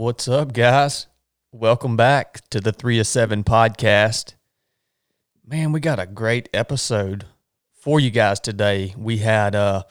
[0.00, 1.08] What's up, guys?
[1.52, 4.32] Welcome back to the Three of Seven podcast.
[5.46, 7.26] Man, we got a great episode
[7.74, 8.94] for you guys today.
[8.96, 9.82] We had, uh,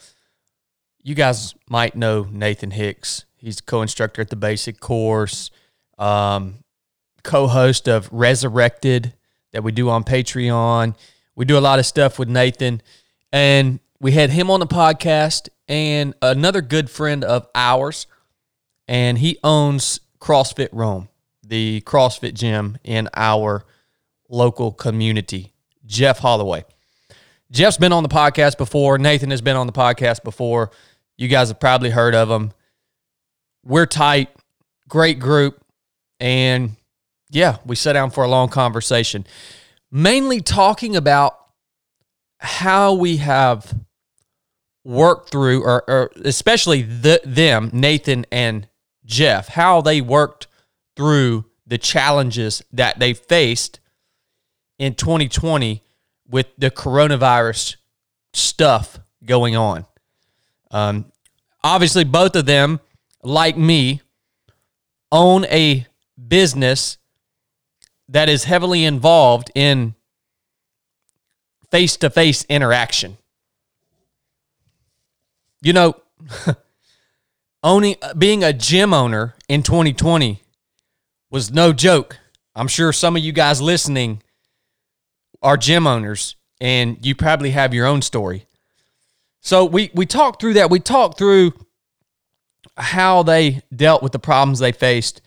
[1.03, 3.25] you guys might know Nathan Hicks.
[3.37, 5.51] He's a co-instructor at the basic course,
[5.99, 6.63] um,
[7.21, 9.13] co-host of Resurrected
[9.51, 10.95] that we do on Patreon.
[11.35, 12.81] We do a lot of stuff with Nathan,
[13.31, 18.07] and we had him on the podcast and another good friend of ours,
[18.89, 21.09] and he owns CrossFit Rome,
[21.43, 23.63] the CrossFit gym in our
[24.27, 25.53] local community.
[25.85, 26.65] Jeff Holloway.
[27.51, 28.97] Jeff's been on the podcast before.
[28.97, 30.71] Nathan has been on the podcast before.
[31.17, 32.51] You guys have probably heard of him.
[33.63, 34.29] We're tight,
[34.87, 35.63] great group,
[36.19, 36.75] and
[37.29, 39.27] yeah, we sat down for a long conversation,
[39.91, 41.37] mainly talking about
[42.39, 43.71] how we have
[44.83, 48.67] worked through, or, or especially the, them, Nathan and
[49.09, 50.47] Jeff, how they worked
[50.95, 53.79] through the challenges that they faced
[54.77, 55.83] in 2020
[56.29, 57.77] with the coronavirus
[58.33, 59.85] stuff going on.
[60.69, 61.11] Um,
[61.63, 62.79] obviously, both of them,
[63.23, 64.01] like me,
[65.11, 65.87] own a
[66.27, 66.99] business
[68.07, 69.95] that is heavily involved in
[71.71, 73.17] face to face interaction.
[75.61, 75.95] You know,
[77.63, 80.41] owning uh, being a gym owner in 2020
[81.29, 82.17] was no joke.
[82.55, 84.21] I'm sure some of you guys listening
[85.41, 88.45] are gym owners and you probably have your own story.
[89.41, 90.69] So we we talked through that.
[90.69, 91.53] We talked through
[92.75, 95.21] how they dealt with the problems they faced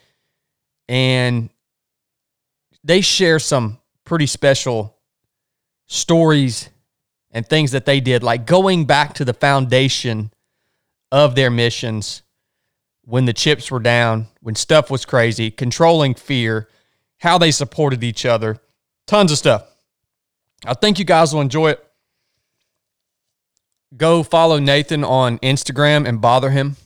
[0.88, 1.50] and
[2.84, 4.96] they share some pretty special
[5.86, 6.68] stories
[7.30, 10.30] and things that they did like going back to the foundation
[11.12, 12.22] of their missions
[13.04, 16.68] when the chips were down, when stuff was crazy, controlling fear,
[17.18, 18.58] how they supported each other,
[19.06, 19.64] tons of stuff.
[20.64, 21.86] I think you guys will enjoy it.
[23.96, 26.76] Go follow Nathan on Instagram and bother him.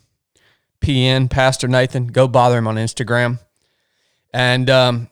[0.80, 2.08] PN, Pastor Nathan.
[2.08, 3.38] Go bother him on Instagram.
[4.34, 5.10] And um,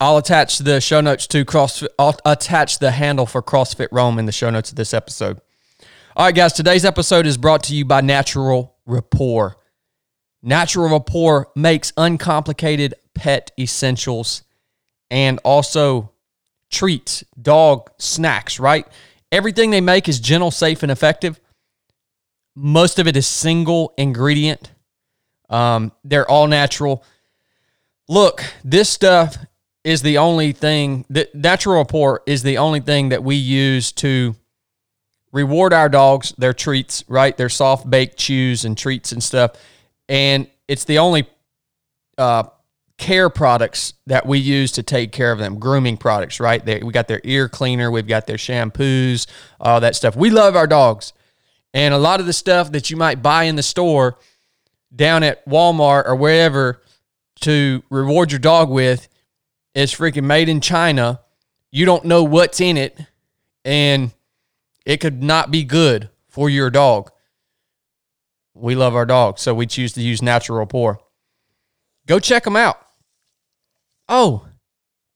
[0.00, 1.88] I'll attach the show notes to CrossFit.
[1.98, 5.40] I'll attach the handle for CrossFit Rome in the show notes of this episode.
[6.16, 9.56] All right, guys, today's episode is brought to you by Natural Rapport.
[10.44, 14.44] Natural Rapport makes uncomplicated pet essentials
[15.10, 16.12] and also
[16.70, 18.86] treats, dog snacks, right?
[19.32, 21.40] Everything they make is gentle, safe, and effective.
[22.54, 24.70] Most of it is single ingredient.
[25.50, 27.02] Um, they're all natural.
[28.08, 29.36] Look, this stuff
[29.82, 34.36] is the only thing that natural rapport is the only thing that we use to
[35.34, 37.36] reward our dogs their treats, right?
[37.36, 39.52] Their soft baked chews and treats and stuff.
[40.08, 41.28] And it's the only
[42.16, 42.44] uh,
[42.96, 46.64] care products that we use to take care of them, grooming products, right?
[46.64, 49.26] They, we got their ear cleaner, we've got their shampoos,
[49.60, 50.14] all that stuff.
[50.14, 51.12] We love our dogs.
[51.74, 54.18] And a lot of the stuff that you might buy in the store
[54.94, 56.80] down at Walmart or wherever
[57.40, 59.08] to reward your dog with
[59.74, 61.20] is freaking made in China.
[61.72, 62.96] You don't know what's in it,
[63.64, 64.12] and
[64.84, 67.10] it could not be good for your dog.
[68.54, 70.98] We love our dogs, so we choose to use Natural Rapport.
[72.06, 72.78] Go check them out.
[74.08, 74.46] Oh,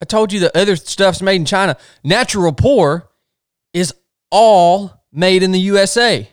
[0.01, 1.77] I told you the other stuff's made in China.
[2.03, 3.11] Natural Rapport
[3.73, 3.95] is
[4.31, 6.29] all made in the USA.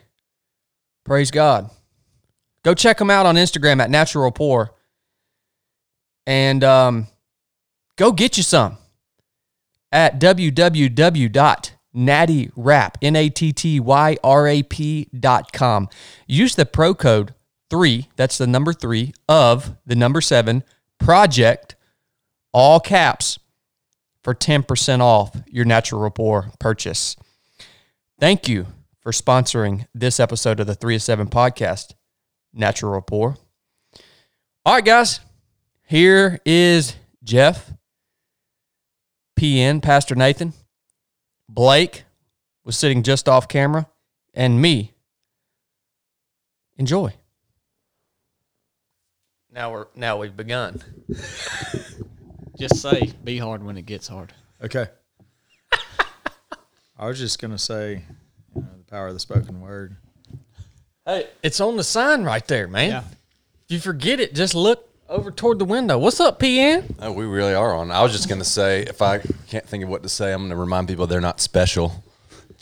[1.04, 1.70] Praise God.
[2.64, 4.74] Go check them out on Instagram at Natural Rapport.
[6.26, 7.08] And um,
[7.98, 8.78] go get you some
[9.92, 10.20] at
[11.96, 13.50] www.nattyrap, N-A-T-T-Y-R-A-P
[15.20, 15.90] dot com.
[16.28, 17.34] Use the pro code
[17.70, 20.64] 3, that's the number 3, of the number 7,
[21.00, 21.76] project,
[22.54, 23.40] all caps,
[24.24, 27.16] for 10% off your Natural Rapport purchase.
[28.20, 28.68] Thank you
[29.02, 31.94] for sponsoring this episode of the 3 of 7 podcast,
[32.54, 33.38] Natural Rapport.
[34.66, 35.20] All right, guys,
[35.84, 37.72] here is Jeff,
[39.40, 40.54] PN, Pastor Nathan,
[41.50, 42.04] Blake
[42.64, 43.88] was sitting just off camera,
[44.34, 44.94] and me.
[46.78, 47.14] Enjoy.
[49.52, 50.82] Now we're now we've begun.
[52.58, 54.34] Just say, be hard when it gets hard.
[54.64, 54.88] Okay.
[56.98, 58.04] I was just gonna say,
[58.56, 59.98] you know, the power of the spoken word.
[61.06, 62.90] Hey, it's on the sign right there, man.
[62.90, 63.04] Yeah.
[63.66, 65.98] If you forget it, just look over toward the window.
[65.98, 66.96] What's up, PN?
[67.00, 67.92] Oh, we really are on.
[67.92, 70.56] I was just gonna say, if I can't think of what to say, I'm gonna
[70.56, 72.04] remind people they're not special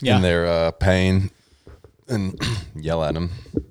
[0.00, 0.16] Yeah.
[0.16, 1.30] in their uh, pain
[2.08, 2.38] and
[2.74, 3.30] yell at them,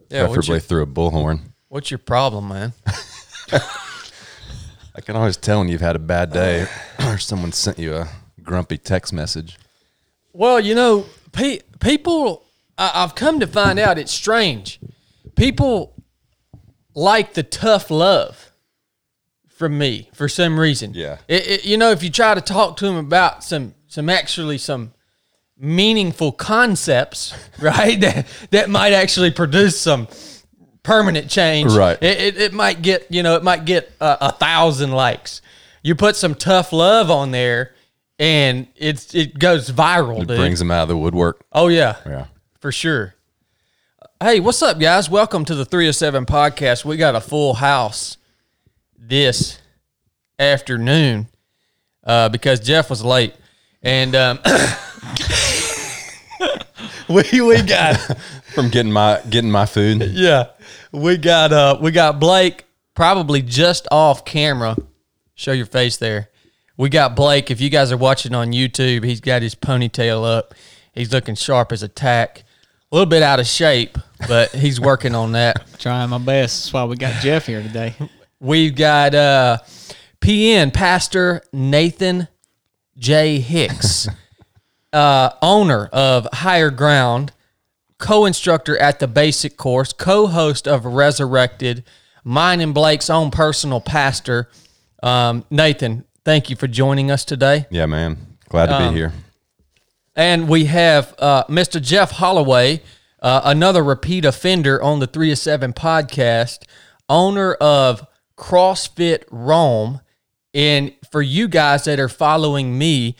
[0.09, 1.41] Yeah, preferably your- through a bullhorn.
[1.69, 2.73] What's your problem, man?
[4.95, 6.67] I can always tell when you've had a bad day
[7.05, 8.09] or someone sent you a
[8.43, 9.57] grumpy text message.
[10.33, 12.43] Well, you know, pe- people,
[12.77, 14.79] I- I've come to find out it's strange.
[15.35, 15.95] People
[16.95, 18.51] like the tough love
[19.63, 20.91] from me for some reason.
[20.93, 21.19] Yeah.
[21.29, 24.57] It, it, you know, if you try to talk to them about some, some actually
[24.57, 24.93] some
[25.57, 30.09] meaningful concepts, right, that, that might actually produce some
[30.83, 31.71] permanent change.
[31.71, 31.97] Right.
[32.03, 35.41] It, it, it might get, you know, it might get a, a thousand likes.
[35.81, 37.73] You put some tough love on there
[38.19, 40.37] and it's, it goes viral, It dude.
[40.39, 41.45] brings them out of the woodwork.
[41.53, 42.25] Oh yeah, Yeah.
[42.59, 43.15] for sure.
[44.21, 45.09] Hey, what's up, guys?
[45.09, 46.83] Welcome to the 307 podcast.
[46.83, 48.17] We got a full house
[49.07, 49.59] this
[50.39, 51.27] afternoon
[52.03, 53.33] uh, because Jeff was late,
[53.81, 54.39] and um,
[57.09, 57.97] we we got
[58.53, 60.01] From getting my getting my food.
[60.11, 60.49] yeah
[60.91, 64.75] we got uh we got Blake probably just off camera.
[65.35, 66.29] Show your face there.
[66.77, 67.49] We got Blake.
[67.49, 70.53] If you guys are watching on YouTube, he's got his ponytail up.
[70.93, 72.43] He's looking sharp as a tack.
[72.91, 73.97] A little bit out of shape,
[74.27, 75.63] but he's working on that.
[75.79, 76.65] Trying my best.
[76.65, 77.95] That's why we got Jeff here today.
[78.43, 79.59] We've got uh,
[80.19, 82.27] PN Pastor Nathan
[82.97, 83.39] J.
[83.39, 84.09] Hicks,
[84.93, 87.31] uh, owner of Higher Ground,
[87.99, 91.85] co instructor at the basic course, co host of Resurrected,
[92.25, 94.49] mine and Blake's own personal pastor.
[95.01, 97.65] Um, Nathan, thank you for joining us today.
[97.69, 98.17] Yeah, man.
[98.49, 99.13] Glad to Um, be here.
[100.17, 101.81] And we have uh, Mr.
[101.81, 102.81] Jeff Holloway,
[103.21, 106.65] uh, another repeat offender on the Three to Seven podcast,
[107.07, 108.05] owner of
[108.37, 110.01] CrossFit Rome.
[110.53, 113.15] And for you guys that are following me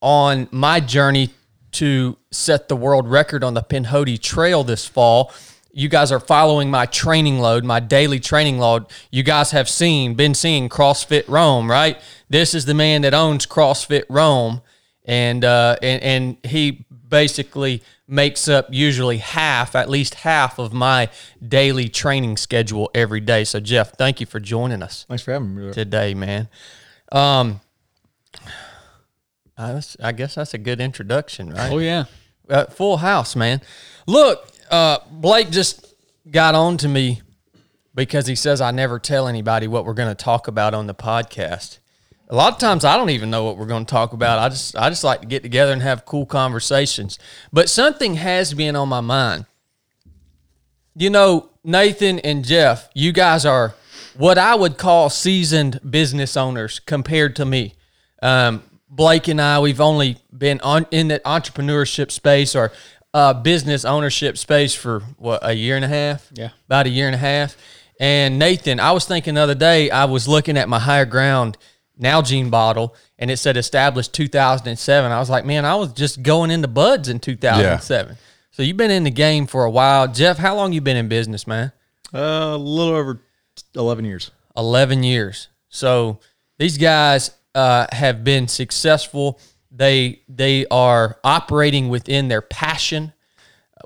[0.00, 1.30] on my journey
[1.72, 5.32] to set the world record on the Pinhoti Trail this fall,
[5.72, 8.86] you guys are following my training load, my daily training load.
[9.10, 12.00] You guys have seen, been seeing CrossFit Rome, right?
[12.28, 14.62] This is the man that owns CrossFit Rome
[15.04, 21.08] and uh, and and he basically makes up usually half, at least half of my
[21.46, 23.44] daily training schedule every day.
[23.44, 25.72] So Jeff, thank you for joining us Thanks for having me.
[25.72, 26.48] today, man.
[27.12, 27.60] Um,
[29.58, 31.72] I, was- I guess that's a good introduction, right?
[31.72, 32.04] Oh yeah.
[32.48, 33.60] uh, full house, man.
[34.06, 35.94] Look, uh, Blake just
[36.30, 37.20] got on to me
[37.94, 40.94] because he says I never tell anybody what we're going to talk about on the
[40.94, 41.79] podcast.
[42.30, 44.38] A lot of times I don't even know what we're going to talk about.
[44.38, 47.18] I just I just like to get together and have cool conversations.
[47.52, 49.46] But something has been on my mind.
[50.94, 53.74] You know, Nathan and Jeff, you guys are
[54.16, 57.74] what I would call seasoned business owners compared to me.
[58.22, 62.70] Um, Blake and I, we've only been on in the entrepreneurship space or
[63.12, 66.30] uh, business ownership space for what a year and a half.
[66.32, 66.50] Yeah.
[66.66, 67.56] about a year and a half.
[67.98, 71.58] And Nathan, I was thinking the other day, I was looking at my higher ground
[72.00, 75.12] Nalgene bottle, and it said established 2007.
[75.12, 78.16] I was like, man, I was just going into BUD/S in 2007.
[78.52, 80.36] So you've been in the game for a while, Jeff.
[80.38, 81.72] How long you been in business, man?
[82.12, 83.20] Uh, a little over
[83.74, 84.30] 11 years.
[84.56, 85.48] 11 years.
[85.68, 86.20] So
[86.58, 89.38] these guys uh, have been successful.
[89.70, 93.12] They they are operating within their passion,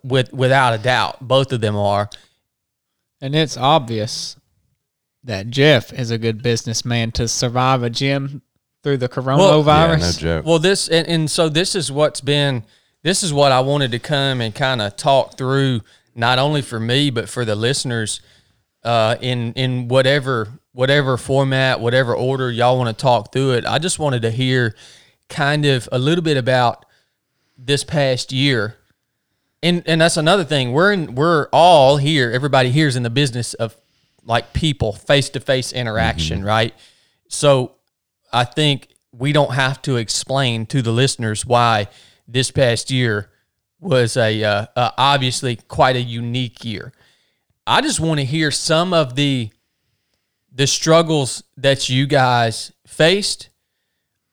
[0.02, 1.18] with without a doubt.
[1.20, 2.08] Both of them are.
[3.20, 4.36] And it's obvious
[5.24, 8.42] that Jeff is a good businessman to survive a gym
[8.82, 10.00] through the Yeah, coronavirus.
[10.00, 10.46] no joke.
[10.46, 12.64] Well, this and, and so this is what's been.
[13.02, 15.80] This is what I wanted to come and kind of talk through,
[16.14, 18.20] not only for me but for the listeners,
[18.82, 23.64] uh, in in whatever whatever format, whatever order y'all want to talk through it.
[23.64, 24.74] I just wanted to hear
[25.28, 26.84] kind of a little bit about
[27.56, 28.76] this past year.
[29.62, 30.72] And and that's another thing.
[30.72, 33.76] We're in we're all here, everybody here is in the business of
[34.24, 36.74] like people, face to face interaction, right?
[37.28, 37.72] So
[38.32, 41.88] I think we don't have to explain to the listeners why
[42.26, 43.30] this past year
[43.80, 46.92] was a uh, uh, obviously quite a unique year.
[47.66, 49.50] I just want to hear some of the
[50.52, 53.50] the struggles that you guys faced.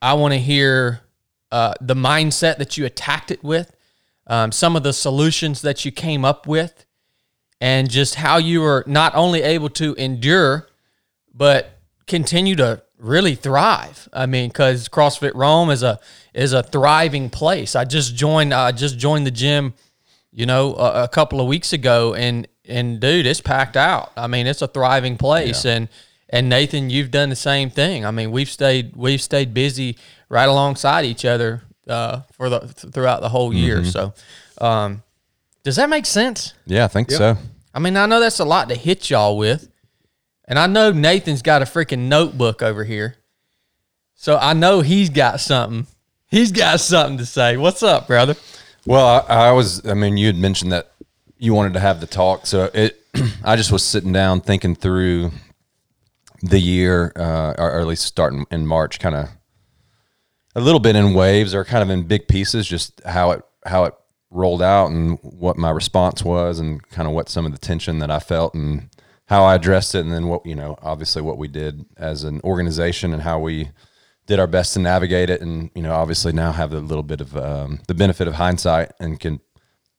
[0.01, 1.01] I want to hear
[1.51, 3.75] uh, the mindset that you attacked it with,
[4.27, 6.85] um, some of the solutions that you came up with,
[7.61, 10.67] and just how you were not only able to endure,
[11.33, 14.09] but continue to really thrive.
[14.11, 15.99] I mean, because CrossFit Rome is a
[16.33, 17.75] is a thriving place.
[17.75, 18.53] I just joined.
[18.53, 19.75] I just joined the gym,
[20.31, 24.11] you know, a, a couple of weeks ago, and and dude, it's packed out.
[24.17, 25.87] I mean, it's a thriving place, and
[26.29, 28.05] and Nathan, you've done the same thing.
[28.05, 29.97] I mean, we've stayed we've stayed busy
[30.29, 33.83] right alongside each other uh, for the throughout the whole year.
[33.85, 34.13] So,
[34.59, 35.03] um,
[35.63, 36.53] does that make sense?
[36.65, 37.37] yeah, I think so.
[37.73, 39.69] I mean, I know that's a lot to hit y'all with,
[40.45, 43.15] And I know Nathan's got a freaking notebook over here.
[44.15, 45.87] So I know he's got something.
[46.27, 47.57] He's got something to say.
[47.57, 48.35] What's up, brother?
[48.85, 49.85] Well, I, I was.
[49.85, 50.91] I mean, you had mentioned that
[51.37, 52.97] you wanted to have the talk, so it.
[53.43, 55.31] I just was sitting down thinking through
[56.41, 59.29] the year, uh, or, or at least starting in March, kind of
[60.55, 63.85] a little bit in waves or kind of in big pieces, just how it how
[63.85, 63.93] it
[64.31, 67.99] rolled out and what my response was, and kind of what some of the tension
[67.99, 68.89] that I felt and
[69.27, 72.41] how I addressed it, and then what you know, obviously what we did as an
[72.43, 73.69] organization and how we
[74.27, 77.21] did our best to navigate it, and you know, obviously now have a little bit
[77.21, 79.39] of um, the benefit of hindsight and can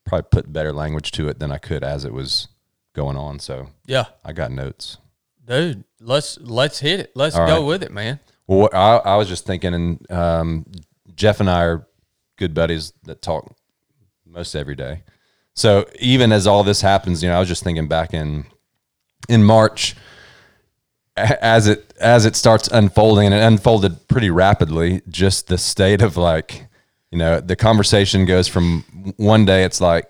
[0.05, 2.49] probably put better language to it than I could as it was
[2.95, 3.39] going on.
[3.39, 4.07] So Yeah.
[4.25, 4.99] I got notes.
[5.45, 7.13] Dude, let's let's hit it.
[7.15, 7.67] Let's All go right.
[7.67, 8.21] with it, man.
[8.47, 10.67] Well, I, I was just thinking, and um,
[11.15, 11.87] Jeff and I are
[12.37, 13.55] good buddies that talk
[14.33, 15.03] most every day.
[15.55, 18.47] So even as all this happens, you know, I was just thinking back in
[19.29, 19.95] in March,
[21.17, 25.03] as it as it starts unfolding, and it unfolded pretty rapidly.
[25.09, 26.67] Just the state of like,
[27.11, 30.09] you know, the conversation goes from one day it's like,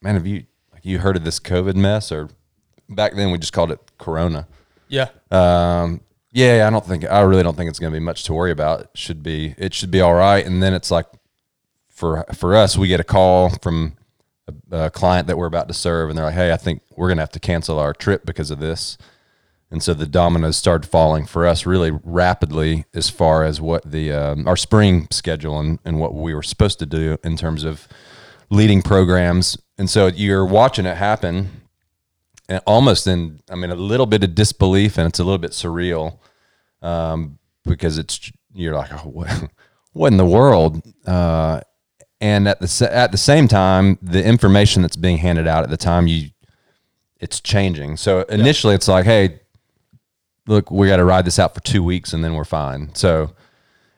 [0.00, 2.10] man, have you like you heard of this COVID mess?
[2.10, 2.30] Or
[2.88, 4.48] back then we just called it Corona.
[4.88, 5.08] Yeah.
[5.30, 6.00] Um,
[6.32, 8.50] yeah, I don't think I really don't think it's going to be much to worry
[8.50, 8.80] about.
[8.80, 10.44] It should be it should be all right.
[10.44, 11.06] And then it's like
[12.04, 13.96] for for us, we get a call from
[14.70, 17.08] a, a client that we're about to serve, and they're like, "Hey, I think we're
[17.08, 18.98] going to have to cancel our trip because of this."
[19.70, 24.12] And so the dominoes started falling for us really rapidly as far as what the
[24.12, 27.88] um, our spring schedule and, and what we were supposed to do in terms of
[28.50, 29.56] leading programs.
[29.78, 31.62] And so you're watching it happen
[32.48, 35.52] and almost in I mean a little bit of disbelief and it's a little bit
[35.52, 36.18] surreal
[36.82, 39.50] um, because it's you're like oh what,
[39.92, 41.60] what in the world uh,
[42.24, 45.76] and at the at the same time the information that's being handed out at the
[45.76, 46.30] time you
[47.20, 47.96] it's changing.
[47.98, 49.40] So initially it's like hey
[50.46, 52.94] look we got to ride this out for two weeks and then we're fine.
[52.94, 53.34] So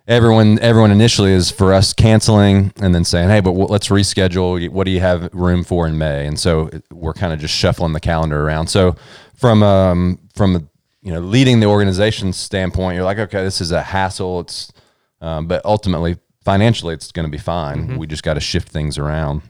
[0.08, 4.68] everyone everyone initially is for us canceling and then saying hey but w- let's reschedule.
[4.70, 6.26] What do you have room for in may?
[6.26, 8.66] And so we're kind of just shuffling the calendar around.
[8.66, 8.96] So
[9.36, 10.68] from um from
[11.00, 14.40] you know leading the organization standpoint you're like okay this is a hassle.
[14.40, 14.72] It's
[15.20, 17.98] um, but ultimately financially it's going to be fine.
[17.98, 19.42] We just got to shift things around.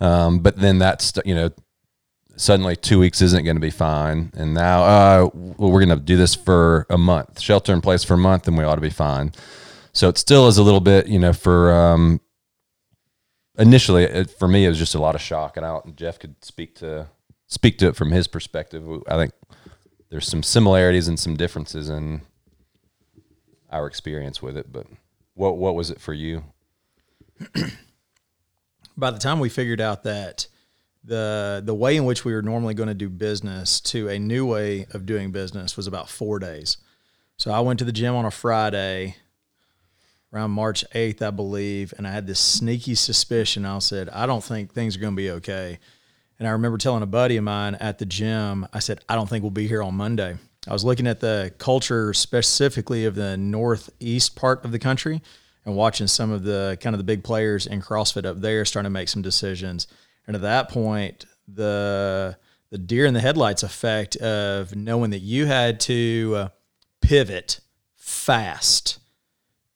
[0.00, 1.50] Um, but then that's you know
[2.36, 4.32] suddenly two weeks isn't going to be fine.
[4.34, 8.02] And now uh, well, we're going to do this for a month shelter in place
[8.02, 9.32] for a month and we ought to be fine.
[9.92, 12.20] So it still is a little bit you know for um,
[13.58, 16.42] initially it, for me it was just a lot of shock and I, jeff could
[16.42, 17.08] speak to
[17.46, 18.88] speak to it from his perspective.
[19.06, 19.32] I think
[20.08, 22.22] there's some similarities and some differences in
[23.70, 24.86] our experience with it but
[25.34, 26.44] what what was it for you
[28.96, 30.46] by the time we figured out that
[31.04, 34.46] the the way in which we were normally going to do business to a new
[34.46, 36.78] way of doing business was about four days.
[37.36, 39.16] So I went to the gym on a Friday
[40.32, 43.64] around March 8th, I believe, and I had this sneaky suspicion.
[43.64, 45.78] I said, I don't think things are going to be okay.
[46.38, 49.28] And I remember telling a buddy of mine at the gym, I said, I don't
[49.28, 50.36] think we'll be here on Monday.
[50.66, 55.20] I was looking at the culture specifically of the northeast part of the country
[55.64, 58.86] and watching some of the kind of the big players in CrossFit up there starting
[58.86, 59.86] to make some decisions.
[60.26, 62.38] And at that point, the
[62.70, 66.48] the deer in the headlights effect of knowing that you had to uh,
[67.00, 67.60] pivot
[67.94, 68.98] fast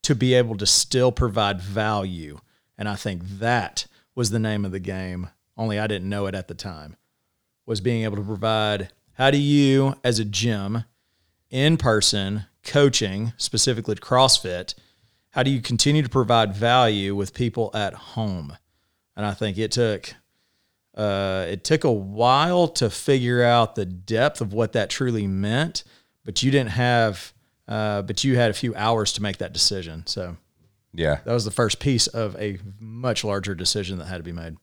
[0.02, 2.40] to be able to still provide value.
[2.76, 5.28] And I think that was the name of the game.
[5.56, 6.96] Only I didn't know it at the time.
[7.66, 10.84] Was being able to provide how do you as a gym
[11.50, 14.74] in person coaching specifically to CrossFit,
[15.30, 18.56] how do you continue to provide value with people at home?
[19.16, 20.14] And I think it took
[20.96, 25.84] uh, it took a while to figure out the depth of what that truly meant,
[26.24, 27.32] but you didn't have,
[27.68, 30.06] uh, but you had a few hours to make that decision.
[30.06, 30.36] So
[30.94, 34.32] yeah that was the first piece of a much larger decision that had to be
[34.32, 34.56] made.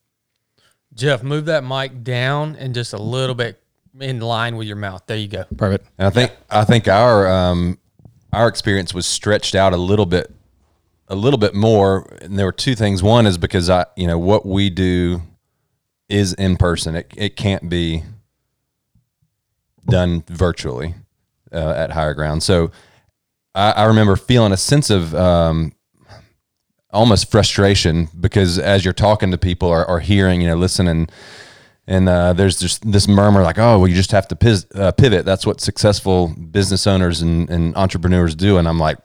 [0.93, 3.61] Jeff, move that mic down and just a little bit
[3.99, 5.03] in line with your mouth.
[5.07, 5.45] There you go.
[5.57, 5.87] Perfect.
[5.97, 7.79] And I think I think our um,
[8.33, 10.31] our experience was stretched out a little bit,
[11.07, 12.07] a little bit more.
[12.21, 13.01] And there were two things.
[13.01, 15.21] One is because I, you know, what we do
[16.09, 16.95] is in person.
[16.95, 18.03] It it can't be
[19.87, 20.95] done virtually
[21.51, 22.43] uh, at higher ground.
[22.43, 22.71] So
[23.53, 25.73] I, I remember feeling a sense of um,
[26.91, 31.07] almost frustration because as you're talking to people or, or hearing, you know, listening
[31.87, 34.91] and uh, there's just this murmur like, oh, well, you just have to pis- uh,
[34.91, 35.25] pivot.
[35.25, 38.57] That's what successful business owners and, and entrepreneurs do.
[38.57, 38.97] And I'm like,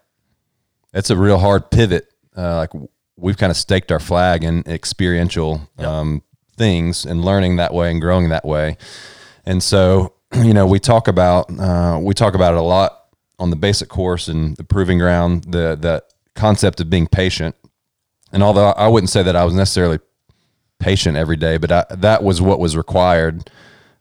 [0.95, 2.07] it's a real hard pivot.
[2.37, 2.71] Uh, like
[3.17, 6.23] we've kind of staked our flag in experiential um,
[6.57, 8.79] things and learning that way and growing that way.
[9.45, 13.05] And so you know, we talk about uh, we talk about it a lot
[13.39, 15.45] on the basic course and the proving ground.
[15.45, 17.57] The the concept of being patient,
[18.33, 19.99] and although I wouldn't say that I was necessarily
[20.81, 23.51] patient every day, but I, that was what was required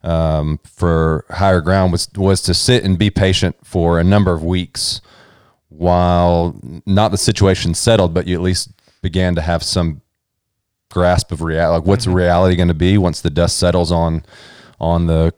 [0.04, 4.44] um, for higher ground was was to sit and be patient for a number of
[4.44, 5.02] weeks
[5.68, 8.72] while not the situation settled, but you at least
[9.02, 10.02] began to have some
[10.90, 11.80] grasp of reality.
[11.80, 14.26] Like what's reality going to be once the dust settles on
[14.80, 15.34] on the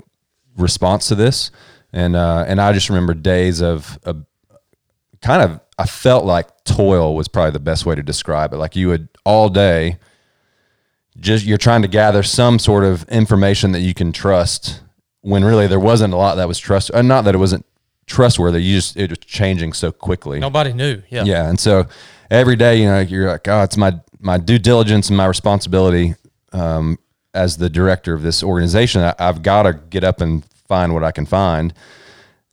[0.56, 1.52] response to this?
[1.92, 4.26] And uh, and I just remember days of, of
[5.22, 8.58] kind of I felt like toil was probably the best way to describe it.
[8.58, 9.98] Like you would all day
[11.20, 14.82] just you're trying to gather some sort of information that you can trust
[15.22, 17.66] when really there wasn't a lot that was trust uh, not that it wasn't
[18.08, 21.02] trustworthy you just it was changing so quickly Nobody knew.
[21.10, 21.24] Yeah.
[21.24, 21.86] yeah and so
[22.30, 26.16] every day you know you're like oh it's my my due diligence and my responsibility
[26.54, 26.98] um,
[27.34, 31.04] as the director of this organization I, i've got to get up and find what
[31.04, 31.74] i can find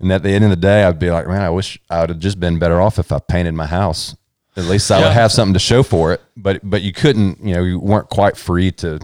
[0.00, 2.11] and at the end of the day i'd be like man i wish i would
[2.11, 4.17] have just been better off if i painted my house
[4.59, 5.05] at least i Yeah.
[5.07, 6.21] would have something to show for it.
[6.37, 8.99] But but you couldn't you know you weren't quite free to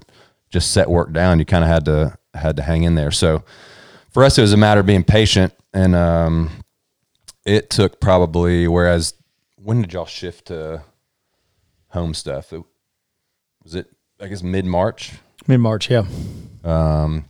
[0.51, 1.39] just set work down.
[1.39, 3.11] You kind of had to had to hang in there.
[3.11, 3.43] So
[4.11, 5.53] for us it was a matter of being patient.
[5.73, 6.51] And um,
[7.45, 9.15] it took probably whereas
[9.57, 10.83] when did y'all shift to
[11.89, 12.53] home stuff?
[12.53, 12.63] It,
[13.63, 13.87] was it
[14.21, 15.13] i guess mid-march?
[15.47, 16.05] Mid March, yeah.
[16.65, 17.25] Um,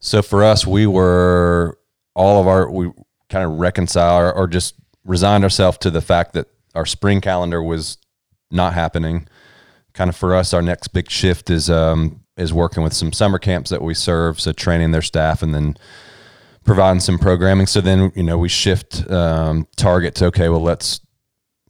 [0.00, 1.78] so for us we were
[2.14, 2.90] all of our we
[3.28, 4.74] kind of reconcile or, or just
[5.04, 6.46] resigned ourselves to the fact that
[6.78, 7.98] our spring calendar was
[8.52, 9.26] not happening.
[9.94, 13.38] Kind of for us our next big shift is um is working with some summer
[13.38, 15.76] camps that we serve so training their staff and then
[16.64, 17.66] providing some programming.
[17.66, 21.00] So then you know we shift um, target to okay well let's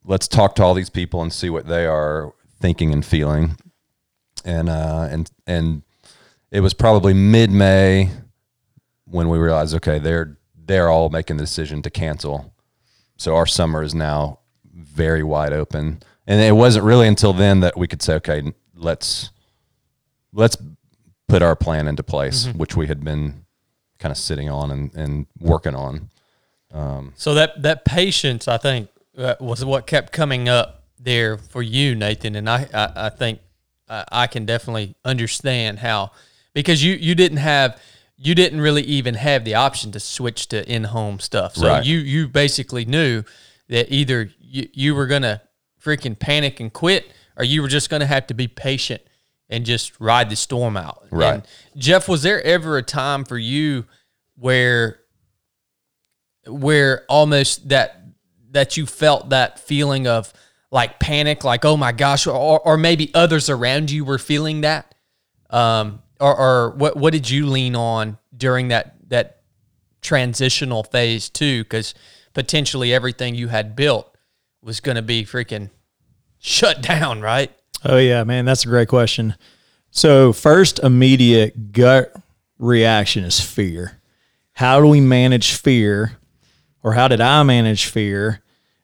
[0.04, 3.56] let's talk to all these people and see what they are thinking and feeling.
[4.44, 5.82] And uh and and
[6.50, 8.10] it was probably mid-may
[9.06, 12.52] when we realized okay they're they're all making the decision to cancel.
[13.16, 14.40] So our summer is now
[14.78, 19.30] very wide open and it wasn't really until then that we could say okay let's
[20.32, 20.56] let's
[21.26, 23.44] put our plan into place which we had been
[23.98, 26.08] kind of sitting on and, and working on
[27.16, 31.94] So that that patience, I think, uh, was what kept coming up there for you,
[31.94, 32.36] Nathan.
[32.36, 33.40] And I, I, I think
[33.88, 36.12] I, I can definitely understand how
[36.52, 37.80] because you you didn't have
[38.16, 41.56] you didn't really even have the option to switch to in home stuff.
[41.56, 41.84] So Right.
[41.84, 43.24] you you basically knew
[43.68, 45.42] that either you, you were gonna
[45.82, 49.02] freaking panic and quit, or you were just gonna have to be patient
[49.50, 51.06] and just ride the storm out.
[51.10, 51.34] Right.
[51.34, 53.86] And Jeff, was there ever a time for you
[54.36, 55.00] where
[56.46, 58.02] where almost that
[58.50, 60.32] that you felt that feeling of
[60.70, 64.94] like panic, like oh my gosh, or, or maybe others around you were feeling that,
[65.50, 69.42] um, or, or what what did you lean on during that that
[70.00, 71.62] transitional phase too?
[71.64, 71.94] Because
[72.34, 74.14] potentially everything you had built
[74.68, 75.70] was going to be freaking
[76.38, 77.50] shut down, right?
[77.86, 79.34] Oh yeah, man, that's a great question.
[79.90, 82.14] So first immediate gut
[82.58, 83.98] reaction is fear.
[84.52, 86.18] How do we manage fear
[86.82, 88.42] or how did I manage fear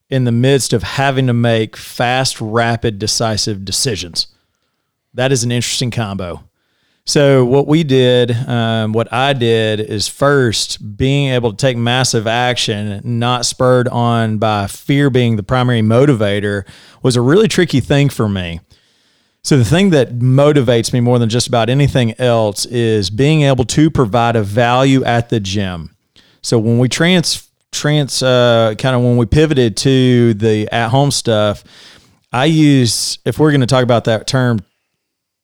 [0.08, 4.28] in the midst of having to make fast, rapid, decisive decisions?
[5.12, 6.48] That is an interesting combo.
[7.06, 12.26] So what we did, um, what I did is first being able to take massive
[12.26, 16.66] action, not spurred on by fear being the primary motivator,
[17.02, 18.60] was a really tricky thing for me.
[19.42, 23.66] So the thing that motivates me more than just about anything else is being able
[23.66, 25.94] to provide a value at the gym.
[26.40, 31.10] So when we trans trans uh, kind of when we pivoted to the at home
[31.10, 31.64] stuff,
[32.32, 34.60] I use if we're going to talk about that term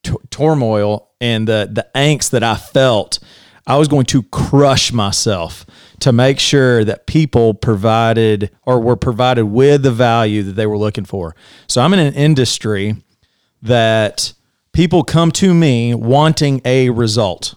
[0.03, 3.19] t- turmoil and the the angst that I felt,
[3.67, 5.67] I was going to crush myself
[6.01, 10.79] to make sure that people provided or were provided with the value that they were
[10.79, 11.37] looking for.
[11.67, 12.97] So I'm in an industry
[13.63, 14.33] that
[14.73, 17.55] people come to me wanting a result.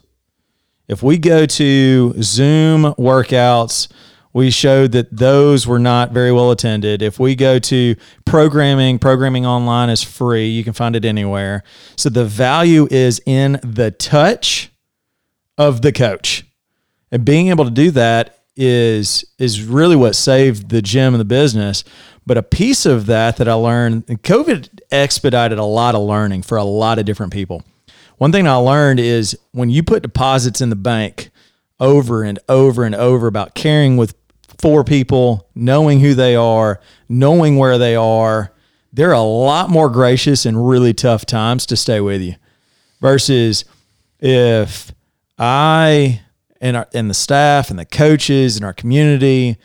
[0.88, 3.88] If we go to Zoom workouts,
[4.34, 7.02] we showed that those were not very well attended.
[7.02, 10.48] If we go to programming, programming online is free.
[10.48, 11.64] You can find it anywhere.
[11.96, 14.72] So the value is in the touch
[15.58, 16.46] of the coach.
[17.12, 21.26] And being able to do that is is really what saved the gym and the
[21.26, 21.84] business.
[22.26, 26.58] But a piece of that that I learned, COVID expedited a lot of learning for
[26.58, 27.64] a lot of different people.
[28.18, 31.32] One thing I learned is when you put deposits in the bank
[31.80, 34.16] over and over and over about caring with
[34.64, 38.54] four people, knowing who they are, knowing where they are,
[38.94, 42.36] they're a lot more gracious in really tough times to stay with you
[43.02, 43.66] versus
[44.22, 44.94] if
[45.38, 46.22] I
[46.62, 49.58] and our and the staff and the coaches and our community.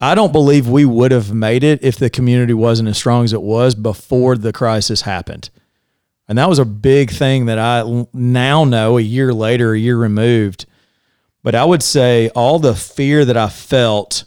[0.00, 3.32] I don't believe we would have made it if the community wasn't as strong as
[3.32, 5.50] it was before the crisis happened.
[6.28, 9.96] And that was a big thing that I now know a year later, a year
[9.96, 10.66] removed.
[11.42, 14.24] But I would say all the fear that I felt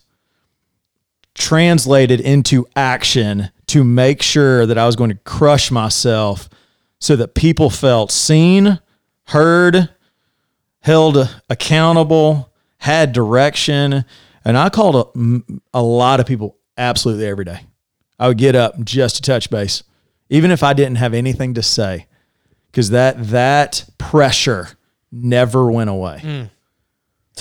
[1.36, 6.50] translated into action to make sure that I was going to crush myself
[7.00, 8.80] so that people felt seen,
[9.28, 9.90] heard,
[10.82, 14.06] held accountable, had direction.
[14.46, 15.42] And I called a,
[15.74, 17.62] a lot of people absolutely every day.
[18.20, 19.84] I would get up just to touch base,
[20.30, 22.08] even if I didn't have anything to say,
[22.72, 24.70] because that that pressure
[25.12, 26.20] never went away.
[26.24, 26.50] Mm.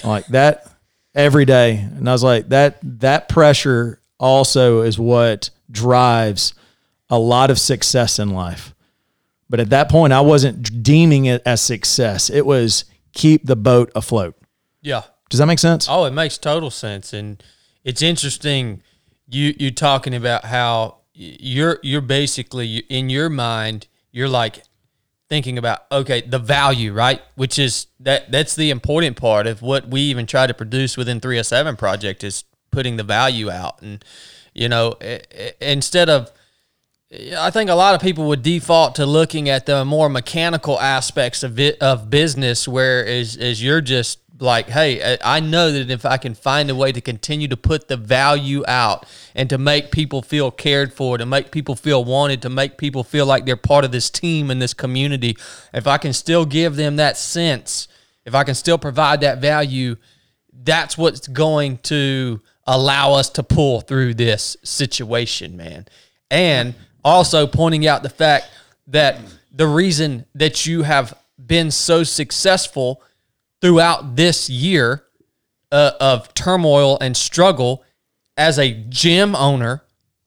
[0.05, 0.67] Like that
[1.15, 2.79] every day, and I was like that.
[3.01, 6.55] That pressure also is what drives
[7.11, 8.75] a lot of success in life.
[9.51, 12.31] But at that point, I wasn't deeming it as success.
[12.31, 14.35] It was keep the boat afloat.
[14.81, 15.03] Yeah.
[15.29, 15.87] Does that make sense?
[15.89, 17.43] Oh, it makes total sense, and
[17.85, 18.83] it's interesting.
[19.29, 24.63] You you talking about how you're you're basically in your mind you're like
[25.33, 29.89] thinking about okay the value right, which is that that's the important part of what
[29.89, 34.05] we even try to produce within 307 project is putting the value out, and
[34.53, 34.95] you know
[35.59, 36.31] instead of
[37.39, 41.43] I think a lot of people would default to looking at the more mechanical aspects
[41.43, 46.17] of it, of business, whereas as you're just like, hey, I know that if I
[46.17, 50.21] can find a way to continue to put the value out and to make people
[50.21, 53.85] feel cared for, to make people feel wanted, to make people feel like they're part
[53.85, 55.37] of this team and this community,
[55.73, 57.89] if I can still give them that sense,
[58.25, 59.97] if I can still provide that value,
[60.53, 65.87] that's what's going to allow us to pull through this situation, man.
[66.31, 66.75] And
[67.05, 68.49] also pointing out the fact
[68.89, 69.19] that
[69.53, 73.03] the reason that you have been so successful
[73.63, 75.05] throughout this year
[75.71, 77.83] uh, of turmoil and struggle
[78.37, 79.83] as a gym owner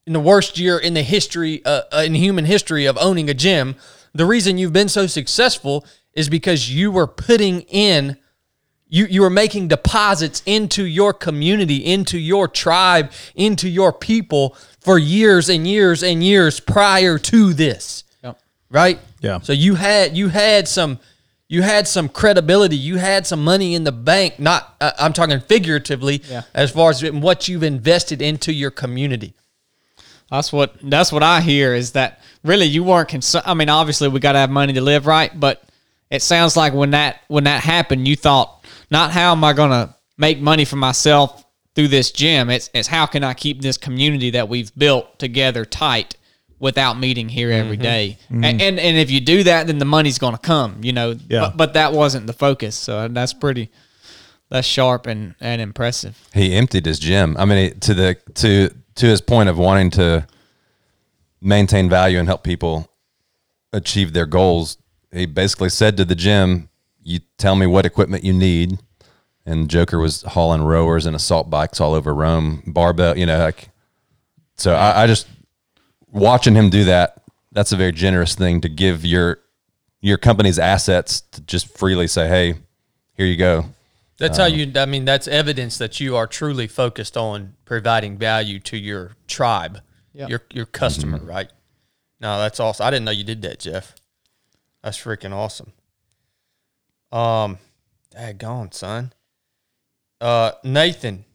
[0.07, 3.33] in the worst year in the history uh, uh, in human history of owning a
[3.35, 3.75] gym
[4.13, 8.17] the reason you've been so successful is because you were putting in
[8.87, 14.97] you you were making deposits into your community, into your tribe, into your people for
[14.97, 18.03] years and years and years prior to this.
[18.23, 18.39] Yep.
[18.69, 18.99] Right?
[19.19, 19.39] Yeah.
[19.41, 20.99] So you had you had some
[21.47, 25.39] you had some credibility, you had some money in the bank, not uh, I'm talking
[25.39, 26.41] figuratively Yeah.
[26.53, 29.33] as far as what you've invested into your community.
[30.31, 33.43] That's what that's what I hear is that really you weren't concerned.
[33.45, 35.37] I mean, obviously we got to have money to live, right?
[35.39, 35.63] But
[36.09, 39.69] it sounds like when that when that happened, you thought not how am I going
[39.71, 42.49] to make money for myself through this gym.
[42.49, 46.14] It's it's how can I keep this community that we've built together tight
[46.59, 47.83] without meeting here every mm-hmm.
[47.83, 48.17] day.
[48.29, 48.61] And, mm-hmm.
[48.61, 50.83] and and if you do that, then the money's going to come.
[50.83, 51.41] You know, Yeah.
[51.41, 52.75] but, but that wasn't the focus.
[52.75, 53.69] So that's pretty
[54.49, 56.27] that's sharp and and impressive.
[56.33, 57.35] He emptied his gym.
[57.37, 60.27] I mean, to the to to his point of wanting to
[61.41, 62.89] maintain value and help people
[63.73, 64.77] achieve their goals.
[65.11, 66.69] He basically said to the gym,
[67.03, 68.79] "You tell me what equipment you need."
[69.47, 73.17] And Joker was hauling rowers and assault bikes all over Rome, barbell.
[73.17, 73.69] You know, like
[74.55, 74.73] so.
[74.73, 75.27] I, I just
[76.15, 77.21] watching him do that.
[77.51, 79.39] That's a very generous thing to give your
[80.01, 82.55] your company's assets to just freely say, "Hey,
[83.13, 83.65] here you go."
[84.17, 84.71] That's how you.
[84.75, 89.81] I mean, that's evidence that you are truly focused on providing value to your tribe,
[90.13, 90.27] Yeah.
[90.27, 91.49] your your customer, right?
[92.19, 92.85] No, that's awesome.
[92.85, 93.93] I didn't know you did that, Jeff.
[94.81, 95.73] That's freaking awesome.
[97.11, 97.57] Um,
[98.37, 99.13] gone, son.
[100.21, 101.25] Uh, Nathan,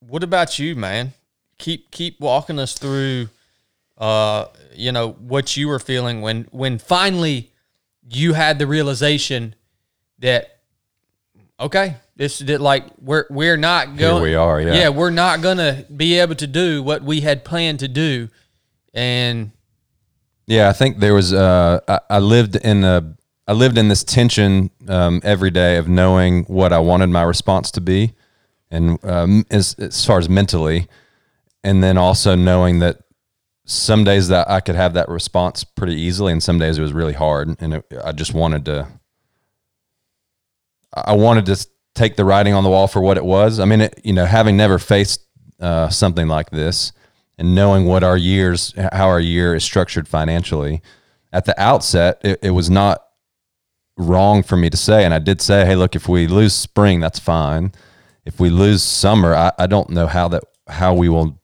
[0.00, 1.14] what about you, man?
[1.58, 3.28] Keep keep walking us through.
[3.98, 7.52] Uh, you know what you were feeling when when finally
[8.08, 9.54] you had the realization
[10.18, 10.60] that
[11.60, 14.22] okay, this that like we're we're not going.
[14.22, 14.74] we are, yeah.
[14.74, 18.28] yeah, we're not gonna be able to do what we had planned to do,
[18.94, 19.52] and
[20.46, 21.32] Yeah, I think there was.
[21.32, 23.14] Uh, I, I lived in a.
[23.46, 27.70] I lived in this tension um, every day of knowing what I wanted my response
[27.72, 28.12] to be,
[28.70, 30.88] and um, as as far as mentally,
[31.64, 33.00] and then also knowing that
[33.64, 36.92] some days that I could have that response pretty easily, and some days it was
[36.92, 38.88] really hard, and it, I just wanted to.
[40.94, 43.58] I wanted to take the writing on the wall for what it was.
[43.58, 45.26] I mean, it, you know, having never faced
[45.58, 46.92] uh, something like this
[47.38, 50.82] and knowing what our years, how our year is structured financially,
[51.32, 53.02] at the outset, it, it was not
[53.96, 55.04] wrong for me to say.
[55.04, 57.72] And I did say, hey, look, if we lose spring, that's fine.
[58.24, 61.40] If we lose summer, I, I don't know how that how we will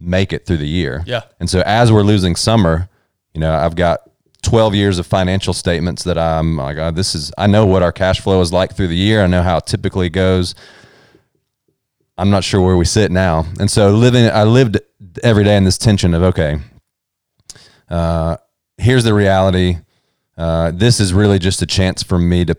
[0.00, 1.02] make it through the year.
[1.06, 1.22] Yeah.
[1.38, 2.88] And so as we're losing summer,
[3.34, 4.00] you know, I've got
[4.42, 7.92] 12 years of financial statements that I'm like, oh, this is, I know what our
[7.92, 9.22] cash flow is like through the year.
[9.22, 10.54] I know how it typically goes.
[12.16, 13.46] I'm not sure where we sit now.
[13.58, 14.78] And so living, I lived
[15.22, 16.58] every day in this tension of, okay,
[17.88, 18.36] uh,
[18.78, 19.78] here's the reality.
[20.36, 22.56] Uh, this is really just a chance for me to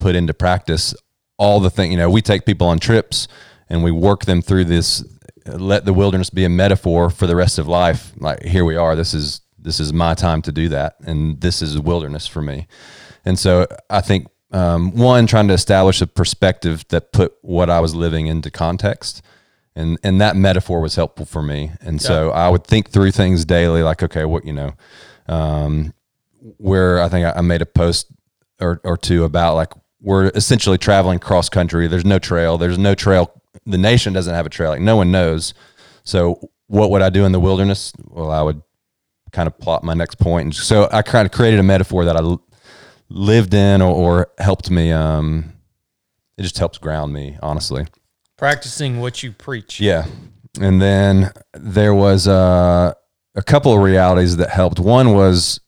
[0.00, 0.94] put into practice
[1.38, 1.90] all the thing.
[1.90, 3.28] You know, we take people on trips
[3.68, 5.04] and we work them through this.
[5.46, 8.12] Let the wilderness be a metaphor for the rest of life.
[8.16, 8.94] Like here we are.
[8.96, 12.66] This is this is my time to do that, and this is wilderness for me.
[13.24, 17.80] And so I think um, one trying to establish a perspective that put what I
[17.80, 19.22] was living into context.
[19.74, 21.72] And, and that metaphor was helpful for me.
[21.80, 24.74] And so I would think through things daily, like, okay, what, you know,
[25.28, 25.94] um,
[26.58, 28.08] where I think I made a post
[28.60, 31.86] or, or two about like we're essentially traveling cross country.
[31.86, 32.58] There's no trail.
[32.58, 33.41] There's no trail.
[33.66, 34.70] The nation doesn't have a trail.
[34.70, 35.54] Like no one knows.
[36.04, 37.92] So what would I do in the wilderness?
[38.04, 38.62] Well, I would
[39.32, 40.44] kind of plot my next point.
[40.44, 42.36] And so I kind of created a metaphor that I
[43.08, 44.92] lived in or, or helped me.
[44.92, 45.52] Um,
[46.38, 47.86] it just helps ground me, honestly.
[48.36, 49.80] Practicing what you preach.
[49.80, 50.06] Yeah.
[50.60, 52.92] And then there was uh,
[53.34, 54.78] a couple of realities that helped.
[54.78, 55.60] One was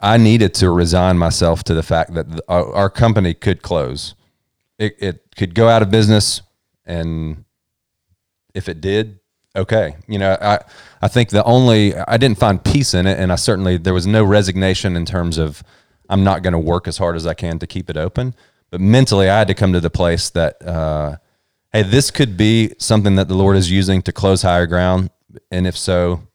[0.00, 4.14] I needed to resign myself to the fact that the, our, our company could close.
[4.78, 6.42] It, it could go out of business,
[6.86, 7.44] and
[8.54, 9.20] if it did,
[9.56, 9.96] okay.
[10.06, 10.60] You know, I
[11.02, 14.06] I think the only I didn't find peace in it, and I certainly there was
[14.06, 15.62] no resignation in terms of
[16.08, 18.34] I'm not going to work as hard as I can to keep it open.
[18.70, 21.16] But mentally, I had to come to the place that uh,
[21.72, 25.10] hey, this could be something that the Lord is using to close higher ground,
[25.50, 26.28] and if so,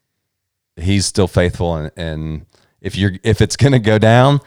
[0.76, 2.46] He's still faithful, and, and
[2.80, 4.40] if you're if it's going to go down,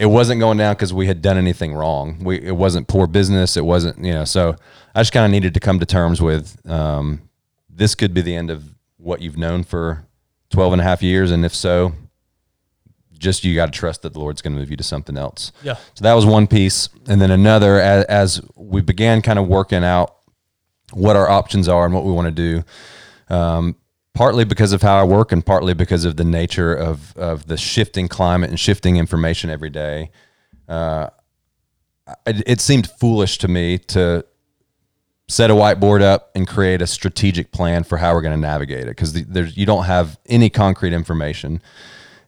[0.00, 2.24] it wasn't going down because we had done anything wrong.
[2.24, 3.58] We it wasn't poor business.
[3.58, 4.24] It wasn't you know.
[4.24, 4.56] So
[4.94, 7.28] I just kind of needed to come to terms with um,
[7.68, 8.64] this could be the end of
[8.96, 10.06] what you've known for
[10.48, 11.92] 12 and a half years, and if so,
[13.18, 15.52] just you got to trust that the Lord's going to move you to something else.
[15.62, 15.74] Yeah.
[15.94, 19.84] So that was one piece, and then another as, as we began kind of working
[19.84, 20.16] out
[20.92, 22.64] what our options are and what we want to do.
[23.34, 23.76] Um,
[24.14, 27.56] partly because of how I work and partly because of the nature of of the
[27.56, 30.10] shifting climate and shifting information every day.
[30.68, 31.10] Uh,
[32.26, 34.24] it, it seemed foolish to me to
[35.28, 38.82] set a whiteboard up and create a strategic plan for how we're going to navigate
[38.82, 41.62] it because the, there's you don't have any concrete information.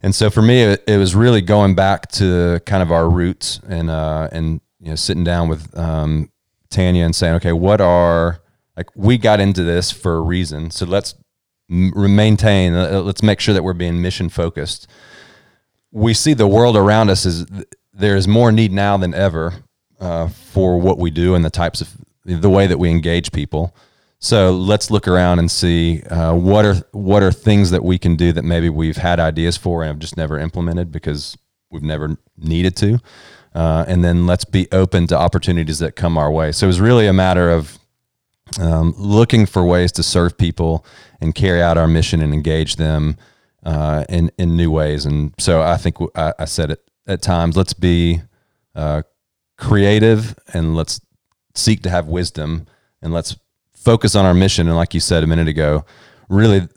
[0.02, 3.60] And so for me, it, it was really going back to kind of our roots
[3.68, 6.30] and uh, and you know sitting down with um,
[6.70, 8.40] Tanya and saying, okay, what are
[8.76, 11.14] like we got into this for a reason, so let's
[11.72, 12.74] maintain.
[12.74, 14.86] Uh, let's make sure that we're being mission focused.
[15.90, 17.46] We see the world around us is
[17.92, 19.54] there is more need now than ever
[20.00, 21.90] uh, for what we do and the types of
[22.24, 23.74] the way that we engage people.
[24.18, 28.14] So let's look around and see uh, what are what are things that we can
[28.14, 31.36] do that maybe we've had ideas for and have just never implemented because
[31.70, 33.00] we've never needed to.
[33.54, 36.52] Uh, and then let's be open to opportunities that come our way.
[36.52, 37.78] So it was really a matter of
[38.60, 40.84] um, looking for ways to serve people
[41.20, 43.16] and carry out our mission and engage them
[43.64, 45.06] uh, in in new ways.
[45.06, 47.56] And so I think I, I said it at times.
[47.56, 48.20] Let's be
[48.74, 49.02] uh,
[49.58, 51.00] creative and let's
[51.54, 52.66] seek to have wisdom
[53.00, 53.36] and let's
[53.74, 54.66] focus on our mission.
[54.68, 55.84] And like you said a minute ago,
[56.28, 56.68] really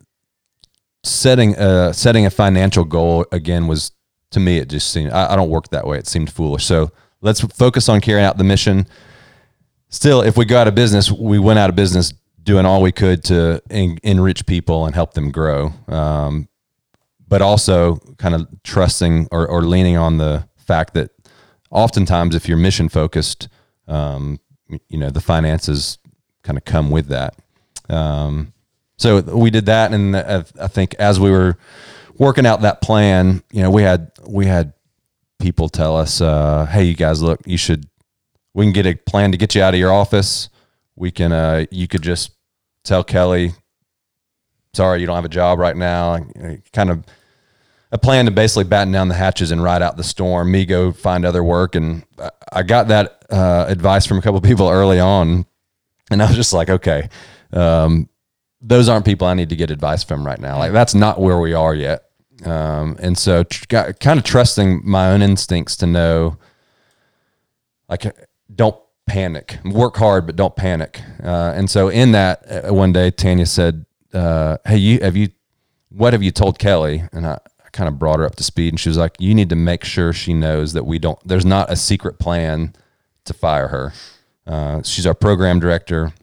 [1.04, 3.92] setting a setting a financial goal again was
[4.32, 5.98] to me it just seemed I, I don't work that way.
[5.98, 6.66] It seemed foolish.
[6.66, 8.88] So let's focus on carrying out the mission
[9.96, 12.92] still, if we go out of business, we went out of business doing all we
[12.92, 15.74] could to en- enrich people and help them grow.
[15.88, 16.48] Um,
[17.28, 21.10] but also kind of trusting or, or leaning on the fact that
[21.72, 23.48] oftentimes if you're mission focused,
[23.88, 24.40] um,
[24.90, 25.98] you know, the finances
[26.44, 27.36] kind of come with that.
[27.90, 28.54] Um,
[28.98, 29.92] so we did that.
[29.92, 31.58] And I, I think as we were
[32.18, 34.74] working out that plan, you know, we had, we had
[35.40, 37.88] people tell us, uh, Hey, you guys look, you should,
[38.56, 40.50] we can get a plan to get you out of your office.
[40.96, 42.32] We can, uh, you could just
[42.86, 43.52] tell Kelly,
[44.74, 46.26] sorry, you don't have a job right now.
[46.72, 47.04] Kind of
[47.92, 50.52] a plan to basically batten down the hatches and ride out the storm.
[50.52, 52.06] Me go find other work, and
[52.54, 55.46] I got that uh, advice from a couple people early on,
[56.10, 57.10] and I was just like, okay,
[57.52, 58.08] um,
[58.62, 60.58] those aren't people I need to get advice from right now.
[60.58, 62.04] Like that's not where we are yet.
[62.46, 66.38] Um, and so, tr- kind of trusting my own instincts to know,
[67.90, 68.06] like,
[68.54, 69.60] don't panic.
[69.64, 71.02] Work hard, but don't panic.
[71.24, 75.30] Uh, and so, in that, uh, one day, Tanya said, uh, "Hey, you have you,
[75.90, 78.70] what have you told Kelly?" And I, I kind of brought her up to speed,
[78.74, 81.20] and she was like, "You need to make sure she knows that we don't.
[81.28, 82.74] There's not a secret plan
[83.26, 83.94] to fire her.
[84.48, 86.14] Uh, she's our program director.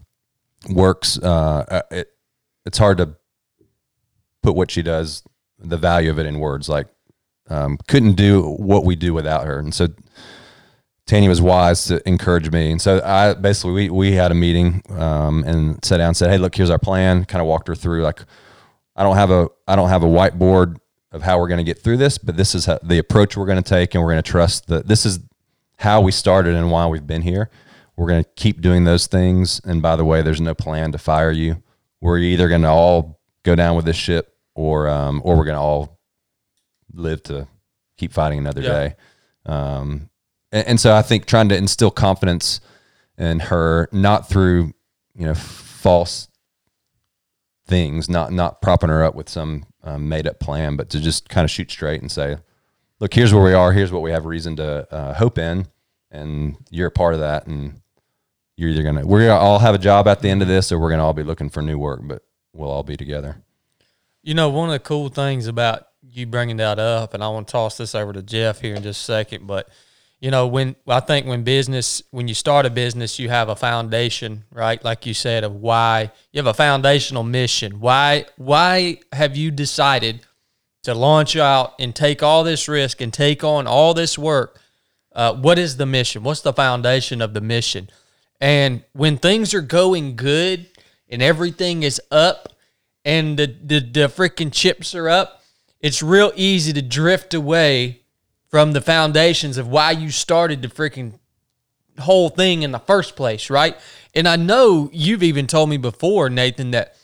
[0.70, 1.18] Works.
[1.18, 2.08] Uh, it,
[2.64, 3.16] it's hard to
[4.42, 5.22] put what she does,
[5.58, 6.68] the value of it in words.
[6.68, 6.86] Like
[7.48, 9.58] um, couldn't do what we do without her.
[9.58, 9.88] And so
[11.12, 12.70] Tanya was wise to encourage me.
[12.70, 16.30] And so I basically, we, we had a meeting um, and sat down and said,
[16.30, 17.26] Hey, look, here's our plan.
[17.26, 18.22] Kind of walked her through like,
[18.96, 20.78] I don't have a, I don't have a whiteboard
[21.10, 23.44] of how we're going to get through this, but this is how, the approach we're
[23.44, 23.94] going to take.
[23.94, 25.20] And we're going to trust that this is
[25.76, 27.50] how we started and why we've been here.
[27.94, 29.60] We're going to keep doing those things.
[29.66, 31.62] And by the way, there's no plan to fire you.
[32.00, 35.56] We're either going to all go down with this ship or, um, or we're going
[35.56, 36.00] to all
[36.94, 37.48] live to
[37.98, 38.68] keep fighting another Yeah.
[38.72, 38.94] day.
[39.44, 40.08] Um,
[40.52, 42.60] and, and so I think trying to instill confidence
[43.18, 44.72] in her, not through,
[45.14, 46.28] you know, false
[47.66, 51.28] things, not, not propping her up with some um, made up plan, but to just
[51.28, 52.36] kind of shoot straight and say,
[53.00, 53.72] look, here's where we are.
[53.72, 55.66] Here's what we have reason to uh, hope in.
[56.10, 57.46] And you're a part of that.
[57.46, 57.80] And
[58.56, 60.70] you're either going to, we're to all have a job at the end of this,
[60.70, 63.42] or we're going to all be looking for new work, but we'll all be together.
[64.22, 67.48] You know, one of the cool things about you bringing that up, and I want
[67.48, 69.68] to toss this over to Jeff here in just a second, but
[70.22, 73.56] you know, when I think when business, when you start a business, you have a
[73.56, 74.82] foundation, right?
[74.84, 77.80] Like you said, of why you have a foundational mission.
[77.80, 80.20] Why, why have you decided
[80.84, 84.60] to launch out and take all this risk and take on all this work?
[85.12, 86.22] Uh, what is the mission?
[86.22, 87.90] What's the foundation of the mission?
[88.40, 90.68] And when things are going good
[91.08, 92.48] and everything is up
[93.04, 95.42] and the, the, the freaking chips are up,
[95.80, 98.01] it's real easy to drift away
[98.52, 101.18] from the foundations of why you started the freaking
[101.98, 103.76] whole thing in the first place, right?
[104.14, 106.94] And I know you've even told me before, Nathan, that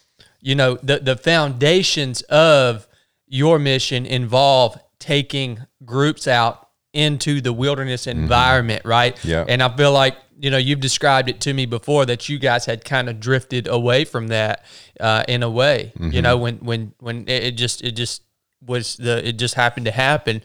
[0.41, 2.87] you know the the foundations of
[3.27, 9.23] your mission involve taking groups out into the wilderness environment, right?
[9.25, 9.45] Yeah.
[9.49, 12.67] And I feel like you know you've described it to me before that you guys
[12.67, 14.65] had kind of drifted away from that
[15.01, 15.93] uh, in a way.
[15.99, 18.23] You know when when when it just it just
[18.67, 20.43] was the it just happened to happen,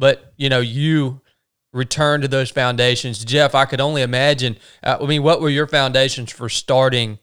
[0.00, 1.20] but you know you
[1.72, 3.24] return to those foundations.
[3.24, 4.56] Jeff, I could only imagine.
[4.82, 7.18] Uh, I mean, what were your foundations for starting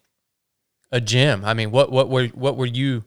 [0.91, 1.43] a gym?
[1.43, 3.03] I mean, what what were what were you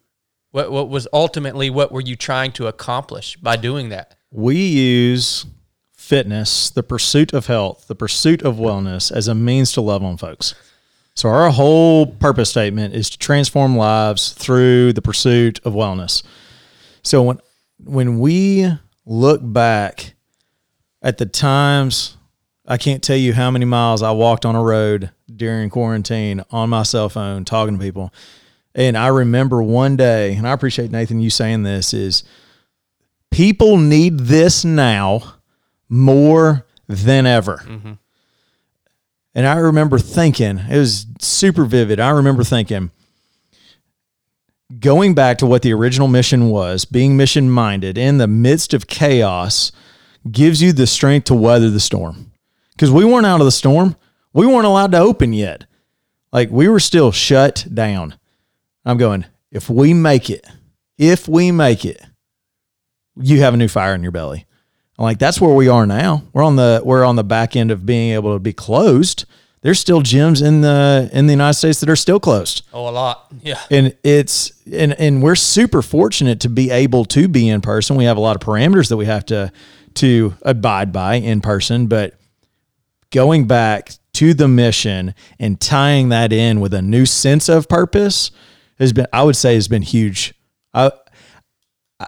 [0.51, 4.17] what what was ultimately what were you trying to accomplish by doing that?
[4.31, 5.47] We use
[5.95, 10.17] fitness, the pursuit of health, the pursuit of wellness as a means to love on
[10.17, 10.55] folks.
[11.15, 16.23] So our whole purpose statement is to transform lives through the pursuit of wellness.
[17.03, 17.41] So when
[17.85, 18.73] when we
[19.11, 20.15] look back
[21.03, 22.17] at the times
[22.65, 26.71] I can't tell you how many miles I walked on a road during quarantine on
[26.71, 28.13] my cell phone talking to people.
[28.73, 32.23] And I remember one day, and I appreciate Nathan you saying this is
[33.33, 35.35] people need this now
[35.89, 37.57] more than ever.
[37.57, 37.93] Mm-hmm.
[39.35, 41.99] And I remember thinking, it was super vivid.
[41.99, 42.93] I remember thinking,
[44.81, 48.87] going back to what the original mission was, being mission minded in the midst of
[48.87, 49.71] chaos
[50.31, 52.33] gives you the strength to weather the storm.
[52.73, 53.97] Because we weren't out of the storm,
[54.33, 55.67] we weren't allowed to open yet.
[56.33, 58.17] Like we were still shut down.
[58.85, 60.47] I'm going, if we make it,
[60.97, 62.01] if we make it,
[63.17, 64.47] you have a new fire in your belly.
[64.99, 66.25] I'm like, that's where we are now.
[66.33, 69.25] We're on the we're on the back end of being able to be closed.
[69.63, 72.67] There's still gyms in the in the United States that are still closed.
[72.73, 73.27] Oh, a lot.
[73.43, 73.61] Yeah.
[73.71, 77.97] And it's and and we're super fortunate to be able to be in person.
[77.97, 79.53] We have a lot of parameters that we have to
[79.95, 82.19] to abide by in person, but
[83.11, 88.31] going back to the mission and tying that in with a new sense of purpose
[88.79, 90.33] has been I would say has been huge.
[90.73, 90.93] I,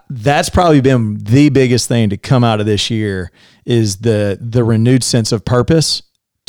[0.09, 3.31] that's probably been the biggest thing to come out of this year
[3.63, 6.01] is the the renewed sense of purpose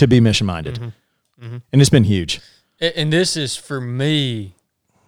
[0.05, 0.75] to be mission minded.
[0.77, 1.45] Mm-hmm.
[1.45, 1.57] Mm-hmm.
[1.73, 2.40] And it's been huge.
[2.81, 4.55] And this is for me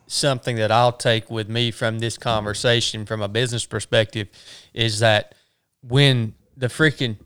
[0.07, 4.29] something that I'll take with me from this conversation from a business perspective
[4.73, 5.35] is that
[5.83, 7.17] when the freaking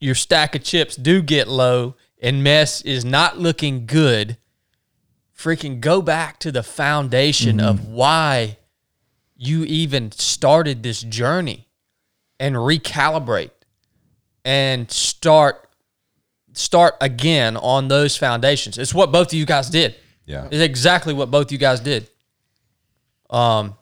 [0.00, 4.36] your stack of chips do get low and mess is not looking good,
[5.36, 7.92] freaking go back to the foundation of mm-hmm.
[7.92, 8.58] why
[9.36, 11.68] you even started this journey
[12.38, 13.50] and recalibrate
[14.44, 15.63] and start
[16.54, 18.78] start again on those foundations.
[18.78, 19.96] It's what both of you guys did.
[20.26, 20.46] Yeah.
[20.46, 22.08] It's exactly what both you guys did.
[23.30, 23.76] Um,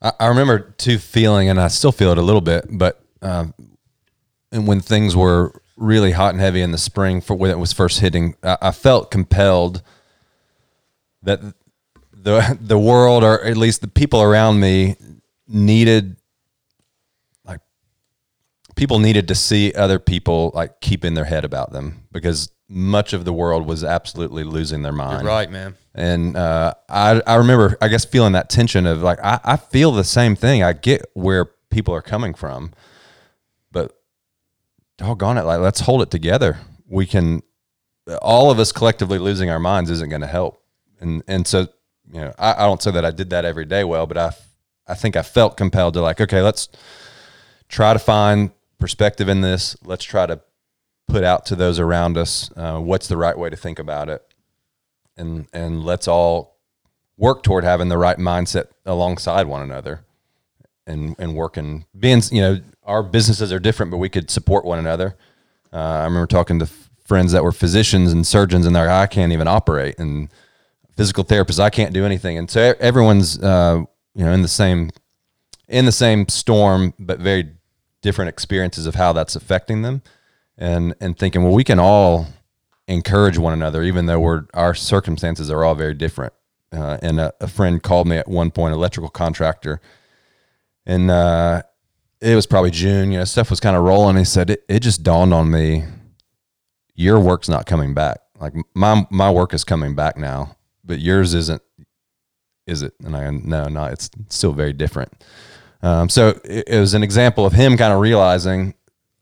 [0.00, 3.54] I, I remember too feeling, and I still feel it a little bit, but um,
[4.50, 7.72] and when things were really hot and heavy in the spring for when it was
[7.72, 9.82] first hitting, I, I felt compelled
[11.22, 11.40] that
[12.12, 14.96] the the world, or at least the people around me,
[15.48, 16.16] needed
[18.82, 23.24] people needed to see other people like keeping their head about them because much of
[23.24, 25.24] the world was absolutely losing their mind.
[25.24, 25.76] right, man.
[25.94, 29.92] And uh, I, I remember, I guess, feeling that tension of like, I, I feel
[29.92, 30.64] the same thing.
[30.64, 32.72] I get where people are coming from.
[33.70, 33.96] But
[34.98, 36.58] doggone it, like let's hold it together.
[36.88, 37.44] We can,
[38.20, 40.60] all of us collectively losing our minds isn't going to help.
[41.00, 41.68] And and so
[42.12, 44.32] you know, I, I don't say that I did that every day well, but I
[44.88, 46.68] I think I felt compelled to like, okay, let's
[47.68, 48.50] try to find
[48.82, 49.76] perspective in this.
[49.84, 50.40] Let's try to
[51.06, 54.22] put out to those around us uh, what's the right way to think about it,
[55.16, 56.58] and and let's all
[57.16, 60.04] work toward having the right mindset alongside one another,
[60.84, 64.80] and and working being you know our businesses are different, but we could support one
[64.80, 65.16] another.
[65.72, 68.94] Uh, I remember talking to f- friends that were physicians and surgeons, and they're like,
[68.94, 70.28] I can't even operate, and
[70.96, 73.84] physical therapists, I can't do anything, and so everyone's uh,
[74.16, 74.90] you know in the same
[75.68, 77.52] in the same storm, but very
[78.02, 80.02] different experiences of how that's affecting them,
[80.58, 82.26] and and thinking, well, we can all
[82.88, 86.32] encourage one another, even though we're our circumstances are all very different.
[86.72, 89.78] Uh, and a, a, friend called me at one point, electrical contractor,
[90.86, 91.62] and uh,
[92.20, 93.12] it was probably June.
[93.12, 94.16] You know, stuff was kind of rolling.
[94.16, 95.84] He said it, it just dawned on me,
[96.94, 98.20] your work's not coming back.
[98.40, 101.62] Like my my work is coming back now, but yours isn't.
[102.66, 102.94] Is it?
[103.04, 105.12] And I no, no, it's still very different.
[105.82, 108.74] Um, so it, it, was an example of him kind of realizing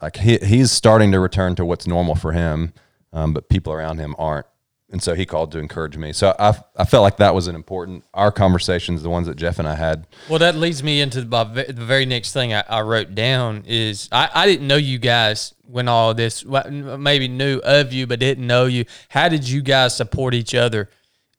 [0.02, 2.74] like he, he's starting to return to what's normal for him,
[3.12, 4.46] um, but people around him aren't.
[4.92, 6.12] And so he called to encourage me.
[6.12, 9.60] So I, I felt like that was an important, our conversations, the ones that Jeff
[9.60, 10.06] and I had.
[10.28, 14.08] Well, that leads me into the, the very next thing I, I wrote down is
[14.10, 18.44] I, I didn't know you guys when all this, maybe knew of you, but didn't
[18.44, 18.84] know you.
[19.08, 20.90] How did you guys support each other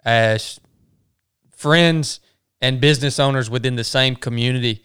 [0.06, 0.62] as
[1.50, 2.22] friends
[2.62, 4.82] and business owners within the same community?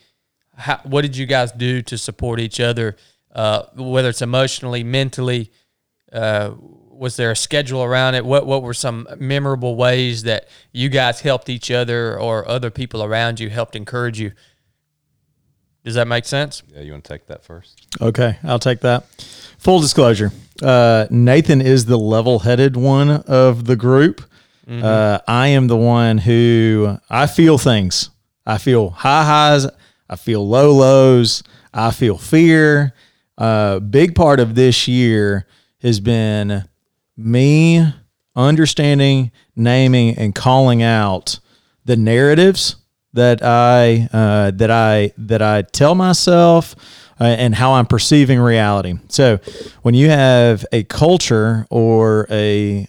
[0.56, 2.96] How, what did you guys do to support each other,
[3.34, 5.50] uh, whether it's emotionally, mentally?
[6.12, 6.52] Uh,
[6.90, 8.24] was there a schedule around it?
[8.24, 13.02] What what were some memorable ways that you guys helped each other or other people
[13.02, 14.32] around you helped encourage you?
[15.84, 16.62] Does that make sense?
[16.68, 17.86] Yeah, you want to take that first?
[18.00, 19.04] Okay, I'll take that.
[19.58, 20.32] Full disclosure:
[20.62, 24.22] uh, Nathan is the level-headed one of the group.
[24.66, 24.84] Mm-hmm.
[24.84, 28.10] Uh, I am the one who I feel things.
[28.44, 29.66] I feel high highs.
[30.08, 31.42] I feel low lows.
[31.72, 32.94] I feel fear.
[33.38, 35.46] A uh, big part of this year
[35.82, 36.64] has been
[37.16, 37.92] me
[38.34, 41.38] understanding, naming, and calling out
[41.84, 42.76] the narratives
[43.12, 46.74] that I uh, that I that I tell myself
[47.20, 48.94] uh, and how I'm perceiving reality.
[49.08, 49.38] So,
[49.82, 52.88] when you have a culture or a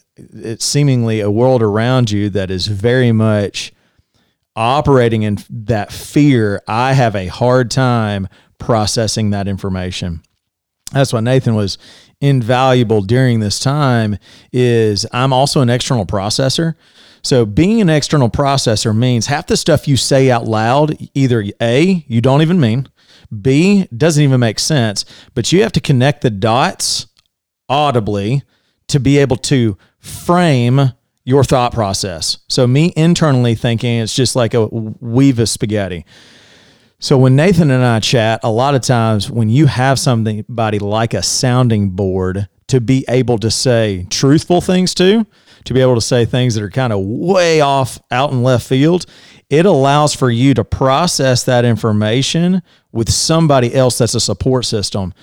[0.59, 3.72] seemingly a world around you that is very much
[4.57, 8.27] operating in that fear, I have a hard time
[8.57, 10.21] processing that information.
[10.91, 11.77] That's why Nathan was
[12.19, 14.17] invaluable during this time
[14.51, 16.75] is I'm also an external processor.
[17.21, 22.05] So being an external processor means half the stuff you say out loud either A,
[22.07, 22.87] you don't even mean,
[23.41, 25.05] B, doesn't even make sense,
[25.35, 27.07] but you have to connect the dots
[27.69, 28.43] audibly
[28.87, 30.93] to be able to frame
[31.28, 32.38] your thought process.
[32.47, 36.05] So me internally thinking it's just like a weave of spaghetti.
[36.99, 41.13] So when Nathan and I chat, a lot of times when you have somebody like
[41.13, 45.28] a sounding board to be able to say truthful things to,
[45.65, 48.65] to be able to say things that are kind of way off out in left
[48.65, 49.05] field,
[49.49, 52.61] it allows for you to process that information
[52.93, 55.13] with somebody else that's a support system.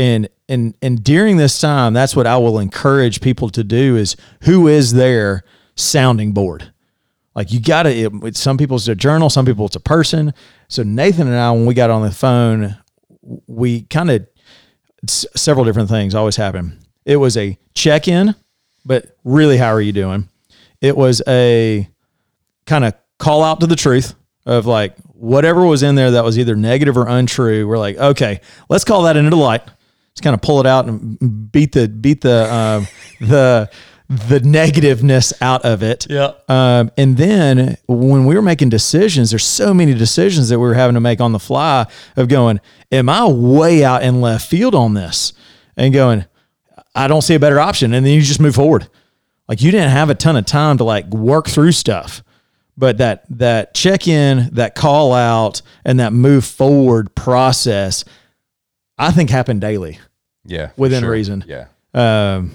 [0.00, 4.16] And and and during this time, that's what I will encourage people to do is
[4.44, 5.44] who is their
[5.76, 6.72] sounding board.
[7.34, 8.32] Like you got to.
[8.32, 10.32] Some people it's a journal, some people it's a person.
[10.68, 12.78] So Nathan and I, when we got on the phone,
[13.46, 14.26] we kind of
[15.06, 16.78] several different things always happen.
[17.04, 18.34] It was a check in,
[18.86, 20.30] but really, how are you doing?
[20.80, 21.86] It was a
[22.64, 24.14] kind of call out to the truth
[24.46, 27.68] of like whatever was in there that was either negative or untrue.
[27.68, 28.40] We're like, okay,
[28.70, 29.62] let's call that into light
[30.14, 32.84] just kind of pull it out and beat the beat the uh,
[33.20, 33.70] the
[34.10, 36.08] the negativeness out of it.
[36.10, 36.32] Yeah.
[36.48, 40.74] Um, and then when we were making decisions, there's so many decisions that we were
[40.74, 41.86] having to make on the fly
[42.16, 45.32] of going, am I way out in left field on this?
[45.76, 46.24] And going,
[46.92, 47.94] I don't see a better option.
[47.94, 48.88] And then you just move forward.
[49.46, 52.24] Like you didn't have a ton of time to like work through stuff.
[52.76, 58.04] But that that check in, that call out, and that move forward process
[59.00, 59.98] I think happen daily.
[60.44, 61.10] Yeah, within sure.
[61.10, 61.44] reason.
[61.46, 61.66] Yeah.
[61.94, 62.52] Um,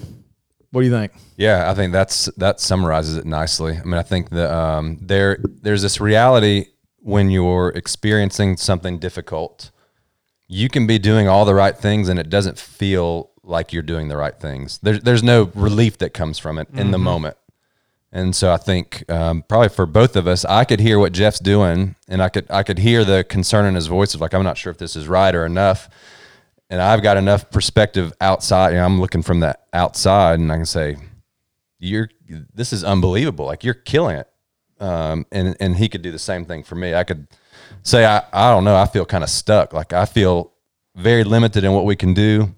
[0.70, 1.12] what do you think?
[1.36, 3.76] Yeah, I think that's that summarizes it nicely.
[3.76, 6.66] I mean, I think that um, there there's this reality
[6.98, 9.70] when you're experiencing something difficult,
[10.48, 14.08] you can be doing all the right things and it doesn't feel like you're doing
[14.08, 14.78] the right things.
[14.78, 16.90] There's there's no relief that comes from it in mm-hmm.
[16.92, 17.36] the moment.
[18.12, 21.40] And so I think um, probably for both of us, I could hear what Jeff's
[21.40, 24.44] doing, and I could I could hear the concern in his voice of like I'm
[24.44, 25.88] not sure if this is right or enough
[26.70, 28.74] and I've got enough perspective outside.
[28.74, 30.96] Know, I'm looking from the outside, and I can say,
[31.78, 32.10] "You're
[32.54, 33.46] this is unbelievable.
[33.46, 34.28] Like you're killing it."
[34.78, 36.94] Um, and and he could do the same thing for me.
[36.94, 37.28] I could
[37.82, 38.76] say, I, I don't know.
[38.76, 39.72] I feel kind of stuck.
[39.72, 40.52] Like I feel
[40.94, 42.54] very limited in what we can do,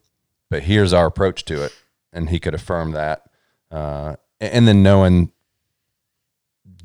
[0.51, 1.73] but here's our approach to it.
[2.13, 3.25] And he could affirm that.
[3.71, 5.33] Uh, and then knowing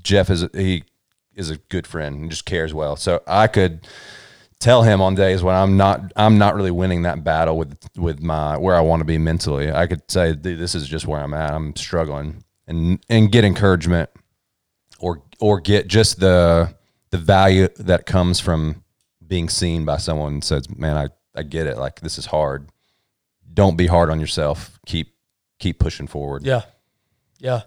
[0.01, 0.83] Jeff is, he
[1.33, 2.95] is a good friend and just cares well.
[2.95, 3.87] So I could
[4.63, 8.21] tell him on days when I'm not, I'm not really winning that battle with, with
[8.21, 9.69] my, where I want to be mentally.
[9.71, 11.53] I could say, dude, this is just where I'm at.
[11.53, 14.09] I'm struggling and, and get encouragement
[14.99, 16.73] or, or get just the,
[17.09, 18.83] the value that comes from
[19.27, 21.77] being seen by someone and says, man, I, I get it.
[21.77, 22.69] Like this is hard.
[23.53, 24.79] Don't be hard on yourself.
[24.85, 25.13] Keep
[25.59, 26.43] keep pushing forward.
[26.43, 26.61] Yeah,
[27.37, 27.61] yeah.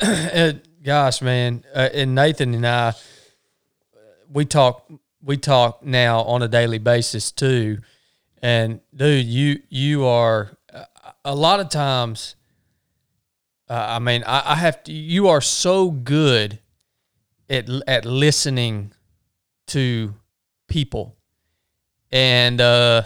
[0.00, 2.94] and gosh, man, uh, and Nathan and I,
[4.30, 4.88] we talk
[5.22, 7.78] we talk now on a daily basis too.
[8.40, 10.56] And dude, you you are
[11.24, 12.36] a lot of times.
[13.68, 14.92] Uh, I mean, I, I have to.
[14.92, 16.60] You are so good
[17.50, 18.92] at at listening
[19.68, 20.14] to
[20.68, 21.16] people
[22.10, 23.02] and uh,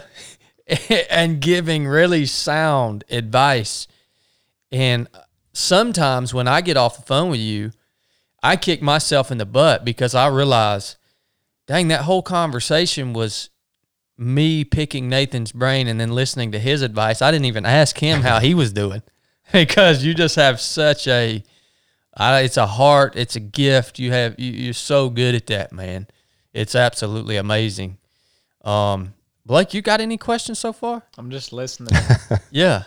[1.09, 3.87] and giving really sound advice.
[4.71, 5.07] And
[5.53, 7.71] sometimes when I get off the phone with you,
[8.41, 10.97] I kick myself in the butt because I realize,
[11.67, 13.49] dang, that whole conversation was
[14.17, 17.21] me picking Nathan's brain and then listening to his advice.
[17.21, 19.01] I didn't even ask him how he was doing
[19.51, 21.43] because you just have such a,
[22.17, 23.99] it's a heart, it's a gift.
[23.99, 26.07] You have you, you're so good at that, man.
[26.53, 27.97] It's absolutely amazing.
[28.63, 29.13] Um,
[29.45, 31.03] Blake, you got any questions so far?
[31.17, 31.93] I'm just listening.
[32.51, 32.83] yeah.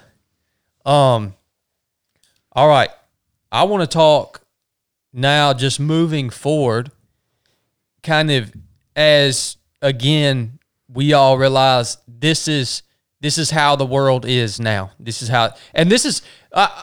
[0.85, 1.35] Um.
[2.53, 2.91] All right.
[3.53, 4.43] I want to talk
[5.13, 6.91] now, just moving forward,
[8.03, 8.53] kind of
[8.97, 10.59] as again
[10.93, 12.83] we all realize this is
[13.21, 14.91] this is how the world is now.
[14.99, 16.23] This is how, and this is.
[16.53, 16.83] Uh,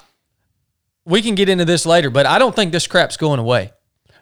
[1.06, 3.72] we can get into this later, but I don't think this crap's going away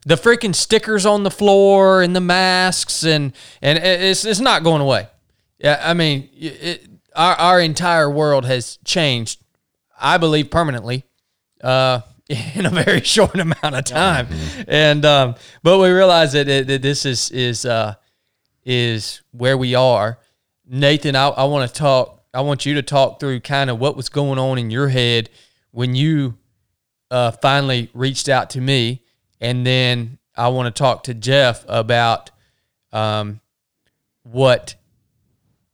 [0.05, 4.81] the freaking stickers on the floor and the masks and and it's it's not going
[4.81, 5.07] away.
[5.59, 9.43] Yeah, I mean, it, our our entire world has changed.
[9.99, 11.05] I believe permanently,
[11.63, 12.01] uh,
[12.55, 14.27] in a very short amount of time,
[14.67, 17.95] and um, but we realize that, that this is is uh,
[18.63, 20.19] is where we are.
[20.65, 22.23] Nathan, I, I want to talk.
[22.33, 25.29] I want you to talk through kind of what was going on in your head
[25.71, 26.37] when you
[27.09, 29.03] uh, finally reached out to me
[29.41, 32.29] and then I want to talk to Jeff about
[32.93, 33.41] um,
[34.23, 34.75] what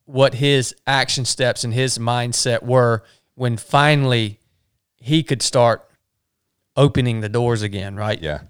[0.06, 3.04] what his action steps and his mindset were
[3.36, 4.40] when finally
[4.96, 5.87] he could start
[6.78, 8.22] opening the doors again, right?
[8.22, 8.42] Yeah.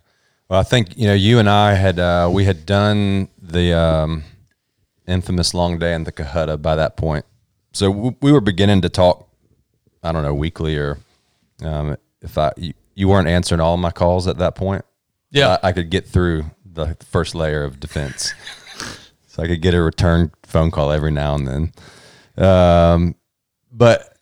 [0.49, 4.23] Well, I think you know you and I had uh, we had done the um,
[5.07, 7.25] infamous long day in the Cohutta by that point,
[7.73, 9.27] so w- we were beginning to talk.
[10.03, 10.99] I don't know weekly or
[11.63, 14.85] um, if I you, you weren't answering all my calls at that point.
[15.31, 15.57] Yeah.
[15.61, 18.33] I, I could get through the first layer of defense.
[19.27, 21.47] so I could get a return phone call every now and
[22.37, 22.43] then.
[22.45, 23.15] Um,
[23.71, 24.15] but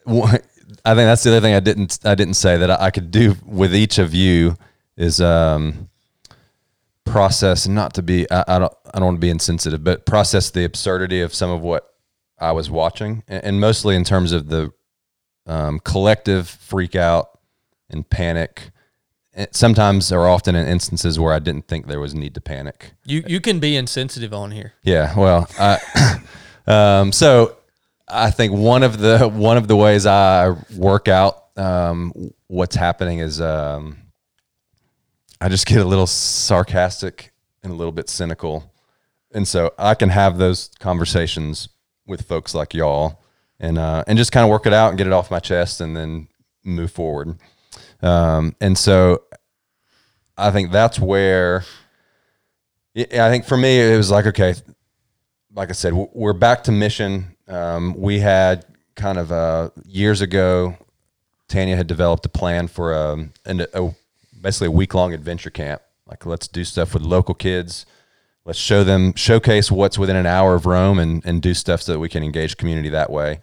[0.86, 3.36] I think that's the other thing I didn't I didn't say that I could do
[3.46, 4.58] with each of you
[4.96, 5.90] is um,
[7.06, 10.52] process not to be I, I, don't I don't want to be insensitive, but process
[10.52, 11.94] the absurdity of some of what
[12.40, 14.72] I was watching, and, and mostly in terms of the
[15.48, 17.40] um, collective freak out
[17.90, 18.72] and panic
[19.52, 22.94] sometimes or often in instances where I didn't think there was need to panic.
[23.06, 24.74] You you can be insensitive on here.
[24.84, 26.20] Yeah, well, I,
[26.68, 27.58] um, so
[28.08, 32.14] I think one of the one of the ways I work out um,
[32.48, 33.98] what's happening is um,
[35.42, 37.32] I just get a little sarcastic
[37.64, 38.72] and a little bit cynical,
[39.34, 41.70] and so I can have those conversations
[42.06, 43.24] with folks like y'all,
[43.60, 45.82] and uh, and just kind of work it out and get it off my chest,
[45.82, 46.28] and then
[46.64, 47.38] move forward.
[48.02, 49.24] Um, and so
[50.38, 51.64] I think that's where
[52.96, 54.54] I think for me it was like okay,
[55.54, 57.35] like I said, we're back to mission.
[57.48, 58.66] Um, we had
[58.96, 60.78] kind of uh, years ago,
[61.48, 63.96] Tanya had developed a plan for um, a, a
[64.42, 65.82] basically a week long adventure camp.
[66.08, 67.86] Like let's do stuff with local kids.
[68.46, 71.94] Let's show them showcase what's within an hour of Rome and and do stuff so
[71.94, 73.40] that we can engage community that way.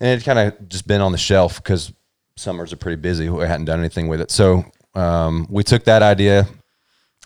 [0.00, 1.92] And it kind of just been on the shelf because
[2.36, 3.28] summers are pretty busy.
[3.28, 4.30] We hadn't done anything with it.
[4.30, 4.64] So
[4.94, 6.46] um, we took that idea,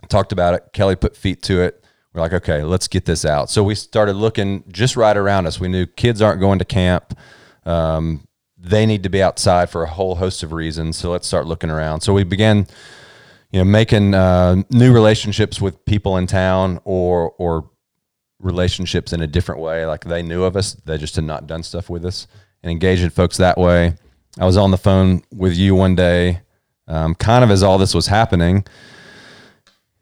[0.09, 0.65] talked about it.
[0.73, 1.82] Kelly put feet to it.
[2.13, 3.49] We're like, okay, let's get this out.
[3.51, 5.59] So we started looking just right around us.
[5.59, 7.19] We knew kids aren't going to camp.
[7.65, 8.27] Um,
[8.59, 10.97] they need to be outside for a whole host of reasons.
[10.97, 12.03] So let's start looking around.
[12.03, 12.67] So we began,
[13.51, 17.71] you know, making uh, new relationships with people in town or or
[18.39, 19.87] relationships in a different way.
[19.87, 22.27] Like they knew of us, they just had not done stuff with us
[22.63, 23.95] and engaging folks that way.
[24.39, 26.41] I was on the phone with you one day,
[26.89, 28.65] um, kind of as all this was happening.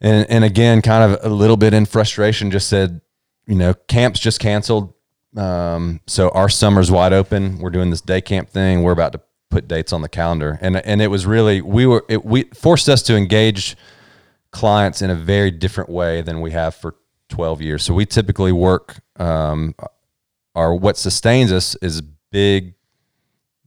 [0.01, 3.01] And, and again, kind of a little bit in frustration, just said,
[3.47, 4.95] you know, camp's just canceled.
[5.37, 7.59] Um, so our summer's wide open.
[7.59, 8.83] We're doing this day camp thing.
[8.83, 9.21] We're about to
[9.51, 10.59] put dates on the calendar.
[10.61, 13.77] And, and it was really, we were, it, we forced us to engage
[14.53, 16.97] clients in a very different way than we have for
[17.29, 17.83] 12 years.
[17.83, 19.75] So we typically work, um,
[20.55, 22.75] our, what sustains us is big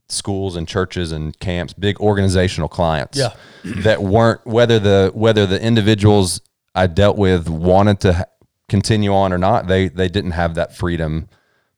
[0.08, 3.34] schools and churches and camps, big organizational clients Yeah.
[3.64, 6.40] That weren't, whether the, whether the individuals
[6.74, 8.26] I dealt with wanted to
[8.68, 11.28] continue on or not, they, they didn't have that freedom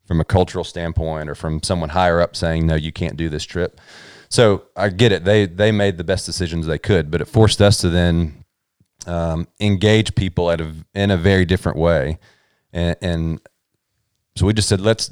[0.05, 3.45] from a cultural standpoint or from someone higher up saying, no, you can't do this
[3.45, 3.81] trip.
[4.29, 5.25] So I get it.
[5.25, 8.45] They, they made the best decisions they could, but it forced us to then
[9.07, 12.19] um, engage people at a in a very different way,
[12.73, 13.41] and, and
[14.35, 15.11] so we just said let's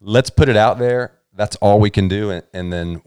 [0.00, 1.18] let's put it out there.
[1.34, 3.02] That's all we can do, and, and then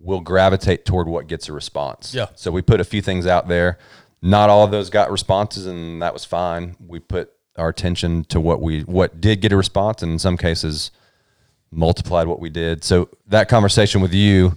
[0.00, 2.14] we'll gravitate toward what gets a response.
[2.14, 2.26] Yeah.
[2.34, 3.78] So we put a few things out there.
[4.22, 6.76] Not all of those got responses, and that was fine.
[6.84, 10.36] We put our attention to what we what did get a response, and in some
[10.36, 10.90] cases
[11.70, 12.84] multiplied what we did.
[12.84, 14.56] So that conversation with you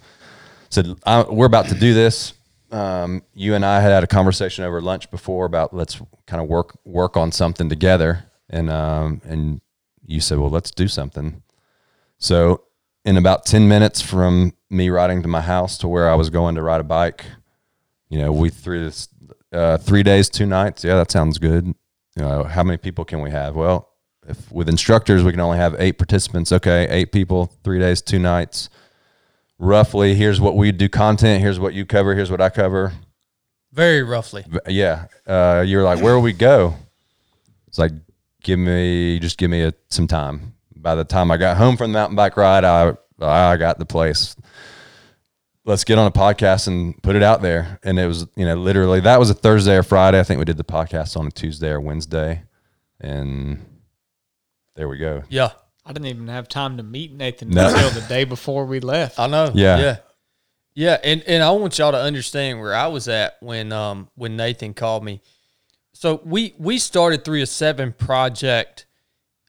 [0.69, 2.33] said, I, "We're about to do this."
[2.71, 6.47] Um, you and I had had a conversation over lunch before about let's kind of
[6.47, 9.61] work work on something together, and um, and
[10.05, 11.41] you said, "Well, let's do something."
[12.17, 12.63] So,
[13.05, 16.55] in about ten minutes from me riding to my house to where I was going
[16.55, 17.25] to ride a bike,
[18.09, 19.07] you know, we threw this
[19.51, 20.83] uh, three days, two nights.
[20.83, 21.65] Yeah, that sounds good.
[21.65, 21.75] You
[22.23, 23.55] know, how many people can we have?
[23.55, 23.89] Well,
[24.27, 26.51] if with instructors we can only have eight participants.
[26.51, 28.69] Okay, eight people, three days, two nights.
[29.57, 31.41] Roughly, here's what we do content.
[31.41, 32.15] Here's what you cover.
[32.15, 32.93] Here's what I cover.
[33.71, 34.45] Very roughly.
[34.67, 36.75] Yeah, uh, you're like, where will we go?
[37.67, 37.91] It's like,
[38.41, 40.53] give me, just give me a, some time.
[40.75, 42.93] By the time I got home from the mountain bike ride, I
[43.27, 44.35] I got the place.
[45.65, 47.79] Let's get on a podcast and put it out there.
[47.83, 50.19] And it was, you know, literally that was a Thursday or Friday.
[50.19, 52.43] I think we did the podcast on a Tuesday or Wednesday,
[52.99, 53.65] and
[54.75, 55.23] there we go.
[55.29, 55.51] Yeah.
[55.85, 57.67] I didn't even have time to meet Nathan No.
[57.67, 59.19] until the day before we left.
[59.19, 59.51] I know.
[59.55, 59.79] Yeah.
[59.79, 59.97] Yeah.
[60.75, 60.97] Yeah.
[61.03, 64.73] And and I want y'all to understand where I was at when um when Nathan
[64.75, 65.21] called me.
[65.93, 68.85] So we we started three of seven project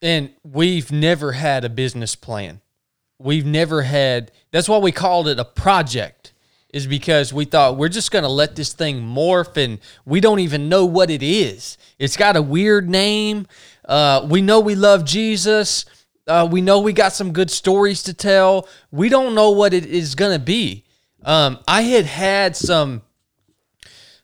[0.01, 2.60] and we've never had a business plan.
[3.23, 6.33] We've never had that's why we called it a project,
[6.73, 10.69] is because we thought we're just gonna let this thing morph and we don't even
[10.69, 11.77] know what it is.
[11.99, 13.47] It's got a weird name.
[13.87, 15.85] Uh, we know we love Jesus.
[16.27, 18.67] Uh, we know we got some good stories to tell.
[18.91, 20.85] We don't know what it is gonna be.
[21.23, 23.03] Um, I had had some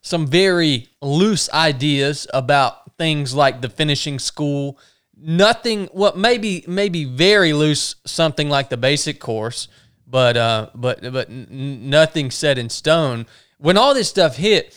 [0.02, 4.80] some very loose ideas about things like the finishing school.
[5.20, 9.68] Nothing, what maybe maybe very loose, something like the basic course,
[10.06, 13.26] but uh, but but n- nothing set in stone.
[13.58, 14.76] When all this stuff hit,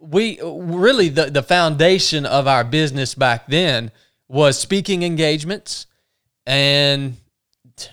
[0.00, 3.90] we really the the foundation of our business back then
[4.26, 5.86] was speaking engagements
[6.46, 7.16] and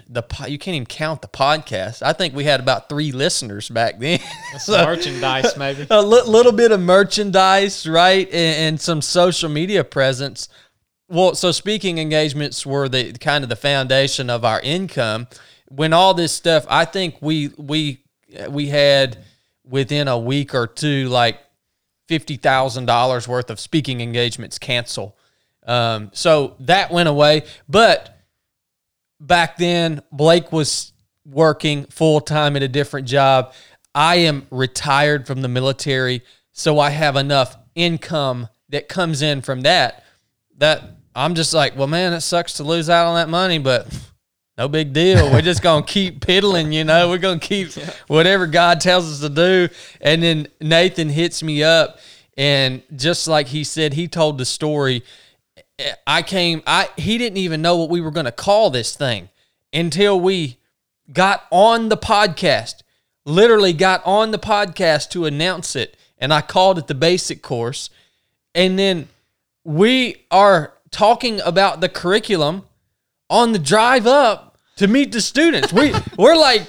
[0.07, 2.01] the you can't even count the podcast.
[2.03, 4.19] I think we had about three listeners back then.
[4.59, 5.87] So- Merchandise, maybe.
[5.89, 10.49] a li- little bit of merchandise, right, and, and some social media presence.
[11.11, 15.27] Well, so speaking engagements were the kind of the foundation of our income.
[15.67, 18.01] When all this stuff, I think we we
[18.49, 19.17] we had
[19.65, 21.37] within a week or two like
[22.07, 25.17] fifty thousand dollars worth of speaking engagements cancel.
[25.67, 28.17] Um, so that went away, but
[29.19, 30.93] back then Blake was
[31.25, 33.53] working full time at a different job.
[33.93, 39.63] I am retired from the military, so I have enough income that comes in from
[39.63, 40.05] that
[40.57, 43.87] that I'm just like, well, man, it sucks to lose out on that money, but
[44.57, 45.31] no big deal.
[45.31, 47.09] We're just gonna keep piddling, you know.
[47.09, 47.71] We're gonna keep
[48.07, 49.73] whatever God tells us to do.
[49.99, 51.99] And then Nathan hits me up,
[52.37, 55.03] and just like he said, he told the story.
[56.05, 56.61] I came.
[56.67, 59.29] I he didn't even know what we were gonna call this thing
[59.73, 60.57] until we
[61.11, 62.83] got on the podcast.
[63.25, 67.89] Literally got on the podcast to announce it, and I called it the basic course.
[68.53, 69.09] And then
[69.63, 72.65] we are talking about the curriculum
[73.29, 75.71] on the drive up to meet the students.
[75.71, 76.67] We we're like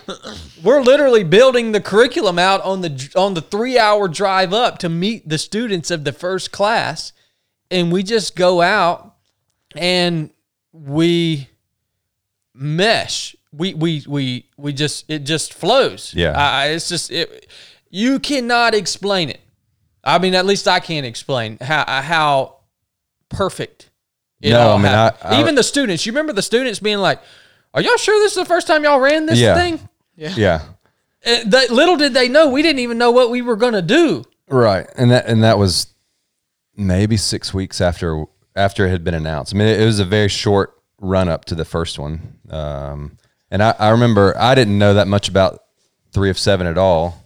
[0.62, 5.28] we're literally building the curriculum out on the on the 3-hour drive up to meet
[5.28, 7.12] the students of the first class
[7.70, 9.16] and we just go out
[9.74, 10.30] and
[10.72, 11.48] we
[12.54, 13.34] mesh.
[13.52, 16.14] We we we we just it just flows.
[16.14, 16.32] Yeah.
[16.32, 17.48] I, it's just it.
[17.90, 19.40] You cannot explain it.
[20.04, 22.56] I mean, at least I can't explain how how
[23.28, 23.90] perfect
[24.42, 25.32] it No, all I mean, happened.
[25.32, 26.04] I- I- even the students.
[26.04, 27.20] You remember the students being like,
[27.74, 29.54] "Are y'all sure this is the first time y'all ran this Yeah.
[29.54, 29.80] thing?"
[30.16, 30.62] Yeah.
[31.24, 34.24] Uh, that little did they know we didn't even know what we were gonna do.
[34.48, 35.86] Right, and that and that was
[36.76, 38.24] maybe six weeks after
[38.56, 39.54] after it had been announced.
[39.54, 43.16] I mean, it, was a very short run up to the first one, um,
[43.50, 45.60] and I, I remember I didn't know that much about
[46.12, 47.18] three of seven at all.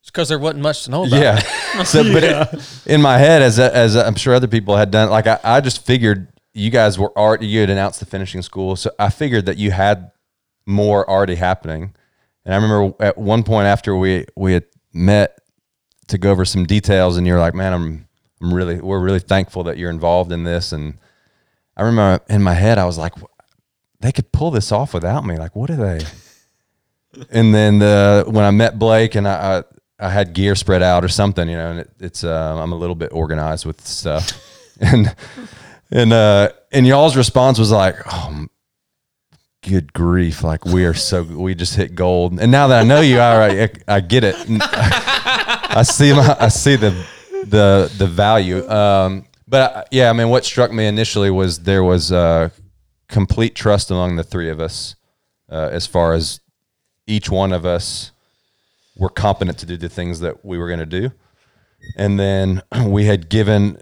[0.00, 1.20] It's because there wasn't much to know about.
[1.20, 1.40] Yeah.
[1.84, 5.26] So, but it, in my head, as as I'm sure other people had done, like
[5.26, 8.90] I, I just figured you guys were already you had announced the finishing school, so
[8.98, 10.12] I figured that you had
[10.66, 11.94] more already happening.
[12.44, 15.38] And I remember at one point after we we had met
[16.08, 18.08] to go over some details, and you're like, "Man, I'm
[18.40, 20.98] I'm really we're really thankful that you're involved in this." And
[21.76, 23.14] I remember in my head, I was like,
[24.00, 25.36] "They could pull this off without me.
[25.36, 26.04] Like, what are they?"
[27.30, 31.04] and then the when I met Blake and I, I I had gear spread out
[31.04, 34.32] or something, you know, and it, it's uh, I'm a little bit organized with stuff,
[34.80, 35.14] and
[35.94, 38.46] and uh and y'all's response was like, oh,
[39.62, 43.00] good grief, like we are so we just hit gold, and now that I know
[43.00, 46.90] you, right, I, I get it, I see my I see the
[47.46, 51.84] the the value, um, but uh, yeah, I mean, what struck me initially was there
[51.84, 52.50] was uh
[53.08, 54.96] complete trust among the three of us,
[55.50, 56.40] uh, as far as
[57.06, 58.10] each one of us
[58.96, 61.12] were competent to do the things that we were going to do.
[61.96, 63.78] And then we had given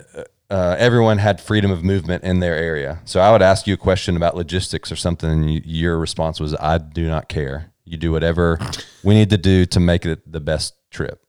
[0.52, 3.00] uh, everyone had freedom of movement in their area.
[3.06, 6.40] So I would ask you a question about logistics or something, and you, your response
[6.40, 7.72] was, "I do not care.
[7.84, 8.58] You do whatever
[9.02, 11.24] we need to do to make it the best trip."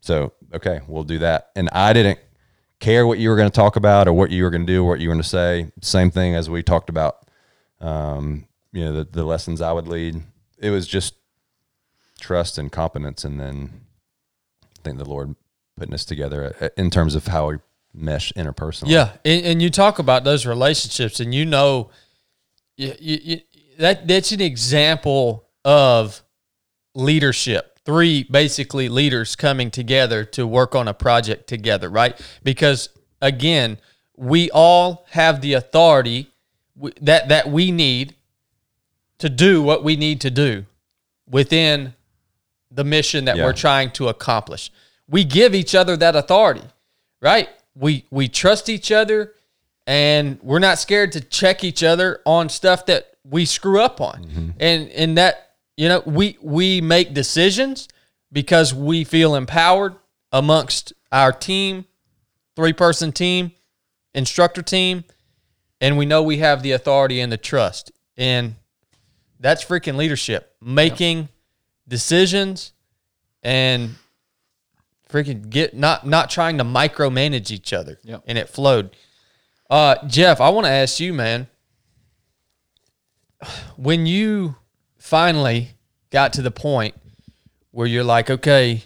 [0.00, 1.48] So okay, we'll do that.
[1.56, 2.18] And I didn't
[2.78, 4.84] care what you were going to talk about or what you were going to do
[4.84, 5.72] or what you were going to say.
[5.80, 7.26] Same thing as we talked about.
[7.80, 10.22] Um, you know, the, the lessons I would lead.
[10.58, 11.14] It was just
[12.20, 13.80] trust and competence, and then
[14.62, 15.36] I think the Lord
[15.78, 17.58] putting us together uh, in terms of how we
[17.98, 18.90] mesh interpersonally.
[18.90, 21.90] Yeah, and, and you talk about those relationships, and you know,
[22.76, 23.40] you, you, you,
[23.78, 26.22] that that's an example of
[26.94, 27.78] leadership.
[27.84, 32.20] Three basically leaders coming together to work on a project together, right?
[32.42, 32.90] Because
[33.22, 33.78] again,
[34.16, 36.30] we all have the authority
[37.00, 38.14] that that we need
[39.18, 40.64] to do what we need to do
[41.28, 41.94] within
[42.70, 43.44] the mission that Yeah.
[43.44, 44.70] we're trying to accomplish.
[45.08, 46.62] We give each other that authority,
[47.20, 47.48] right?
[47.78, 49.34] We we trust each other
[49.86, 54.24] and we're not scared to check each other on stuff that we screw up on.
[54.24, 54.48] Mm-hmm.
[54.58, 55.48] And and that
[55.78, 57.86] you know, we we make decisions
[58.32, 59.94] because we feel empowered
[60.32, 61.86] amongst our team,
[62.56, 63.52] three-person team,
[64.12, 65.04] instructor team,
[65.80, 67.92] and we know we have the authority and the trust.
[68.16, 68.56] And
[69.38, 70.52] that's freaking leadership.
[70.60, 71.28] Making
[71.86, 72.72] decisions
[73.42, 73.94] and
[75.08, 77.98] freaking get not not trying to micromanage each other.
[78.04, 78.24] Yep.
[78.26, 78.96] And it flowed.
[79.70, 81.48] Uh Jeff, I want to ask you, man.
[83.76, 84.56] When you
[84.98, 85.70] finally
[86.10, 86.94] got to the point
[87.70, 88.82] where you're like, okay,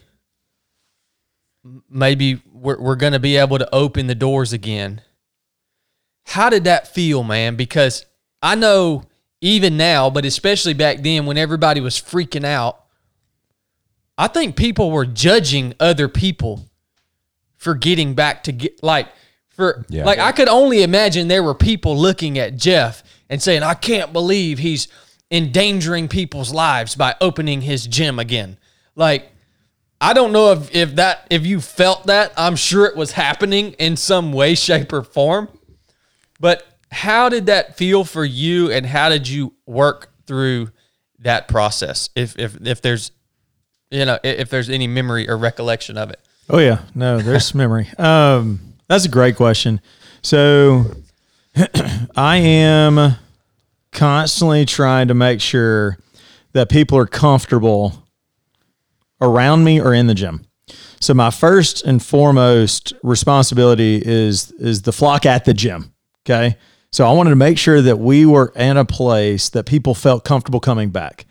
[1.89, 5.01] maybe we're, we're going to be able to open the doors again.
[6.27, 7.57] How did that feel, man?
[7.57, 8.05] Because
[8.43, 9.05] I know
[9.41, 12.82] even now, but especially back then when everybody was freaking out,
[14.19, 16.69] I think people were judging other people
[17.57, 19.09] for getting back to get like
[19.49, 20.05] for Yeah.
[20.05, 24.13] like I could only imagine there were people looking at Jeff and saying, I can't
[24.13, 24.89] believe he's
[25.31, 28.59] endangering people's lives by opening his gym again.
[28.95, 29.31] Like
[30.01, 32.33] I don't know if, if that if you felt that.
[32.37, 35.49] I'm sure it was happening in some way, shape, or form.
[36.41, 40.71] But how did that feel for you and how did you work through
[41.21, 42.11] that process?
[42.17, 43.13] If if if there's
[43.93, 46.19] you know, if there's any memory or recollection of it.
[46.49, 47.89] Oh yeah, no, there's memory.
[47.99, 49.81] Um, that's a great question.
[50.23, 50.85] So,
[52.17, 53.17] I am
[53.93, 55.99] constantly trying to make sure
[56.53, 58.05] that people are comfortable
[59.21, 60.47] around me or in the gym.
[61.01, 65.93] So my first and foremost responsibility is is the flock at the gym.
[66.25, 66.57] Okay.
[66.91, 70.25] So I wanted to make sure that we were in a place that people felt
[70.25, 71.27] comfortable coming back.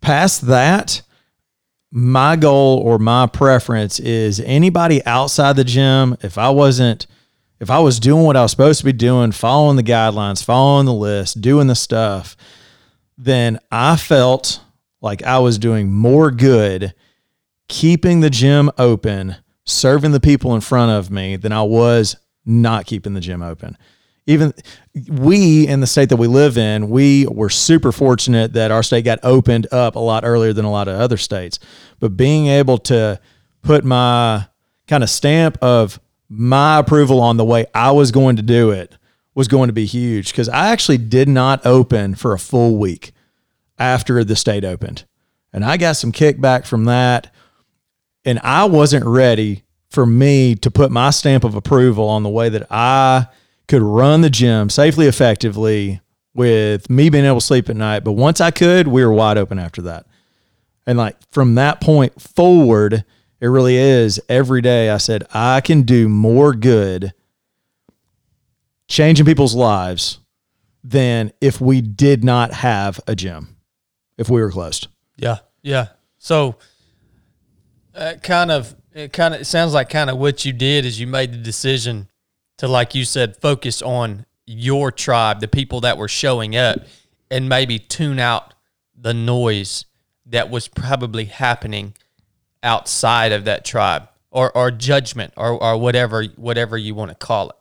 [0.00, 1.02] Past that,
[1.94, 7.06] my goal or my preference is anybody outside the gym, if I wasn't,
[7.60, 10.86] if I was doing what I was supposed to be doing, following the guidelines, following
[10.86, 12.34] the list, doing the stuff,
[13.18, 14.60] then I felt
[15.02, 16.94] like I was doing more good
[17.68, 22.16] keeping the gym open, serving the people in front of me than I was
[22.46, 23.76] not keeping the gym open.
[24.26, 24.54] Even
[25.08, 29.04] we in the state that we live in, we were super fortunate that our state
[29.04, 31.58] got opened up a lot earlier than a lot of other states.
[31.98, 33.20] But being able to
[33.62, 34.46] put my
[34.86, 35.98] kind of stamp of
[36.28, 38.96] my approval on the way I was going to do it
[39.34, 43.12] was going to be huge because I actually did not open for a full week
[43.78, 45.04] after the state opened.
[45.52, 47.32] And I got some kickback from that.
[48.24, 52.48] And I wasn't ready for me to put my stamp of approval on the way
[52.48, 53.26] that I
[53.72, 55.98] could run the gym safely, effectively
[56.34, 58.04] with me being able to sleep at night.
[58.04, 60.04] But once I could, we were wide open after that.
[60.86, 63.02] And like from that point forward,
[63.40, 67.14] it really is every day I said, I can do more good
[68.88, 70.18] changing people's lives
[70.84, 73.56] than if we did not have a gym,
[74.18, 74.88] if we were closed.
[75.16, 75.86] Yeah, yeah.
[76.18, 76.56] So,
[77.94, 81.00] uh, kind of, it kind of it sounds like kind of what you did is
[81.00, 82.08] you made the decision
[82.62, 86.78] to, like you said, focus on your tribe, the people that were showing up,
[87.28, 88.54] and maybe tune out
[88.96, 89.84] the noise
[90.26, 91.92] that was probably happening
[92.62, 97.50] outside of that tribe or or judgment or or whatever whatever you want to call
[97.50, 97.56] it.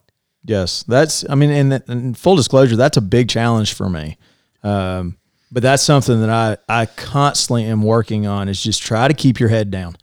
[0.46, 1.28] Yes, that's.
[1.28, 4.20] I mean, and, full disclosure, that's a big challenge for me.
[4.62, 5.18] Um,
[5.52, 8.50] but that's something that I I constantly am working on.
[8.50, 9.98] Is just try to keep your head down,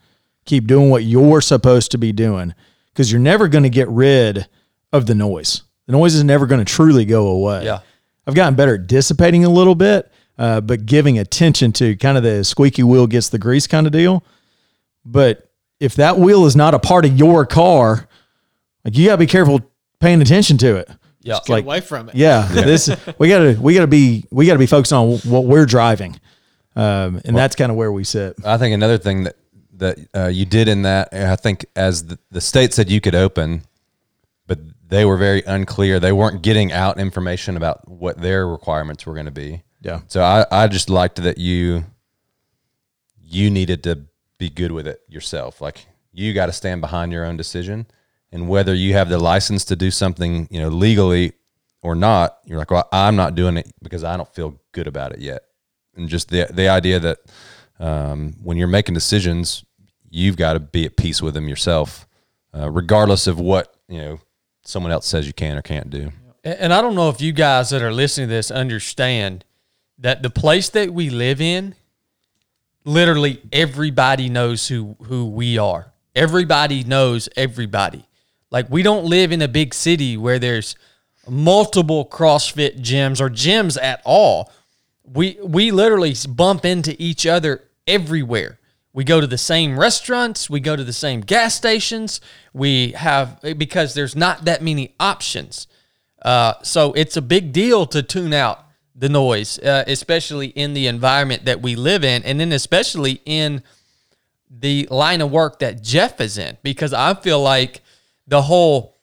[0.45, 2.53] keep doing what you're supposed to be doing,
[2.93, 4.49] because you're never going to get rid
[4.93, 5.63] of the noise.
[5.87, 7.65] The noise is never going to truly go away.
[7.65, 7.81] Yeah.
[8.27, 12.23] I've gotten better at dissipating a little bit, uh, but giving attention to kind of
[12.23, 14.23] the squeaky wheel gets the grease kind of deal.
[15.05, 18.07] But if that wheel is not a part of your car,
[18.85, 19.61] like you got to be careful
[20.01, 20.91] paying attention to it.
[21.21, 21.35] Yeah.
[21.35, 22.15] Get like- away from it.
[22.19, 26.19] Yeah, this we gotta we gotta be we gotta be focused on what we're driving,
[26.77, 28.37] um, and that's kind of where we sit.
[28.45, 29.37] I think another thing that
[29.75, 33.15] that uh, you did in that, I think, as the, the state said you could
[33.15, 33.68] open, but
[34.89, 36.01] they were very unclear.
[36.01, 39.63] They weren't getting out information about what their requirements were going to be.
[39.81, 40.01] Yeah.
[40.09, 41.85] So I, I just liked that you
[43.23, 44.07] you needed to
[44.39, 45.61] be good with it yourself.
[45.61, 47.87] Like you got to stand behind your own decision,
[48.33, 51.33] and whether you have the license to do something, you know, legally
[51.83, 55.13] or not, you're like, well, I'm not doing it because I don't feel good about
[55.13, 55.43] it yet.
[55.95, 57.19] And just the the idea that
[57.79, 59.65] um, when you're making decisions,
[60.11, 62.09] you've got to be at peace with them yourself,
[62.55, 64.21] uh, regardless of what you know
[64.69, 66.13] someone else says you can or can't do.
[66.45, 69.45] And I don't know if you guys that are listening to this understand
[69.99, 71.75] that the place that we live in,
[72.85, 75.93] literally everybody knows who who we are.
[76.15, 78.05] Everybody knows everybody.
[78.51, 80.77] Like we don't live in a big city where there's
[81.29, 84.53] multiple CrossFit gyms or gyms at all.
[85.03, 88.59] We we literally bump into each other everywhere.
[88.93, 92.21] We go to the same restaurants, we go to the same gas stations.
[92.53, 95.67] We have because there's not that many options.
[96.23, 98.65] Uh, so it's a big deal to tune out
[98.95, 103.63] the noise, uh, especially in the environment that we live in, and then especially in
[104.51, 107.83] the line of work that Jeff is in, because I feel like
[108.27, 108.99] the whole,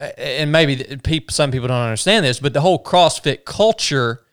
[0.00, 4.24] and maybe people, some people don't understand this, but the whole CrossFit culture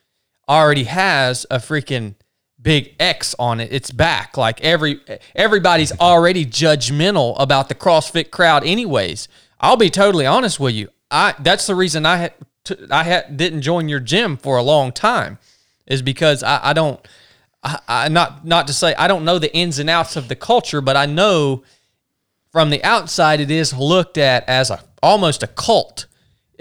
[0.48, 2.16] already has a freaking
[2.62, 3.72] big X on it.
[3.72, 4.36] It's back.
[4.36, 5.00] Like every
[5.34, 9.28] everybody's already judgmental about the CrossFit crowd, anyways.
[9.60, 10.88] I'll be totally honest with you.
[11.10, 12.34] I that's the reason I had
[12.64, 15.38] t- I had didn't join your gym for a long time,
[15.86, 17.06] is because I, I don't.
[17.62, 20.36] I, I not not to say I don't know the ins and outs of the
[20.36, 21.62] culture, but I know
[22.50, 26.06] from the outside it is looked at as a almost a cult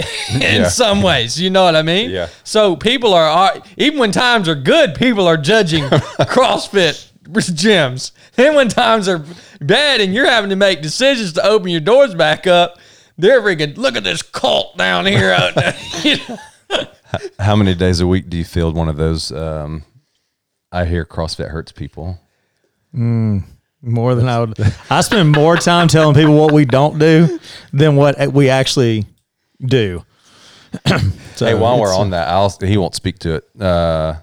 [0.34, 0.68] in Yeah.
[0.70, 1.40] some ways.
[1.40, 2.10] You know what I mean?
[2.10, 2.28] Yeah.
[2.44, 5.84] So people are are- even when times are good, people are judging
[6.20, 8.12] CrossFit gyms.
[8.36, 9.24] Then when times are
[9.62, 12.78] bad and you're having to make decisions to open your doors back up,
[13.18, 15.38] they're freaking look at this cult down here.
[16.04, 16.38] You know?
[17.40, 19.32] How many days a week do you field one of those?
[19.34, 19.84] Um,
[20.72, 22.18] I hear CrossFit hurts people.
[22.94, 24.54] More than I would.
[24.90, 27.40] I spend more time telling people what we don't do
[27.74, 29.06] than what we actually
[29.66, 30.06] do.
[31.36, 33.62] so hey, while we're on that, I'll, he won't speak to it.
[33.62, 34.16] Uh,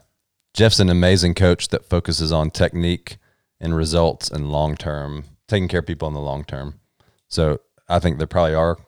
[0.55, 3.19] Jeff's an amazing coach that focuses on technique
[3.61, 6.81] and results and long term, taking care of people in the long term.
[7.29, 8.79] So I think there probably are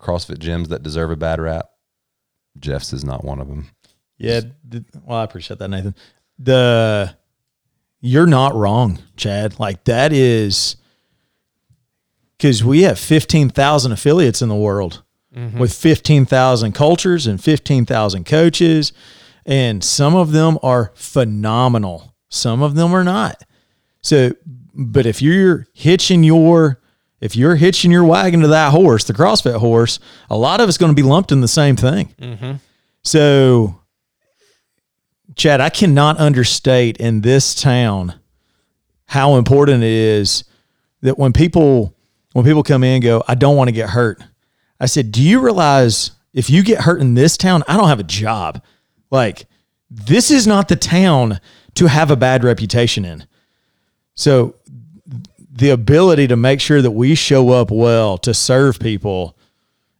[0.00, 1.66] CrossFit gyms that deserve a bad rap.
[2.58, 3.68] Jeff's is not one of them.
[4.18, 4.40] Yeah.
[5.04, 5.94] Well, I appreciate that, Nathan.
[6.38, 7.14] The
[8.00, 9.60] you're not wrong, Chad.
[9.60, 10.76] Like that is
[12.36, 15.02] because we have fifteen thousand affiliates in the world
[15.34, 15.60] Mm-hmm.
[15.60, 18.92] with fifteen thousand cultures and fifteen thousand coaches,
[19.46, 22.16] and some of them are phenomenal.
[22.28, 23.44] Some of them are not.
[24.02, 24.32] So,
[24.74, 26.80] but if you're hitching your
[27.20, 30.00] if you're hitching your wagon to that horse, the CrossFit horse,
[30.30, 32.14] a lot of it's going to be lumped in the same thing.
[32.20, 32.52] Mm-hmm.
[33.04, 33.80] So,
[35.36, 38.14] Chad, I cannot understate in this town
[39.06, 40.44] how important it is
[41.02, 41.94] that when people
[42.32, 44.22] when people come in and go, I don't want to get hurt.
[44.80, 48.00] I said, Do you realize if you get hurt in this town, I don't have
[48.00, 48.62] a job.
[49.10, 49.46] Like,
[49.90, 51.40] this is not the town
[51.74, 53.26] to have a bad reputation in.
[54.14, 54.56] So,
[55.52, 59.36] the ability to make sure that we show up well to serve people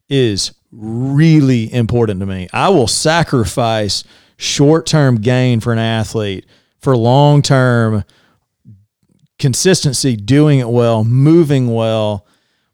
[0.09, 2.49] is really important to me.
[2.53, 4.05] I will sacrifice
[4.37, 6.47] short term gain for an athlete
[6.78, 8.05] for long term
[9.39, 12.26] consistency, doing it well, moving well.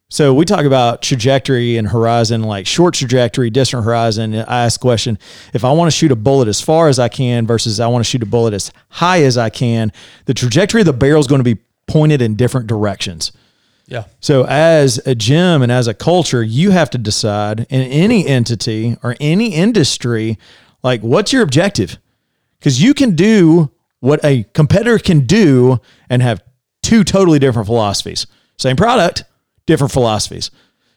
[0.09, 4.36] So we talk about trajectory and horizon, like short trajectory, distant horizon.
[4.36, 5.18] I ask the question
[5.52, 8.04] if I want to shoot a bullet as far as I can versus I want
[8.04, 9.92] to shoot a bullet as high as I can,
[10.26, 13.32] the trajectory of the barrel is going to be pointed in different directions.
[13.88, 14.04] Yeah.
[14.20, 18.96] So as a gym and as a culture, you have to decide in any entity
[19.02, 20.38] or any industry,
[20.84, 21.98] like what's your objective?
[22.59, 26.42] Because you can do what a competitor can do and have
[26.82, 28.26] two totally different philosophies.
[28.57, 29.24] Same product,
[29.66, 30.50] different philosophies.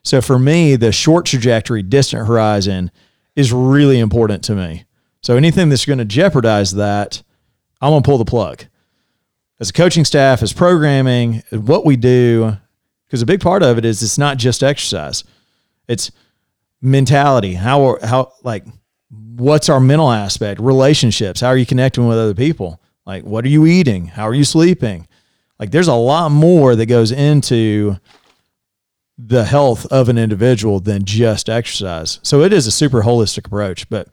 [0.03, 2.91] So for me, the short trajectory, distant horizon
[3.36, 4.86] is really important to me.
[5.22, 7.22] So anything that's going to jeopardize that,
[7.82, 8.65] I'm going to pull the plug.
[9.59, 12.55] As a coaching staff, as programming, what we do,
[13.05, 15.24] because a big part of it is it's not just exercise.
[15.88, 16.11] It's
[16.82, 17.55] mentality.
[17.55, 18.65] How how like
[19.09, 20.61] what's our mental aspect?
[20.61, 21.41] Relationships.
[21.41, 22.80] How are you connecting with other people?
[23.05, 24.05] Like what are you eating?
[24.07, 25.07] How are you sleeping?
[25.59, 27.97] Like there's a lot more that goes into
[29.22, 32.20] the health of an individual than just exercise.
[32.24, 34.07] So it is a super holistic approach, but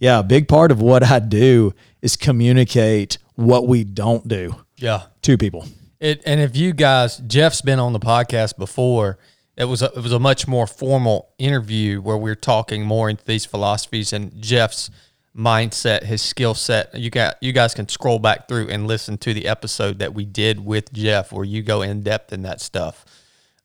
[0.00, 5.02] yeah, a big part of what I do is communicate what we don't do Yeah.
[5.22, 5.66] to people.
[6.00, 9.18] It and if you guys, Jeff's been on the podcast before.
[9.56, 13.10] It was a, it was a much more formal interview where we are talking more
[13.10, 14.90] into these philosophies and Jeff's
[15.36, 16.94] mindset, his skill set.
[16.94, 20.24] You got you guys can scroll back through and listen to the episode that we
[20.24, 23.04] did with Jeff where you go in depth in that stuff.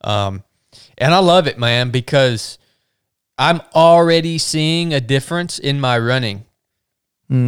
[0.03, 0.43] Um,
[0.97, 2.57] and I love it, man, because
[3.37, 6.45] I'm already seeing a difference in my running.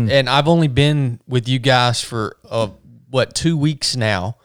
[0.09, 2.69] And I've only been with you guys for uh,
[3.09, 4.37] what two weeks now,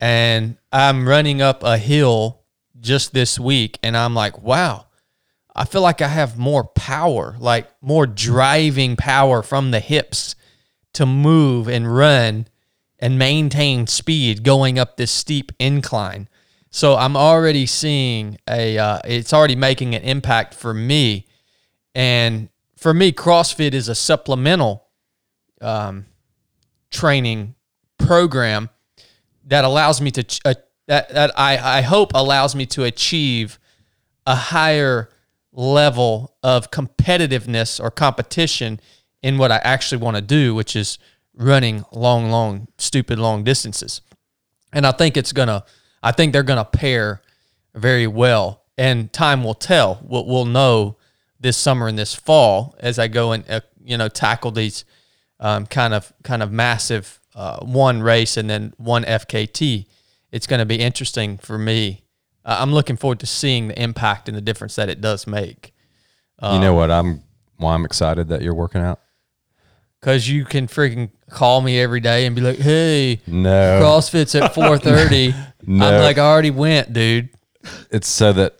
[0.00, 2.42] and I'm running up a hill
[2.78, 4.86] just this week, and I'm like, wow,
[5.54, 10.34] I feel like I have more power, like more driving power from the hips
[10.94, 12.48] to move and run
[12.98, 16.28] and maintain speed going up this steep incline.
[16.74, 21.26] So I'm already seeing a, uh, it's already making an impact for me.
[21.94, 22.48] And
[22.78, 24.88] for me, CrossFit is a supplemental
[25.60, 26.06] um,
[26.90, 27.56] training
[27.98, 28.70] program
[29.44, 30.54] that allows me to, uh,
[30.86, 33.58] that, that I, I hope allows me to achieve
[34.26, 35.10] a higher
[35.52, 38.80] level of competitiveness or competition
[39.22, 40.96] in what I actually want to do, which is
[41.34, 44.00] running long, long, stupid long distances.
[44.72, 45.66] And I think it's gonna,
[46.02, 47.22] I think they're gonna pair
[47.74, 48.62] very well.
[48.78, 50.00] And time will tell.
[50.02, 50.96] We'll, we'll know
[51.38, 54.84] this summer and this fall as I go and uh, you know tackle these
[55.40, 59.86] um, kind of kind of massive uh, one race and then one FKT.
[60.30, 62.04] It's going to be interesting for me.
[62.44, 65.74] Uh, I'm looking forward to seeing the impact and the difference that it does make.
[66.42, 66.90] you know what?
[66.90, 67.22] I'm
[67.56, 69.00] why I'm excited that you're working out.
[70.00, 74.52] Cause you can freaking call me every day and be like, "Hey, No, CrossFit's at
[74.54, 75.34] 4:30."
[75.66, 75.86] No.
[75.86, 77.28] I'm like, "I already went, dude."
[77.90, 78.56] it's so that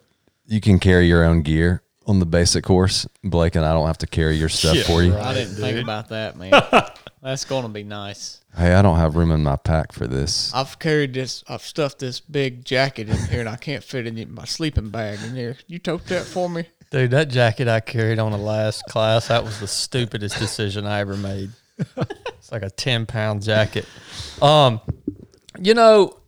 [0.46, 3.06] you can carry your own gear on the basic course.
[3.24, 5.16] Blake and I don't have to carry your stuff for you.
[5.16, 6.52] I didn't think about that, man.
[7.22, 8.40] That's going to be nice.
[8.56, 10.52] Hey, I don't have room in my pack for this.
[10.52, 14.18] I've carried this, I've stuffed this big jacket in here, and I can't fit it
[14.18, 15.56] in my sleeping bag in there.
[15.68, 16.66] You tote that for me?
[16.90, 20.98] Dude, that jacket I carried on the last class, that was the stupidest decision I
[21.00, 21.50] ever made.
[22.38, 23.86] It's like a 10 pound jacket.
[24.40, 24.80] Um,
[25.60, 26.18] you know,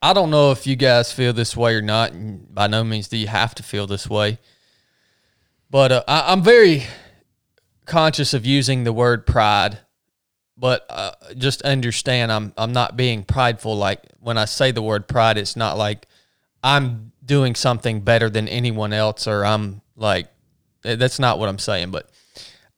[0.00, 2.12] I don't know if you guys feel this way or not.
[2.12, 4.38] And by no means do you have to feel this way.
[5.68, 6.84] But uh, I, I'm very
[7.86, 9.78] conscious of using the word pride.
[10.56, 13.76] But uh, just understand, I'm I'm not being prideful.
[13.76, 16.06] Like when I say the word pride, it's not like
[16.62, 20.26] I'm doing something better than anyone else, or I'm like
[20.82, 21.92] that's not what I'm saying.
[21.92, 22.10] But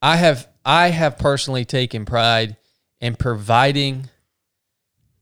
[0.02, 2.56] I have I have personally taken pride
[3.00, 4.10] in providing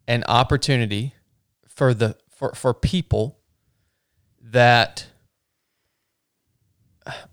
[0.07, 1.15] an opportunity
[1.67, 3.39] for the for, for people
[4.41, 5.07] that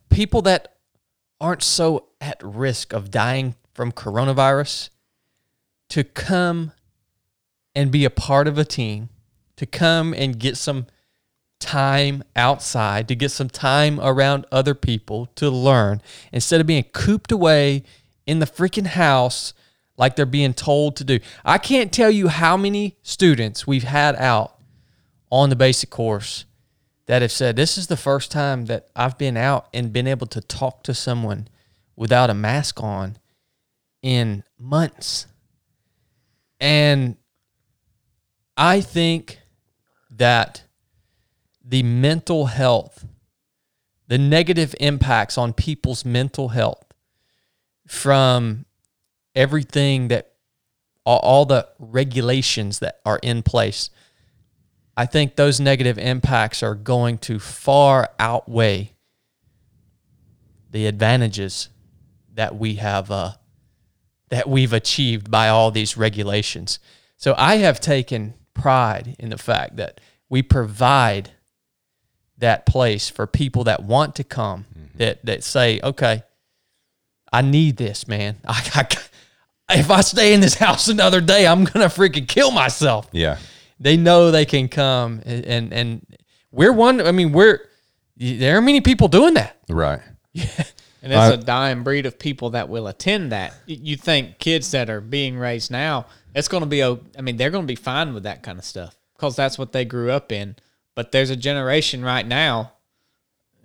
[0.10, 0.76] people that
[1.40, 4.90] aren't so at risk of dying from coronavirus
[5.90, 6.72] to come
[7.76, 9.10] and be a part of a team,
[9.58, 10.88] to come and get some
[11.66, 16.00] time outside, to get some time around other people to learn
[16.32, 17.84] instead of being cooped away
[18.28, 19.54] in the freaking house
[19.98, 21.20] like they're being told to do.
[21.44, 24.60] I can't tell you how many students we've had out
[25.32, 26.46] on the basic course
[27.08, 30.28] that have said this is the first time that I've been out and been able
[30.28, 31.48] to talk to someone
[31.96, 33.18] without a mask on
[34.04, 35.26] in months.
[36.60, 37.16] And
[38.56, 39.40] I think
[40.12, 40.65] that
[41.68, 43.06] the mental health,
[44.08, 46.86] the negative impacts on people's mental health
[47.88, 48.66] from
[49.34, 50.32] everything that
[51.06, 53.92] all, the regulations that are in place,
[54.98, 58.94] I think those negative impacts are going to far outweigh
[60.72, 61.70] the advantages
[62.34, 63.34] that we have uh,
[64.30, 66.80] that we've achieved by all these regulations.
[67.18, 71.32] So I have taken pride in the fact that we provide
[72.38, 74.98] that place for people that want to come mm-hmm.
[74.98, 76.24] that that say, okay,
[77.32, 78.38] I need this, man.
[78.48, 78.88] I,
[79.70, 83.08] I, if I stay in this house another day, I'm gonna freaking kill myself.
[83.12, 83.38] Yeah.
[83.80, 86.06] They know they can come, and and, and
[86.52, 87.02] we're one.
[87.02, 87.60] I mean, we're
[88.18, 89.58] there are many people doing that.
[89.70, 90.02] Right.
[90.34, 90.66] Yeah.
[91.02, 93.54] And it's a dying breed of people that will attend that.
[93.68, 97.38] You think kids that are being raised now, it's going to be, o- I mean,
[97.38, 100.10] they're going to be fine with that kind of stuff because that's what they grew
[100.10, 100.56] up in.
[100.96, 102.72] But there's a generation right now,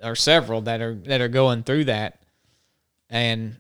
[0.03, 2.23] or several that are that are going through that,
[3.09, 3.57] and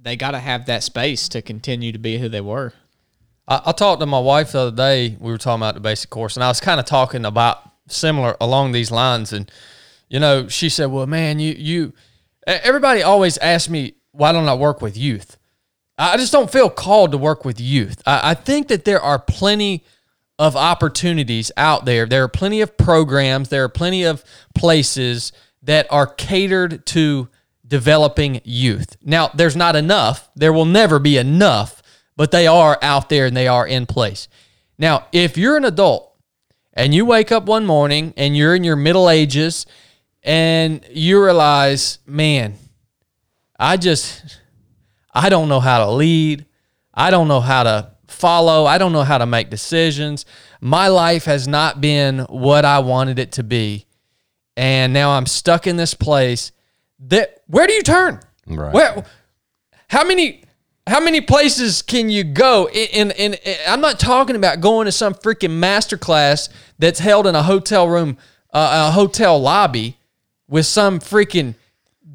[0.00, 2.72] they got to have that space to continue to be who they were.
[3.46, 5.16] I, I talked to my wife the other day.
[5.18, 8.36] We were talking about the basic course, and I was kind of talking about similar
[8.40, 9.32] along these lines.
[9.32, 9.50] And
[10.08, 11.92] you know, she said, "Well, man, you you
[12.46, 15.36] everybody always asks me why don't I work with youth?
[15.98, 18.02] I just don't feel called to work with youth.
[18.06, 19.84] I, I think that there are plenty
[20.38, 22.06] of opportunities out there.
[22.06, 23.48] There are plenty of programs.
[23.48, 24.24] There are plenty of
[24.54, 25.32] places
[25.62, 27.28] that are catered to
[27.66, 28.96] developing youth.
[29.02, 30.30] Now, there's not enough.
[30.34, 31.82] There will never be enough,
[32.16, 34.28] but they are out there and they are in place.
[34.78, 36.14] Now, if you're an adult
[36.72, 39.66] and you wake up one morning and you're in your middle ages
[40.22, 42.54] and you realize, man,
[43.58, 44.40] I just
[45.12, 46.44] I don't know how to lead.
[46.92, 48.66] I don't know how to follow.
[48.66, 50.26] I don't know how to make decisions.
[50.60, 53.86] My life has not been what I wanted it to be.
[54.56, 56.52] And now I'm stuck in this place.
[57.00, 58.20] That where do you turn?
[58.46, 58.72] Right.
[58.72, 59.04] Where
[59.88, 60.44] how many
[60.86, 62.68] how many places can you go?
[62.68, 66.48] In, in, in I'm not talking about going to some freaking master class
[66.78, 68.18] that's held in a hotel room,
[68.52, 69.96] uh, a hotel lobby
[70.48, 71.54] with some freaking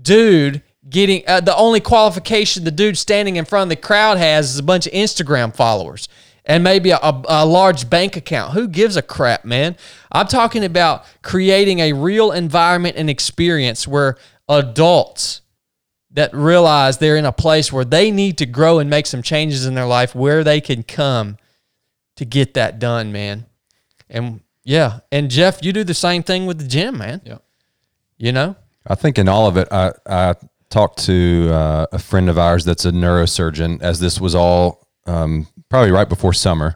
[0.01, 4.51] dude getting uh, the only qualification the dude standing in front of the crowd has
[4.51, 6.07] is a bunch of Instagram followers
[6.45, 8.53] and maybe a, a, a large bank account.
[8.53, 9.75] Who gives a crap, man?
[10.11, 14.17] I'm talking about creating a real environment and experience where
[14.47, 15.41] adults
[16.11, 19.65] that realize they're in a place where they need to grow and make some changes
[19.65, 21.38] in their life where they can come
[22.15, 23.45] to get that done, man.
[24.09, 27.21] And yeah, and Jeff, you do the same thing with the gym, man.
[27.23, 27.38] Yeah.
[28.17, 28.55] You know?
[28.88, 30.36] I think in all of it, I, I
[30.70, 35.47] talked to uh, a friend of ours that's a neurosurgeon as this was all um,
[35.70, 36.76] probably right before summer.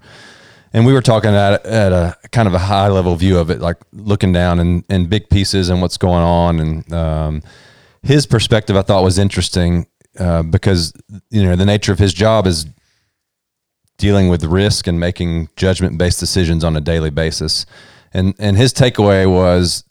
[0.74, 3.60] And we were talking at, at a kind of a high level view of it,
[3.60, 6.60] like looking down in, in big pieces and what's going on.
[6.60, 7.44] And um,
[8.02, 9.86] his perspective I thought was interesting
[10.18, 10.94] uh, because,
[11.30, 12.66] you know, the nature of his job is
[13.98, 17.68] dealing with risk and making judgment based decisions on a daily basis.
[18.12, 19.84] And, and his takeaway was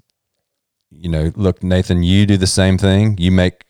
[1.02, 3.16] you know, look, Nathan, you do the same thing.
[3.18, 3.64] You make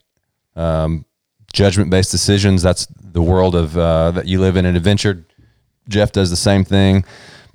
[0.55, 1.05] um,
[1.51, 2.61] judgment based decisions.
[2.61, 5.25] That's the world of uh, that you live in an adventure.
[5.87, 7.05] Jeff does the same thing.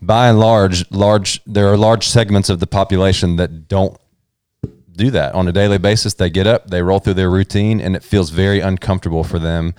[0.00, 3.98] By and large, large there are large segments of the population that don't
[4.92, 6.14] do that on a daily basis.
[6.14, 9.74] They get up, they roll through their routine, and it feels very uncomfortable for them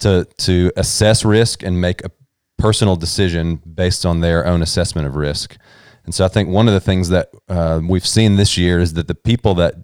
[0.00, 2.10] to to assess risk and make a
[2.58, 5.56] personal decision based on their own assessment of risk.
[6.04, 8.94] And so I think one of the things that uh, we've seen this year is
[8.94, 9.74] that the people that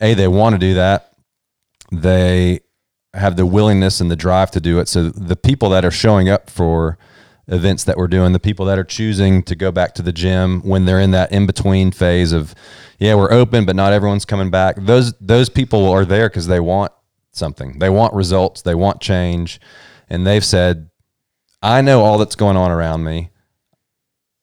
[0.00, 1.13] a they want to do that,
[2.02, 2.60] they
[3.14, 4.88] have the willingness and the drive to do it.
[4.88, 6.98] So the people that are showing up for
[7.46, 10.60] events that we're doing, the people that are choosing to go back to the gym
[10.62, 12.54] when they're in that in between phase of,
[12.98, 14.76] yeah, we're open, but not everyone's coming back.
[14.78, 16.92] Those those people are there because they want
[17.32, 17.78] something.
[17.78, 18.62] They want results.
[18.62, 19.60] They want change,
[20.08, 20.90] and they've said,
[21.62, 23.30] I know all that's going on around me.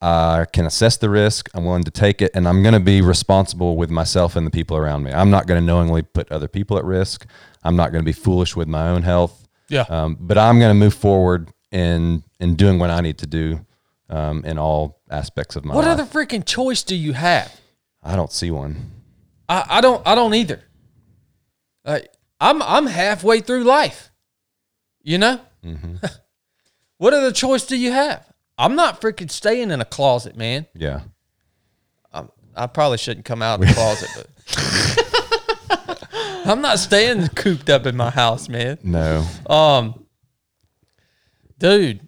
[0.02, 1.50] I can assess the risk.
[1.54, 4.52] I'm willing to take it, and I'm going to be responsible with myself and the
[4.52, 5.12] people around me.
[5.12, 7.28] I'm not going to knowingly put other people at risk.
[7.64, 9.48] I'm not going to be foolish with my own health.
[9.70, 9.86] Yeah.
[9.90, 13.66] Um, but I'm going to move forward in in doing what I need to do
[14.10, 15.76] um, in all aspects of my life.
[15.76, 16.00] What life.
[16.00, 17.60] other freaking choice do you have?
[18.04, 18.92] I don't see one.
[19.48, 20.62] I, I don't I don't either.
[21.86, 24.12] Like I'm I'm halfway through life.
[25.04, 25.40] You know?
[26.98, 28.31] what other choice do you have?
[28.62, 30.68] I'm not freaking staying in a closet, man.
[30.76, 31.02] Yeah.
[32.56, 34.28] I probably shouldn't come out of the closet, but
[36.46, 38.78] I'm not staying cooped up in my house, man.
[38.84, 39.26] No.
[39.50, 40.06] Um,
[41.58, 42.08] dude,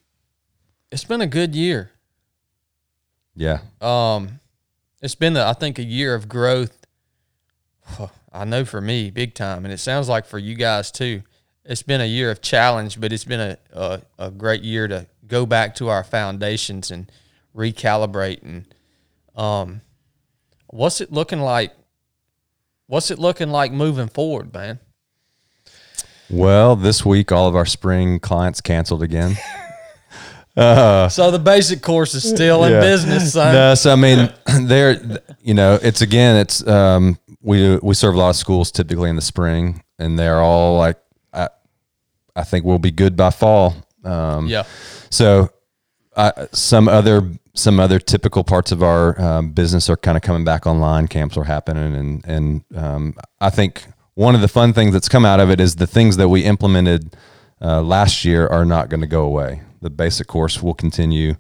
[0.92, 1.92] it's been a good year.
[3.36, 3.60] Yeah.
[3.82, 4.40] Um,
[5.02, 6.86] it's been, a, I think, a year of growth.
[8.34, 11.22] I know for me, big time, and it sounds like for you guys too.
[11.66, 15.06] It's been a year of challenge, but it's been a a, a great year to
[15.28, 17.12] go back to our foundations and
[17.56, 18.44] recalibrate.
[18.44, 18.66] And
[19.36, 19.82] um,
[20.68, 21.74] what's it looking like?
[22.88, 24.80] What's it looking like moving forward, man?
[26.30, 29.38] Well, this week all of our spring clients canceled again.
[30.56, 32.80] So the basic course is still in Yeah.
[32.82, 33.54] business, son.
[33.54, 34.32] No, so I mean,
[34.68, 35.02] there,
[35.42, 39.16] you know, it's again, it's um, we we serve a lot of schools typically in
[39.16, 40.98] the spring, and they're all like,
[41.34, 41.50] I,
[42.36, 43.74] I think we'll be good by fall.
[44.04, 44.64] Um, Yeah.
[45.10, 45.50] So,
[46.16, 50.44] uh, some other some other typical parts of our um, business are kind of coming
[50.44, 51.08] back online.
[51.08, 53.86] Camps are happening, and and um, I think
[54.16, 56.44] one of the fun things that's come out of it is the things that we
[56.44, 57.16] implemented
[57.62, 59.62] uh, last year are not going to go away.
[59.82, 61.36] The basic course will continue.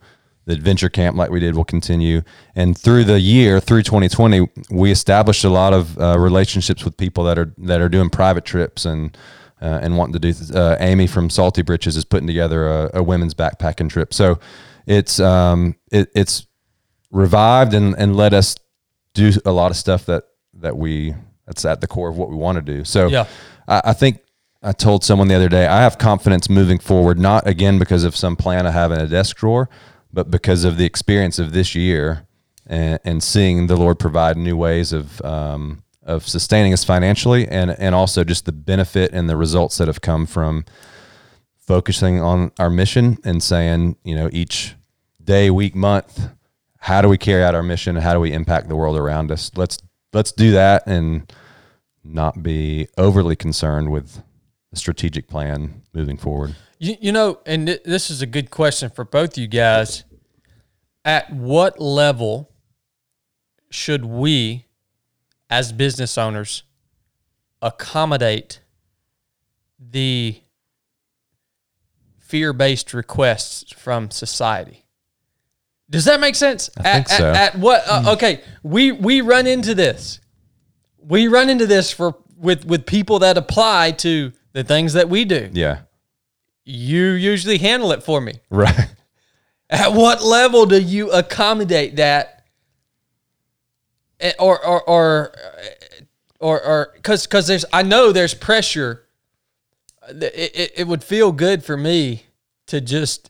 [0.45, 2.21] The adventure camp, like we did, will continue.
[2.53, 7.23] And through the year, through 2020, we established a lot of uh, relationships with people
[7.25, 9.17] that are that are doing private trips and
[9.63, 10.33] uh, and wanting to do.
[10.53, 14.13] Uh, Amy from Salty Britches is putting together a, a women's backpacking trip.
[14.13, 14.39] So
[14.85, 16.45] it's um, it, it's
[17.11, 18.55] revived and and let us
[19.13, 20.23] do a lot of stuff that
[20.55, 21.15] that we
[21.47, 22.83] that's at the core of what we want to do.
[22.83, 23.25] So Yeah.
[23.67, 24.19] I, I think
[24.61, 28.15] I told someone the other day I have confidence moving forward, not again because of
[28.15, 29.69] some plan I have in a desk drawer,
[30.11, 32.27] but because of the experience of this year
[32.67, 37.71] and, and seeing the Lord provide new ways of um, of sustaining us financially and
[37.71, 40.65] and also just the benefit and the results that have come from
[41.57, 44.75] focusing on our mission and saying, you know, each
[45.23, 46.29] day, week, month,
[46.79, 47.95] how do we carry out our mission?
[47.95, 49.51] How do we impact the world around us?
[49.55, 49.77] Let's
[50.11, 51.31] let's do that and
[52.03, 54.21] not be overly concerned with
[54.71, 56.55] the strategic plan moving forward.
[56.79, 60.03] You, you know, and th- this is a good question for both you guys.
[61.05, 62.51] At what level
[63.69, 64.65] should we,
[65.53, 66.63] as business owners,
[67.61, 68.59] accommodate
[69.79, 70.35] the
[72.17, 74.85] fear based requests from society?
[75.91, 76.71] Does that make sense?
[76.77, 77.29] I at, think so.
[77.29, 77.83] At, at what?
[77.87, 80.19] Uh, okay, we we run into this.
[80.97, 85.23] We run into this for with with people that apply to the things that we
[85.25, 85.81] do Yeah.
[86.65, 88.33] you usually handle it for me.
[88.49, 88.87] Right.
[89.69, 92.42] At what level do you accommodate that?
[94.23, 95.31] Eh, Or or or
[96.39, 99.03] or or because because there's I know there's pressure.
[100.09, 100.23] It,
[100.55, 102.23] it, it would feel good for me
[102.67, 103.29] to just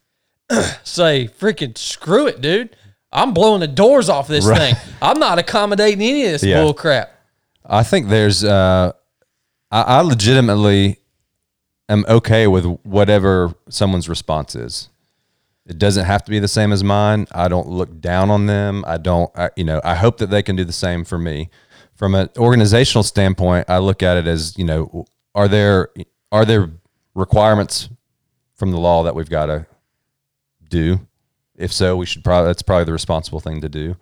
[0.84, 2.76] say freaking screw it, dude.
[3.12, 4.76] I'm blowing the doors off this Right.
[4.76, 4.94] thing.
[5.02, 6.62] I'm not accommodating any of this Yeah.
[6.64, 7.12] bull crap.
[7.66, 8.94] I think there's uh
[9.72, 11.00] I, I legitimately
[11.90, 14.90] am okay with whatever someone's response is.
[15.66, 17.28] It doesn't have to be the same as mine.
[17.32, 18.84] I don't look down on them.
[18.86, 21.50] I don't I, you know, I hope that they can do the same for me.
[21.96, 25.90] From an organizational standpoint, I look at it as, you know, are there
[26.32, 26.72] are there
[27.16, 27.90] requirements
[28.56, 29.66] from the law that we've got to
[30.70, 31.08] do?
[31.56, 33.96] If so, we should probably that's probably the responsible thing to do.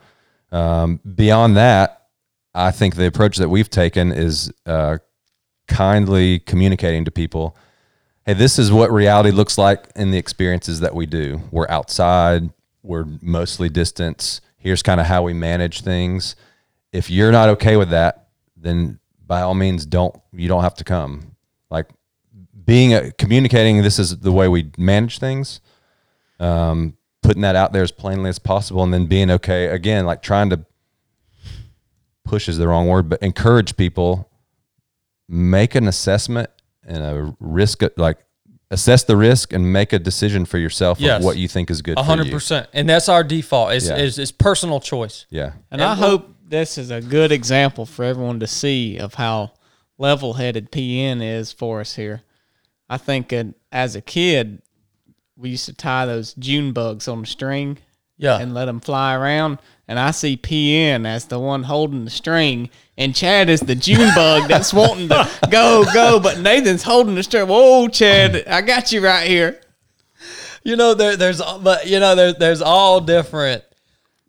[0.52, 2.08] Um, beyond that,
[2.54, 4.98] I think the approach that we've taken is uh,
[5.68, 7.56] kindly communicating to people,
[8.26, 11.42] hey, this is what reality looks like in the experiences that we do.
[11.52, 12.52] We're outside,
[12.84, 14.42] we're mostly distance.
[14.58, 16.36] Here's kind of how we manage things.
[16.92, 20.84] If you're not okay with that, then by all means, don't you don't have to
[20.84, 21.36] come.
[21.70, 21.88] Like
[22.66, 25.62] being a, communicating, this is the way we manage things.
[26.40, 30.22] Um, putting that out there as plainly as possible, and then being okay again, like
[30.22, 30.66] trying to
[32.26, 34.30] push is the wrong word, but encourage people
[35.28, 36.50] make an assessment
[36.92, 38.18] and a risk like
[38.70, 41.20] assess the risk and make a decision for yourself Yes.
[41.20, 42.34] of what you think is good A for hundred you.
[42.34, 43.74] percent, and that's our default.
[43.74, 43.98] it's, Yeah.
[43.98, 45.26] is is personal choice.
[45.30, 45.54] Yeah.
[45.72, 49.54] And I hope this is a good example for everyone to see of how
[49.98, 52.22] level headed PN is for us here.
[52.90, 54.62] I think uh, as a kid,
[55.38, 57.78] we used to tie those June bugs on a string
[58.18, 59.60] Yeah, and let them fly around.
[59.92, 64.10] And I see PN as the one holding the string, and Chad is the June
[64.16, 66.18] bug that's wanting to go, go.
[66.18, 67.50] But Nathan's holding the string.
[67.50, 69.60] Whoa, Chad, I got you right here.
[70.64, 73.66] you know there there's but you know there there's all different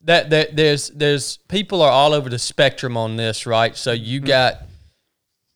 [0.03, 4.19] that that there's there's people are all over the spectrum on this right so you
[4.19, 4.63] got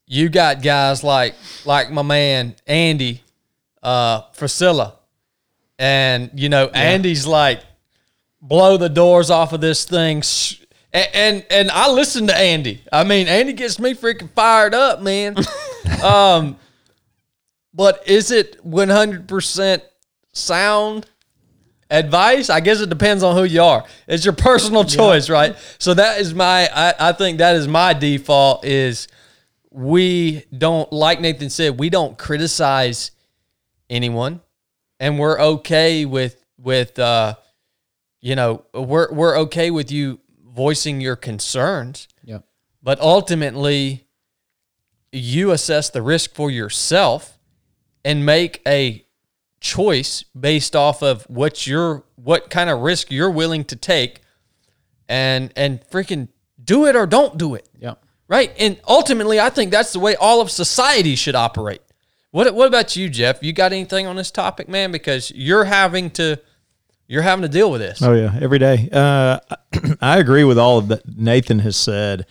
[0.07, 1.35] you got guys like
[1.65, 3.25] like my man Andy
[3.83, 4.93] uh Frisella
[5.81, 7.61] and you know Andy's like
[8.41, 10.23] blow the doors off of this thing
[10.93, 12.83] And, and and I listen to Andy.
[12.93, 15.37] I mean, Andy gets me freaking fired up, man.
[16.03, 16.57] um,
[17.75, 19.83] but is it one hundred percent
[20.33, 21.07] sound
[21.91, 22.49] advice?
[22.49, 23.85] I guess it depends on who you are.
[24.09, 25.57] It's your personal choice, right?
[25.79, 26.69] So that is my.
[26.73, 28.65] I, I think that is my default.
[28.65, 29.09] Is
[29.71, 33.11] we don't like Nathan said we don't criticize
[33.91, 34.41] anyone,
[34.99, 37.35] and we're okay with with uh,
[38.21, 42.45] you know we're we're okay with you voicing your concerns, Yep.
[42.83, 44.07] but ultimately
[45.13, 47.39] you assess the risk for yourself
[48.05, 49.05] and make a
[49.61, 54.21] choice based off of what you're what kind of risk you're willing to take
[55.09, 56.29] and and freaking
[56.63, 57.69] do it or don't do it.
[57.79, 58.03] Yep.
[58.29, 58.53] right?
[58.59, 61.81] And ultimately i think that's the way all of society should operate.
[62.33, 63.43] What what about you jeff?
[63.43, 64.91] You got anything on this topic man?
[64.93, 66.41] Because you're having to
[67.09, 68.89] you're having to deal with this Oh yeah, every day.
[68.93, 69.39] Uh,
[70.01, 72.27] I agree with all of that Nathan has said.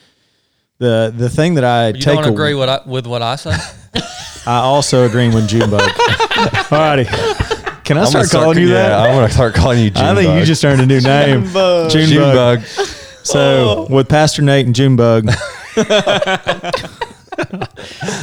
[0.78, 3.38] The the thing that I you take don't a- agree with, I, with what i
[3.38, 3.56] say
[4.46, 5.80] I also agree with Junebug.
[6.70, 7.06] Alrighty,
[7.86, 9.10] can I I'm gonna start calling you yeah, that?
[9.10, 9.90] I'm gonna start calling you.
[9.90, 11.92] June I think you just earned a new name, Junebug.
[11.92, 12.62] Junebug.
[13.24, 15.32] So with Pastor Nate and Junebug.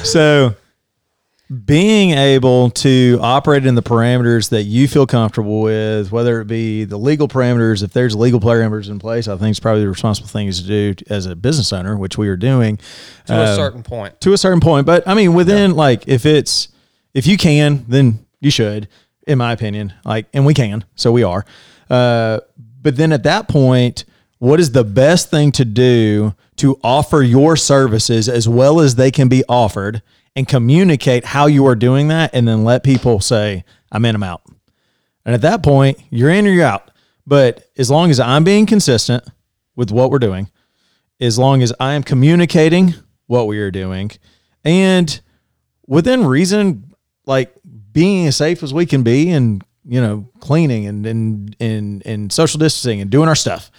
[0.05, 0.55] so
[1.53, 6.85] being able to operate in the parameters that you feel comfortable with, whether it be
[6.85, 10.29] the legal parameters, if there's legal parameters in place, I think it's probably the responsible
[10.29, 12.79] thing is to do as a business owner, which we are doing
[13.27, 14.87] to a Uh, certain point to a certain point.
[14.87, 16.69] But I mean, within like if it's
[17.13, 18.89] if you can, then you should,
[19.27, 19.93] in my opinion.
[20.05, 21.45] Like, and we can, so we are.
[21.91, 22.41] Uh,
[22.81, 24.07] but then at that point,
[24.39, 29.11] what is the best thing to do to offer your services as well as they
[29.11, 30.03] can be offered
[30.35, 34.23] and communicate how you are doing that, and then let people say, "I'm in, I'm
[34.23, 34.43] out."
[35.25, 36.91] And at that point, you're in or you're out.
[37.27, 39.25] But as long as I'm being consistent
[39.77, 40.51] with what we're doing,
[41.21, 42.95] as long as I am communicating
[43.27, 44.11] what we are doing
[44.65, 45.21] and
[45.87, 46.95] within reason,
[47.27, 47.55] like
[47.93, 52.33] being as safe as we can be and, you know, cleaning and, and, and, and
[52.33, 53.71] social distancing and doing our stuff.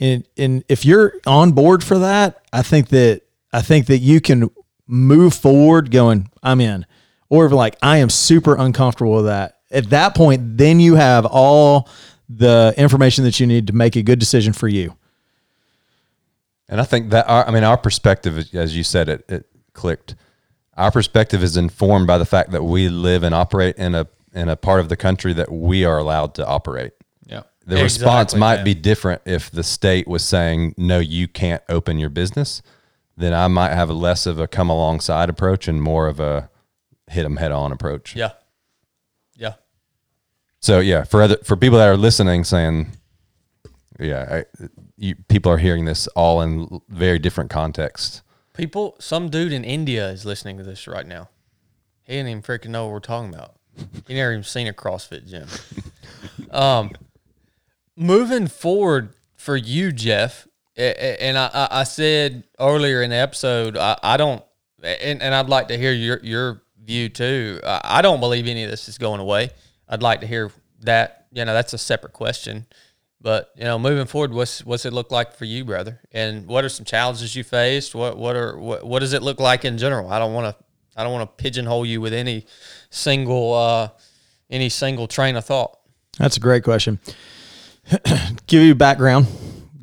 [0.00, 3.22] And, and if you're on board for that, I think that,
[3.52, 4.50] I think that you can
[4.86, 6.86] move forward going, I'm in.
[7.28, 9.58] Or if like, I am super uncomfortable with that.
[9.70, 11.88] At that point, then you have all
[12.28, 14.96] the information that you need to make a good decision for you.
[16.68, 20.14] And I think that our, I mean, our perspective, as you said, it, it clicked.
[20.76, 24.50] Our perspective is informed by the fact that we live and operate in a in
[24.50, 26.92] a part of the country that we are allowed to operate.
[27.26, 27.50] Yep.
[27.66, 28.64] The response might man.
[28.66, 32.60] be different if the state was saying, no, you can't open your business.
[33.16, 36.50] Then I might have a less of a come alongside approach and more of a
[37.08, 38.16] hit them head on approach.
[38.16, 38.32] yeah
[39.36, 39.54] yeah
[40.60, 42.88] So yeah, for other for people that are listening, saying,
[43.98, 44.66] yeah, I,
[44.96, 48.22] you, people are hearing this all in very different contexts.
[48.54, 51.28] People, some dude in India is listening to this right now.
[52.04, 53.56] He didn't even freaking know what we're talking about.
[54.06, 55.46] He never even seen a CrossFit gym.
[56.50, 56.92] um,
[57.96, 64.16] moving forward for you, Jeff, and I, I- said earlier in the episode, I, I
[64.16, 64.42] don't,
[64.82, 67.60] and, and I'd like to hear your your view too.
[67.64, 69.50] I, I don't believe any of this is going away.
[69.88, 70.50] I'd like to hear
[70.80, 71.26] that.
[71.32, 72.66] You know, that's a separate question.
[73.20, 76.00] But you know, moving forward, what's what's it look like for you, brother?
[76.12, 77.94] And what are some challenges you faced?
[77.94, 80.10] What what are what, what does it look like in general?
[80.10, 80.64] I don't want to
[80.96, 82.46] I don't want to pigeonhole you with any
[82.90, 83.88] single uh,
[84.50, 85.78] any single train of thought.
[86.18, 87.00] That's a great question.
[88.46, 89.26] Give you background.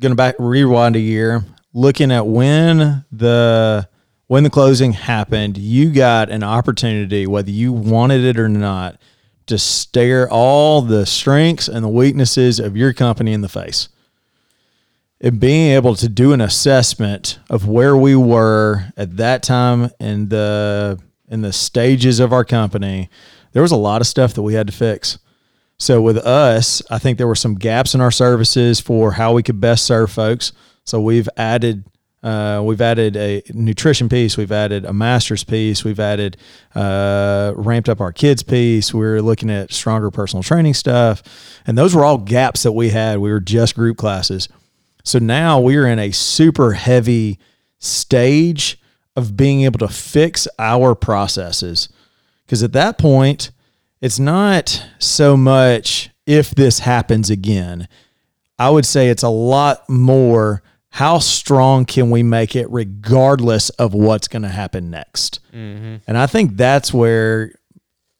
[0.04, 1.46] Gonna back rewind a year.
[1.72, 3.88] Looking at when the
[4.26, 9.00] when the closing happened, you got an opportunity, whether you wanted it or not,
[9.46, 13.88] to stare all the strengths and the weaknesses of your company in the face.
[15.22, 20.28] And being able to do an assessment of where we were at that time in
[20.28, 21.00] the
[21.30, 23.08] in the stages of our company,
[23.52, 25.18] there was a lot of stuff that we had to fix.
[25.78, 29.42] So with us, I think there were some gaps in our services for how we
[29.42, 30.52] could best serve folks.
[30.84, 31.84] So we've added
[32.22, 36.38] uh, we've added a nutrition piece, we've added a master's piece, we've added
[36.74, 38.94] uh, ramped up our kids piece.
[38.94, 41.22] We're looking at stronger personal training stuff,
[41.66, 43.18] and those were all gaps that we had.
[43.18, 44.48] We were just group classes.
[45.04, 47.38] So now we are in a super heavy
[47.78, 48.80] stage
[49.16, 51.90] of being able to fix our processes.
[52.46, 53.50] Because at that point,
[54.04, 57.88] it's not so much if this happens again.
[58.58, 63.94] I would say it's a lot more how strong can we make it regardless of
[63.94, 65.40] what's going to happen next.
[66.06, 67.52] And I think that's where,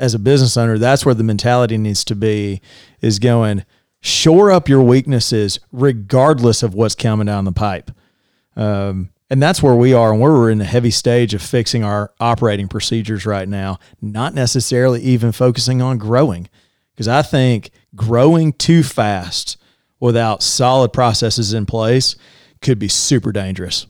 [0.00, 2.62] as a business owner, that's where the mentality needs to be
[3.02, 3.66] is going,
[4.00, 7.90] shore up your weaknesses regardless of what's coming down the pipe.
[8.56, 10.12] Um, and that's where we are.
[10.12, 15.02] And we're in the heavy stage of fixing our operating procedures right now, not necessarily
[15.02, 16.48] even focusing on growing.
[16.92, 19.56] Because I think growing too fast
[19.98, 22.14] without solid processes in place
[22.62, 23.88] could be super dangerous.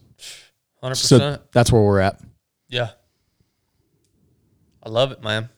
[0.83, 0.97] 100%.
[0.97, 2.23] So that's where we're at.
[2.71, 2.93] yeah.
[4.83, 5.51] I love it, man.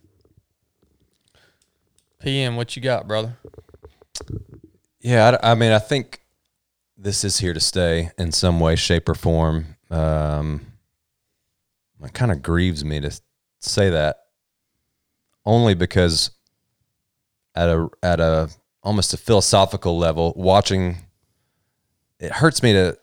[2.25, 3.39] PN, what you got, brother?
[4.99, 6.23] Yeah, I, I mean, I think
[6.99, 9.76] this is here to stay in some way, shape, or form.
[9.91, 10.73] Um,
[12.03, 13.21] it kind of grieves me to
[13.61, 14.19] say that,
[15.45, 16.31] only because
[17.55, 18.51] at a at a
[18.83, 20.99] almost a philosophical level, watching
[22.19, 22.99] it hurts me to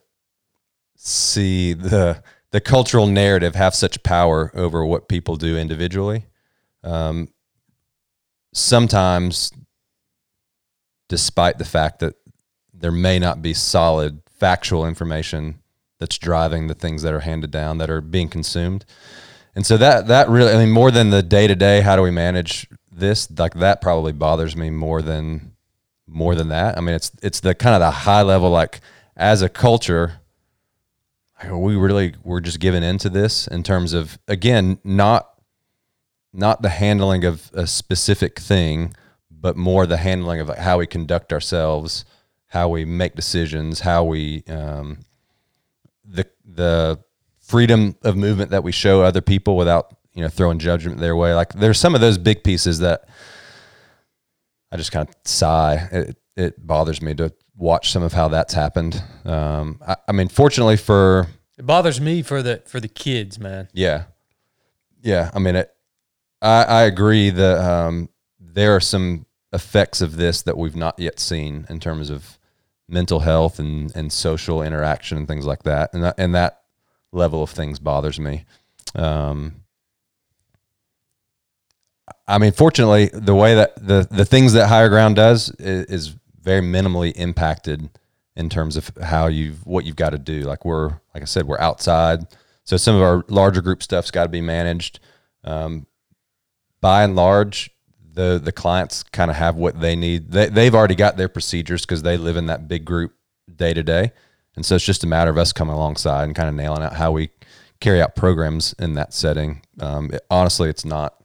[0.95, 6.25] see the the cultural narrative have such power over what people do individually.
[6.83, 7.29] Um,
[8.53, 9.51] sometimes
[11.07, 12.15] despite the fact that
[12.73, 15.59] there may not be solid factual information
[16.03, 18.83] that's driving the things that are handed down that are being consumed.
[19.55, 22.01] And so that that really I mean more than the day to day how do
[22.01, 25.53] we manage this like that probably bothers me more than
[26.05, 26.77] more than that.
[26.77, 28.81] I mean it's it's the kind of the high level like
[29.15, 30.19] as a culture
[31.41, 35.29] are we really we're just giving into this in terms of again not
[36.33, 38.93] not the handling of a specific thing
[39.29, 42.03] but more the handling of how we conduct ourselves,
[42.47, 44.99] how we make decisions, how we um,
[46.05, 46.99] the the
[47.39, 51.33] freedom of movement that we show other people without you know throwing judgment their way.
[51.33, 53.07] Like there's some of those big pieces that
[54.71, 55.87] I just kind of sigh.
[55.91, 59.01] It, it bothers me to watch some of how that's happened.
[59.25, 61.27] Um, I, I mean, fortunately for
[61.57, 63.67] It bothers me for the for the kids, man.
[63.73, 64.05] yeah,
[65.01, 65.29] yeah.
[65.33, 65.71] I mean, it,
[66.41, 68.09] I I agree that um,
[68.39, 72.39] there are some effects of this that we've not yet seen in terms of
[72.87, 76.61] mental health and and social interaction and things like that, and that, and that
[77.11, 78.45] level of things bothers me.
[78.95, 79.63] Um,
[82.27, 86.15] I mean, fortunately, the way that the the things that Higher Ground does is, is
[86.41, 87.89] very minimally impacted
[88.35, 90.41] in terms of how you've what you've got to do.
[90.41, 92.27] Like we're like I said, we're outside,
[92.63, 94.99] so some of our larger group stuff's got to be managed.
[95.43, 95.87] Um,
[96.81, 97.72] by and large,
[98.13, 100.31] the the clients kind of have what they need.
[100.31, 103.13] They they've already got their procedures because they live in that big group
[103.53, 104.11] day to day,
[104.55, 106.93] and so it's just a matter of us coming alongside and kind of nailing out
[106.93, 107.29] how we
[107.79, 109.61] carry out programs in that setting.
[109.79, 111.15] Um, it- honestly, it's not.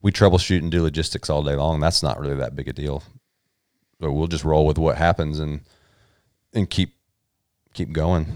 [0.00, 1.78] We troubleshoot and do logistics all day long.
[1.80, 3.02] That's not really that big a deal.
[4.00, 5.60] So we'll just roll with what happens and
[6.52, 6.94] and keep
[7.74, 8.26] keep going.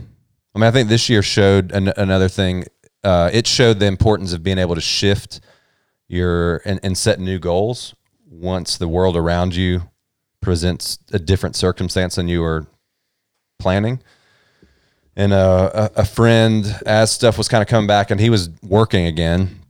[0.55, 2.65] I mean, I think this year showed an, another thing.
[3.05, 5.41] Uh, it showed the importance of being able to shift
[6.09, 7.95] your and, and set new goals
[8.29, 9.83] once the world around you
[10.41, 12.67] presents a different circumstance than you were
[13.59, 14.01] planning.
[15.17, 18.51] And uh, a, a friend, as stuff was kind of coming back, and he was
[18.63, 19.61] working again,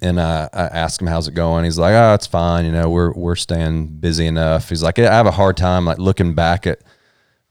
[0.00, 1.64] and uh, I asked him how's it going.
[1.64, 2.64] He's like, "Oh, it's fine.
[2.64, 5.98] You know, we're we're staying busy enough." He's like, "I have a hard time like
[5.98, 6.80] looking back at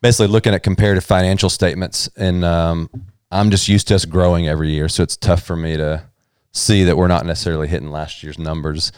[0.02, 2.90] basically looking at comparative financial statements, and um,
[3.30, 6.04] I'm just used to us growing every year, so it's tough for me to
[6.52, 8.92] see that we're not necessarily hitting last year's numbers."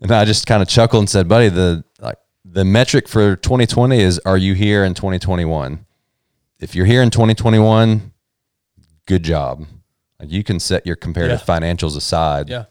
[0.00, 3.98] And I just kind of chuckled and said, "Buddy, the like the metric for 2020
[4.00, 5.84] is are you here in 2021?
[6.60, 8.12] If you're here in 2021,
[9.06, 9.66] good job.
[10.20, 11.54] Like you can set your comparative Yeah.
[11.58, 12.64] financials aside." Yeah.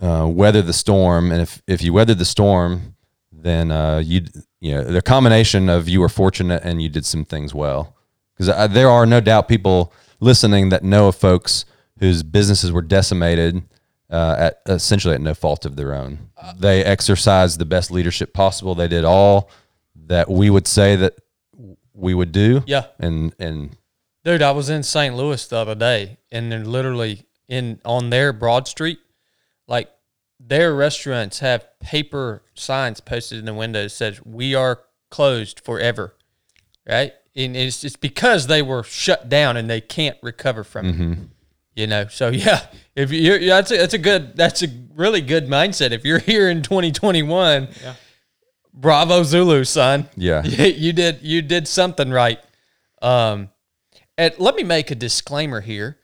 [0.00, 2.94] uh, weather the storm, and if if you weathered the storm,
[3.32, 4.22] then uh, you
[4.60, 7.96] you know the combination of you were fortunate and you did some things well.
[8.36, 11.64] Because there are no doubt people listening that know of folks
[11.98, 13.62] whose businesses were decimated
[14.10, 16.30] uh, at essentially at no fault of their own.
[16.58, 18.74] They exercised the best leadership possible.
[18.74, 19.50] They did all
[20.06, 21.14] that we would say that
[21.92, 22.62] we would do.
[22.66, 22.86] Yeah.
[22.98, 23.76] and and
[24.24, 25.14] Dude, I was in St.
[25.14, 28.98] Louis the other day and they're literally in on their Broad Street,
[29.66, 29.90] like
[30.40, 34.80] their restaurants have paper signs posted in the windows says we are
[35.10, 36.14] closed forever.
[36.88, 37.12] Right?
[37.36, 41.18] And it's it's because they were shut down and they can't recover from it.
[41.78, 45.20] You know, so yeah, if you're yeah, that's a, that's a good that's a really
[45.20, 45.92] good mindset.
[45.92, 47.94] If you're here in 2021, yeah.
[48.74, 50.08] bravo Zulu, son.
[50.16, 50.44] Yeah.
[50.44, 52.40] you, you did you did something right.
[53.00, 53.50] Um,
[54.16, 55.98] and let me make a disclaimer here.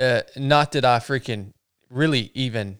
[0.00, 1.52] Uh, not that I freaking
[1.90, 2.78] really even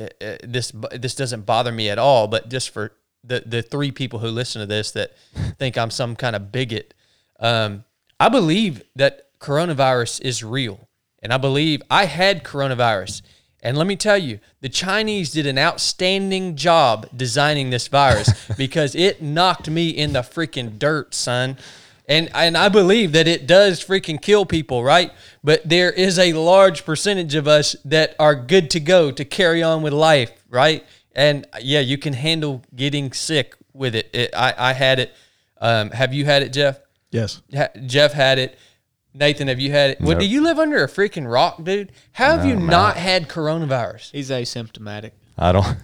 [0.00, 2.92] uh, uh, this this doesn't bother me at all, but just for
[3.22, 5.12] the the three people who listen to this that
[5.58, 6.94] think I'm some kind of bigot,
[7.38, 7.84] um,
[8.18, 10.85] I believe that coronavirus is real,
[11.26, 13.20] and I believe I had coronavirus,
[13.60, 18.94] And let me tell you, the Chinese did an outstanding job designing this virus because
[18.94, 21.58] it knocked me in the freaking dirt, son.
[22.08, 25.10] And and I believe that it does freaking kill people, right?
[25.42, 29.64] But there is a large percentage of us that are good to go to carry
[29.64, 30.86] on with life, right?
[31.12, 34.08] And yeah, you can handle getting sick with it.
[34.12, 35.12] it I, I had it.
[35.60, 36.78] Um, have you had it, Jeff?
[37.10, 37.42] Yes.
[37.52, 38.56] Ha- Jeff had it.
[39.18, 40.00] Nathan, have you had it?
[40.00, 40.20] What, Nope.
[40.20, 41.90] do you live under a freaking rock, dude?
[42.12, 42.66] How have you man.
[42.66, 44.10] not had coronavirus?
[44.12, 45.12] He's asymptomatic.
[45.38, 45.76] I don't.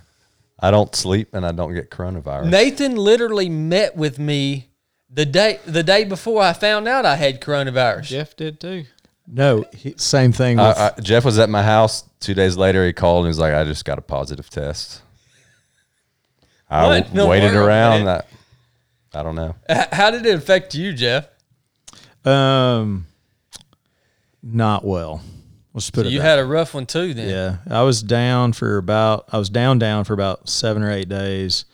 [0.65, 2.49] I don't sleep and I don't get coronavirus.
[2.51, 4.69] Nathan literally met with me
[5.11, 8.05] the day the day before I found out I had coronavirus.
[8.05, 8.85] Jeff did too.
[9.27, 10.59] No, he, same thing.
[10.59, 12.87] With, I, I, Jeff was at my house two days later.
[12.87, 15.03] He called and he was like, "I just got a positive test."
[16.71, 18.05] I What in waited world, around.
[18.05, 18.23] man?
[19.15, 19.55] I, I don't know.
[19.93, 21.29] How did it affect you, Jeff?
[22.25, 23.07] um,
[24.43, 25.23] not well.
[25.75, 26.13] Let's put So it.
[26.13, 27.29] you that had a rough one too, then.
[27.29, 31.09] Yeah, I was down for about I was down down for about seven or eight
[31.09, 31.65] days.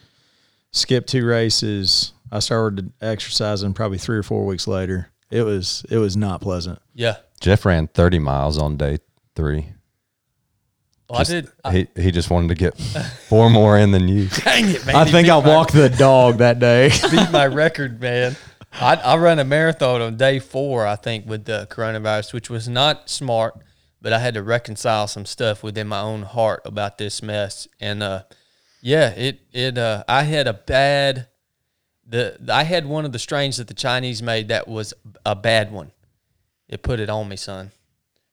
[0.73, 2.12] Skipped two races.
[2.31, 5.11] I started exercising probably three or four weeks later.
[5.31, 6.78] It was it was not pleasant.
[6.95, 7.16] Yeah.
[7.40, 8.99] Jeff ran 30 miles on day
[9.35, 9.73] three.
[11.09, 11.49] Well, I did.
[11.65, 12.77] I, He he just wanted to get
[13.28, 14.27] four more in than you.
[14.45, 14.95] dang it, man.
[14.95, 16.90] I think beat I my- walked the dog that day.
[17.11, 18.36] beat my record, man.
[18.80, 22.68] I, I run a marathon on day four, I think, with the coronavirus, which was
[22.68, 23.55] not smart,
[24.00, 27.66] but I had to reconcile some stuff within my own heart about this mess.
[27.80, 28.22] And uh,
[28.80, 31.26] yeah, it it uh, I had a bad
[32.06, 34.94] the I had one of the strains that the Chinese made that was
[35.26, 35.90] a bad one.
[36.68, 37.72] It put it on me, son.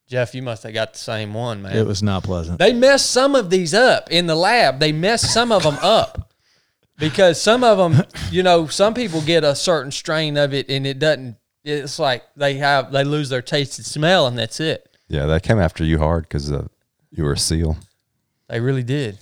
[0.08, 1.76] Jeff, you must have got the same one, man.
[1.76, 2.60] it was not pleasant.
[2.60, 4.80] They messed some of these up in the lab.
[4.80, 6.32] They messed some of them up
[6.98, 10.86] because some of them, you know, some people get a certain strain of it and
[10.86, 11.38] it doesn't.
[11.64, 14.88] It's like they have they lose their taste and smell and that's it.
[15.08, 16.68] Yeah, that came after you hard because uh,
[17.12, 17.78] you were a seal.
[18.48, 19.18] They really did.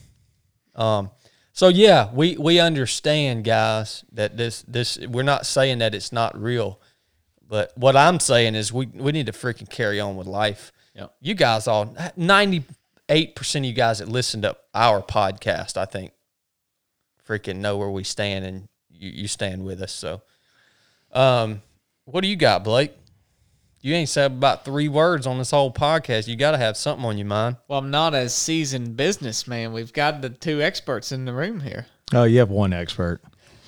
[0.76, 1.12] Um.
[1.56, 6.40] So yeah, we we understand, guys, that this this we're not saying that it's not
[6.40, 6.82] real,
[7.48, 10.72] but what I'm saying is we we need to freaking carry on with life.
[10.96, 11.14] Yep.
[11.22, 12.64] You guys all ninety
[13.08, 16.12] eight percent of you guys that listen to our podcast, I think,
[17.28, 19.92] freaking know where we stand, and you, you stand with us.
[19.92, 20.22] So,
[21.12, 21.62] um,
[22.06, 22.94] what do you got, Blake?
[23.82, 26.28] You ain't said about three words on this whole podcast.
[26.28, 27.58] You got to have something on your mind.
[27.68, 29.74] Well, I'm not a seasoned businessman.
[29.74, 31.88] We've got the two experts in the room here.
[32.14, 33.22] Oh, you have one expert.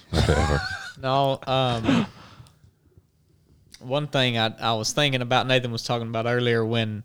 [0.10, 0.62] Whatever.
[1.02, 2.08] No, um,
[3.80, 7.04] one thing I, I was thinking about Nathan was talking about earlier when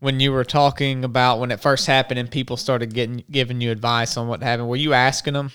[0.00, 3.70] when you were talking about when it first happened and people started getting giving you
[3.70, 4.68] advice on what happened.
[4.68, 5.52] Were you asking them,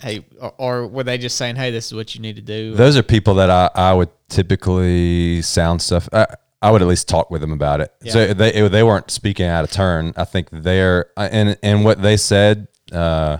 [0.00, 2.74] hey, or, or were they just saying, hey, this is what you need to do?
[2.74, 6.08] Those are people that I, I would typically sound stuff.
[6.12, 6.26] I,
[6.60, 7.92] I would at least talk with them about it.
[8.02, 8.12] Yeah.
[8.12, 10.12] So they they weren't speaking out of turn.
[10.16, 13.38] I think they're and and what they said uh,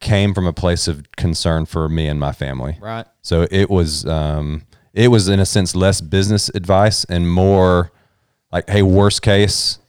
[0.00, 2.78] came from a place of concern for me and my family.
[2.80, 3.06] right.
[3.22, 4.62] So it was um,
[4.94, 7.92] it was in a sense less business advice and more
[8.54, 9.80] like, hey, worst case,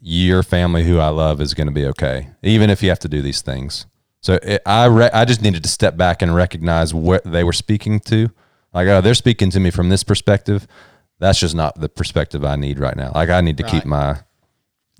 [0.00, 3.08] your family who I love is going to be okay, even if you have to
[3.08, 3.86] do these things.
[4.20, 7.52] So it, I re- I just needed to step back and recognize what they were
[7.52, 8.30] speaking to.
[8.72, 10.68] Like, oh, they're speaking to me from this perspective.
[11.18, 13.10] That's just not the perspective I need right now.
[13.16, 14.20] Like, I need to keep my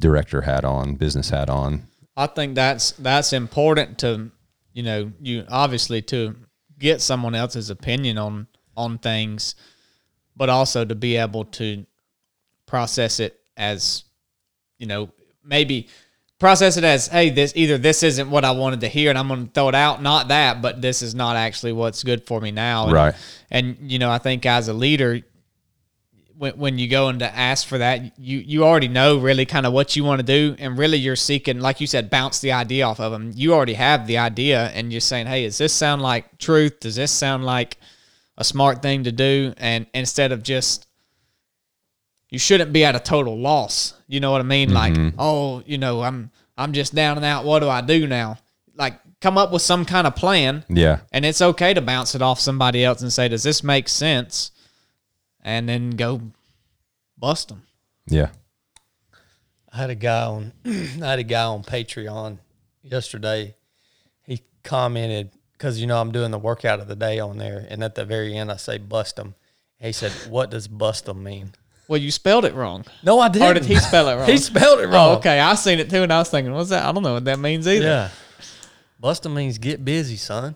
[0.01, 1.87] director hat on, business hat on.
[2.17, 4.33] I think that's that's important to
[4.73, 6.35] you know you obviously to
[6.81, 9.55] get someone else's opinion on on things,
[10.35, 11.87] but also to be able to
[12.69, 14.05] process it as
[14.79, 15.11] you know
[15.45, 15.89] maybe
[16.39, 19.27] process it as hey this either this isn't what I wanted to hear and I'm
[19.27, 22.41] going to throw it out not that but this is not actually what's good for
[22.41, 23.15] me now and, Right.
[23.51, 25.23] and you know I think as a leader
[26.37, 29.67] when, when you go in to ask for that, you you already know really kind
[29.67, 32.53] of what you want to do, and really you're seeking, like you said, bounce the
[32.53, 33.33] idea off of them.
[33.35, 36.79] You already have the idea, and you're saying, "Hey, does this sound like truth?
[36.79, 37.77] Does this sound like
[38.37, 40.87] a smart thing to do?" And instead of just,
[42.31, 43.95] you shouldn't be at a total loss.
[44.07, 44.73] You know what I mean?
[44.73, 45.17] Like, mm-hmm.
[45.19, 47.45] oh, you know, I'm I'm just down and out.
[47.45, 48.39] What do I do now?
[48.75, 51.01] Like, come up with some kind of plan Yeah.
[51.13, 54.51] and it's okay to bounce it off somebody else and say, "Does this make sense?"
[55.43, 56.21] And then go
[57.17, 57.63] bust them.
[58.07, 58.31] Yeah.
[59.73, 62.39] I had a guy on I had a guy on Patreon
[62.83, 63.55] yesterday.
[64.25, 67.83] He commented because you know I'm doing the workout of the day on there, and
[67.83, 69.35] at the very end I say bust them.
[69.81, 71.53] He said, "What does bust them mean?"
[71.89, 72.85] Well, you spelled it wrong.
[73.03, 73.49] No, I didn't.
[73.49, 74.29] Or did he spell it wrong?
[74.29, 75.09] he spelled it wrong.
[75.09, 75.41] Oh, okay.
[75.41, 77.39] I seen it too, and I was thinking, "What's that?" I don't know what that
[77.39, 77.85] means either.
[77.85, 78.09] Yeah,
[79.01, 80.55] bust them means get busy, son.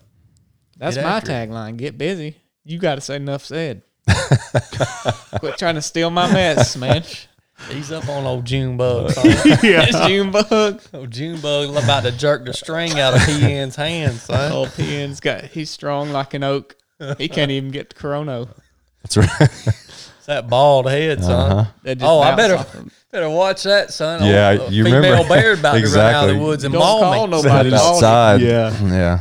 [0.77, 1.35] That's Get my after it.
[1.51, 1.77] tagline.
[1.79, 2.37] Get busy.
[2.65, 3.83] You got to say enough said.
[5.39, 7.03] Quit trying to steal my mess, man.
[7.71, 9.11] He's up on old Junebug.
[9.13, 9.23] son.
[9.27, 10.83] It's Junebug.
[10.93, 14.51] old Junebug about to jerk the string out of PN's hands, son.
[14.53, 16.77] Old PN's got he's strong like an oak.
[17.19, 18.49] He can't even get to Corona.
[19.03, 19.51] That's right.
[20.23, 21.67] It's that bald head, son.
[21.83, 22.77] That just Oh, I better off
[23.11, 24.25] better watch that, son.
[24.25, 26.33] Yeah, Old- you female remember- bear about to run out of Exactly.
[26.35, 27.31] the woods and Don't maul call me.
[27.33, 27.71] nobody.
[27.71, 27.81] Dog.
[27.95, 28.41] outside.
[28.41, 28.85] Yeah.
[28.85, 29.21] Yeah.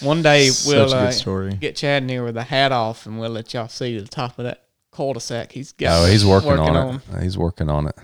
[0.00, 1.54] One day we'll uh, story.
[1.54, 4.36] get Chad in here with a hat off, and we'll let y'all see the top
[4.40, 5.52] of that cul-de-sac.
[5.52, 6.02] He's got.
[6.02, 7.22] Oh, he's working, on it.
[7.22, 7.94] He's working on it.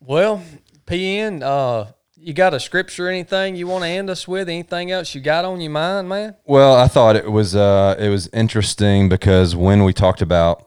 [0.00, 0.42] Well,
[0.86, 4.48] PN, uh, you got a scripture anything you want to end us with?
[4.50, 6.36] Anything else you got on your mind, man?
[6.44, 10.62] Well, I thought it was uh, it was interesting because when we talked about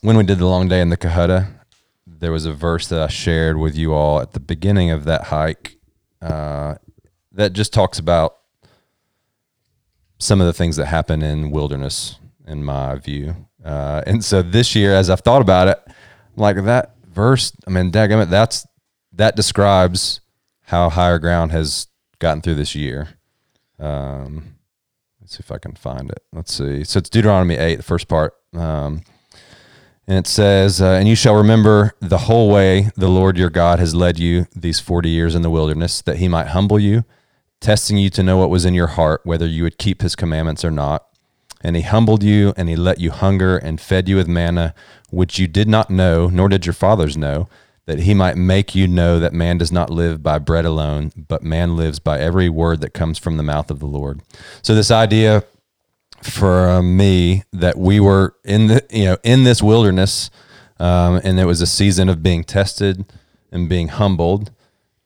[0.00, 1.48] when we did the long day in the Cohutta,
[2.06, 5.24] there was a verse that I shared with you all at the beginning of that
[5.24, 5.76] hike
[6.20, 6.76] uh,
[7.32, 8.36] that just talks about
[10.18, 13.48] some of the things that happen in wilderness, in my view.
[13.64, 15.78] Uh, and so this year, as I've thought about it,
[16.36, 18.66] like that verse, I mean, that's
[19.12, 20.20] that describes
[20.62, 21.88] how higher ground has
[22.18, 23.08] gotten through this year.
[23.78, 24.56] Um,
[25.20, 26.22] let's see if I can find it.
[26.32, 26.84] Let's see.
[26.84, 28.34] So it's Deuteronomy 8, the first part.
[28.54, 29.02] Um,
[30.08, 33.78] and it says, uh, And you shall remember the whole way the Lord your God
[33.78, 37.04] has led you these 40 years in the wilderness, that he might humble you,
[37.60, 40.64] testing you to know what was in your heart, whether you would keep his commandments
[40.64, 41.06] or not.
[41.60, 44.74] And he humbled you, and he let you hunger, and fed you with manna,
[45.10, 47.46] which you did not know, nor did your fathers know,
[47.84, 51.42] that he might make you know that man does not live by bread alone, but
[51.42, 54.22] man lives by every word that comes from the mouth of the Lord.
[54.62, 55.44] So this idea
[56.22, 60.30] for uh, me that we were in the you know in this wilderness,
[60.78, 63.04] um, and it was a season of being tested
[63.50, 64.50] and being humbled,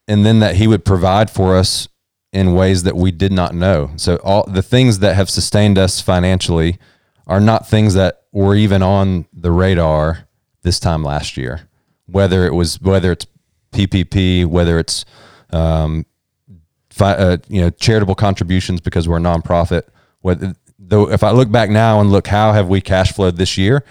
[0.08, 1.88] and then that He would provide for us
[2.32, 3.90] in ways that we did not know.
[3.96, 6.78] So all the things that have sustained us financially
[7.26, 10.26] are not things that were even on the radar
[10.62, 11.68] this time last year.
[12.06, 13.26] Whether it was whether it's
[13.72, 15.04] PPP, whether it's
[15.50, 16.06] um,
[16.90, 19.82] fi- uh, you know charitable contributions because we're a nonprofit.
[20.20, 20.54] Whether
[20.88, 23.84] though, if I look back now and look how have we cash flowed this year,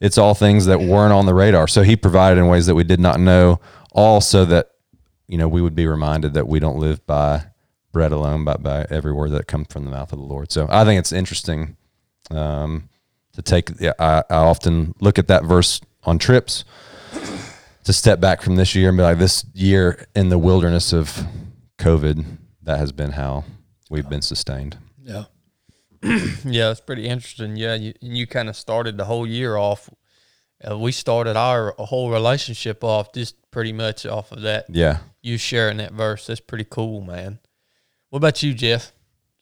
[0.00, 1.66] it's all things that weren't on the radar.
[1.68, 3.60] So He provided in ways that we did not know,
[3.92, 4.70] all so that
[5.26, 7.46] you know we would be reminded that we don't live by
[7.92, 10.52] bread alone, but by every word that comes from the mouth of the Lord.
[10.52, 11.76] So I think it's interesting
[12.30, 12.88] um,
[13.32, 13.70] to take.
[13.82, 16.64] I, I often look at that verse on trips
[17.84, 21.24] to step back from this year and be like, this year in the wilderness of
[21.78, 22.24] COVID,
[22.62, 23.44] that has been how
[23.88, 24.76] we've been sustained.
[26.02, 26.18] Yeah.
[26.44, 27.56] yeah, it's pretty interesting.
[27.56, 29.90] Yeah, you, you kind of started the whole year off.
[30.68, 34.66] Uh, we started our whole relationship off just pretty much off of that.
[34.68, 34.98] Yeah.
[35.22, 36.26] You sharing that verse.
[36.26, 37.38] That's pretty cool, man.
[38.10, 38.92] What about you, Jeff?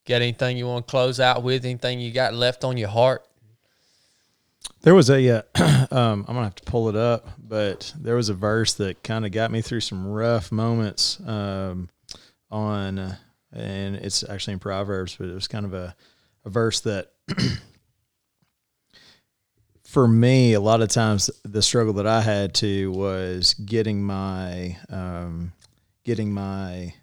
[0.06, 1.64] Got anything you want to close out with?
[1.64, 3.26] Anything you got left on your heart?
[4.82, 5.42] There was a, uh,
[5.90, 9.24] um, I'm gonna have to pull it up, but there was a verse that kind
[9.24, 11.88] of got me through some rough moments um,
[12.50, 13.16] on, uh,
[13.52, 15.96] and it's actually in Proverbs, but it was kind of a,
[16.46, 17.12] a verse that,
[19.84, 24.78] for me, a lot of times the struggle that I had to was getting my,
[24.88, 25.52] um,
[26.04, 26.94] getting my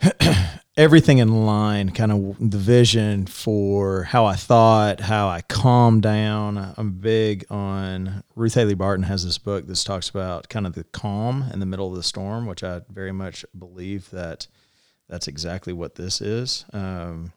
[0.76, 6.74] everything in line, kind of the vision for how I thought, how I calmed down.
[6.76, 10.84] I'm big on Ruth Haley Barton has this book that talks about kind of the
[10.84, 14.46] calm in the middle of the storm, which I very much believe that
[15.08, 16.64] that's exactly what this is.
[16.72, 17.32] Um,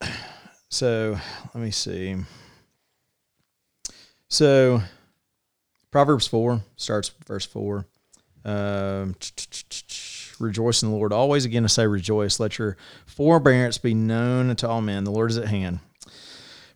[0.68, 1.18] so
[1.54, 2.16] let me see.
[4.28, 4.82] So
[5.90, 7.86] Proverbs 4 starts verse 4.
[8.44, 9.16] Um,
[10.38, 11.12] rejoice in the Lord.
[11.12, 12.40] Always again to say rejoice.
[12.40, 12.76] Let your
[13.06, 15.04] forbearance be known to all men.
[15.04, 15.80] The Lord is at hand.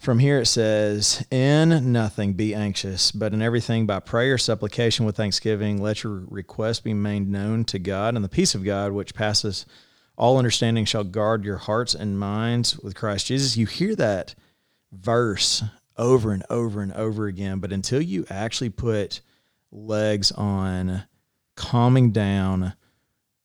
[0.04, 5.16] From here it says, In nothing be anxious, but in everything by prayer, supplication with
[5.16, 9.14] thanksgiving, let your requests be made known to God, and the peace of God, which
[9.14, 9.64] passes
[10.16, 13.56] all understanding, shall guard your hearts and minds with Christ Jesus.
[13.56, 14.34] You hear that
[14.92, 15.62] verse
[15.96, 19.20] over and over and over again, but until you actually put
[19.70, 21.04] legs on
[21.56, 22.74] calming down,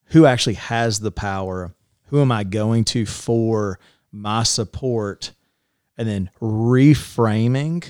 [0.05, 1.73] who actually has the power?
[2.07, 3.79] Who am I going to for
[4.11, 5.31] my support?
[5.97, 7.85] And then reframing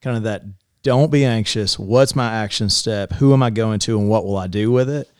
[0.00, 0.42] kind of that
[0.82, 1.78] don't be anxious.
[1.78, 3.12] What's my action step?
[3.12, 5.10] Who am I going to and what will I do with it?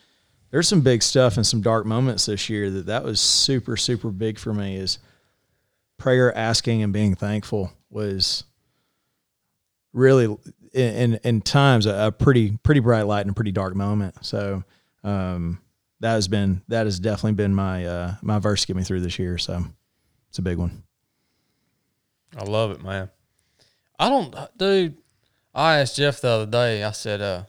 [0.50, 4.10] There's some big stuff and some dark moments this year that that was super, super
[4.10, 4.98] big for me is
[5.96, 8.44] prayer, asking and being thankful was
[9.92, 10.24] really
[10.72, 14.24] in, in, in times a, a pretty, pretty bright light and a pretty dark moment.
[14.24, 14.64] So,
[15.04, 15.60] um,
[16.00, 19.00] that has been that has definitely been my uh, my verse to get me through
[19.00, 19.38] this year.
[19.38, 19.64] So
[20.28, 20.82] it's a big one.
[22.36, 23.10] I love it, man.
[23.98, 24.96] I don't, dude.
[25.54, 26.84] I asked Jeff the other day.
[26.84, 27.44] I said, uh,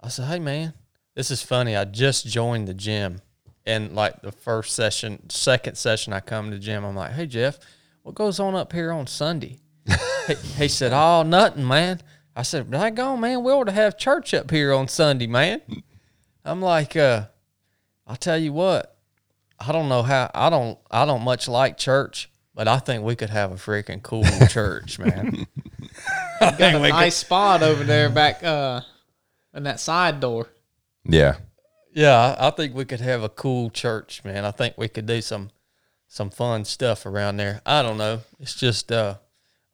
[0.00, 0.72] I said, hey man,
[1.16, 1.74] this is funny.
[1.74, 3.20] I just joined the gym,
[3.64, 6.84] and like the first session, second session, I come to the gym.
[6.84, 7.58] I'm like, hey Jeff,
[8.02, 9.58] what goes on up here on Sunday?
[10.28, 12.00] he, he said, oh, nothing, man.
[12.36, 13.42] I said, I go, man.
[13.42, 15.62] We ought to have church up here on Sunday, man.
[16.44, 17.24] I'm like, uh,
[18.06, 18.96] I'll tell you what.
[19.58, 20.30] I don't know how.
[20.34, 20.78] I don't.
[20.90, 24.98] I don't much like church, but I think we could have a freaking cool church,
[24.98, 25.46] man.
[26.40, 28.82] Got a nice spot over there back uh
[29.54, 30.48] in that side door.
[31.08, 31.36] Yeah.
[31.94, 34.44] Yeah, I I think we could have a cool church, man.
[34.44, 35.50] I think we could do some
[36.08, 37.62] some fun stuff around there.
[37.64, 38.20] I don't know.
[38.38, 39.16] It's just uh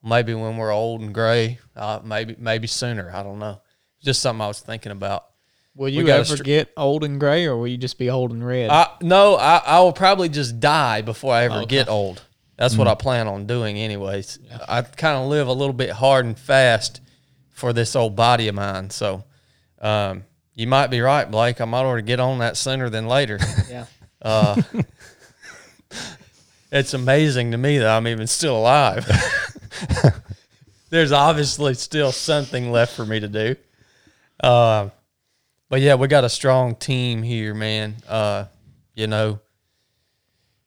[0.03, 3.11] maybe when we're old and gray, uh, maybe maybe sooner.
[3.13, 3.61] I don't know.
[4.03, 5.27] Just something I was thinking about.
[5.75, 8.47] Will you ever str- get old and gray, or will you just be old and
[8.47, 8.71] red?
[8.71, 12.23] I no, I, I will probably just die before I ever get old.
[12.59, 14.39] That's what I plan on doing, anyways.
[14.69, 17.01] I kind of live a little bit hard and fast
[17.51, 18.91] for this old body of mine.
[18.91, 19.25] So,
[19.81, 20.25] um,
[20.55, 21.61] you might be right, Blake.
[21.61, 23.39] I might already get on that sooner than later.
[23.71, 23.87] yeah.
[26.71, 29.07] it's amazing to me that I'm even still alive.
[30.91, 33.57] There's obviously still something left for me to do.
[34.43, 34.91] Uh,
[35.71, 37.97] but yeah, we got a strong team here, man.
[38.07, 38.45] Uh,
[38.95, 39.41] you know,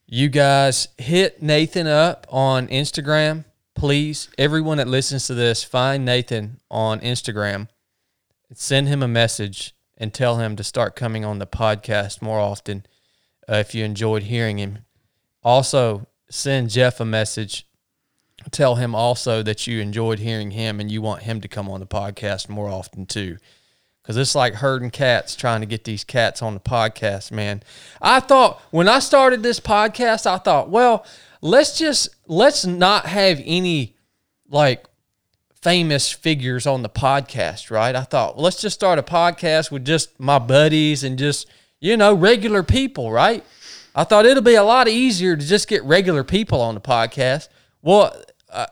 [0.08, 3.44] you guys hit Nathan up on Instagram,
[3.76, 4.28] please.
[4.36, 7.68] Everyone that listens to this, find Nathan on Instagram,
[8.52, 12.84] send him a message, and tell him to start coming on the podcast more often
[13.48, 14.78] uh, if you enjoyed hearing him.
[15.42, 17.66] Also, send Jeff a message.
[18.50, 21.80] Tell him also that you enjoyed hearing him and you want him to come on
[21.80, 23.38] the podcast more often too.
[24.02, 27.62] Because it's like herding cats trying to get these cats on the podcast, man.
[28.00, 31.04] I thought when I started this podcast, I thought, well,
[31.40, 33.96] let's just, let's not have any
[34.48, 34.84] like
[35.66, 37.96] famous figures on the podcast, right?
[37.96, 41.48] I thought, well, let's just start a podcast with just my buddies and just,
[41.80, 43.44] you know, regular people, right?
[43.92, 47.48] I thought it'll be a lot easier to just get regular people on the podcast.
[47.82, 48.14] Well,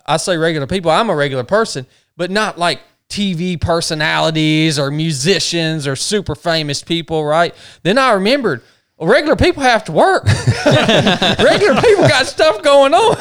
[0.07, 0.93] I- say regular people.
[0.93, 7.25] I'm a regular person, but not like TV personalities or musicians or super famous people,
[7.25, 7.57] right?
[7.83, 8.63] Then I remembered
[9.05, 10.25] regular people have to work.
[10.67, 13.17] regular people got stuff going on.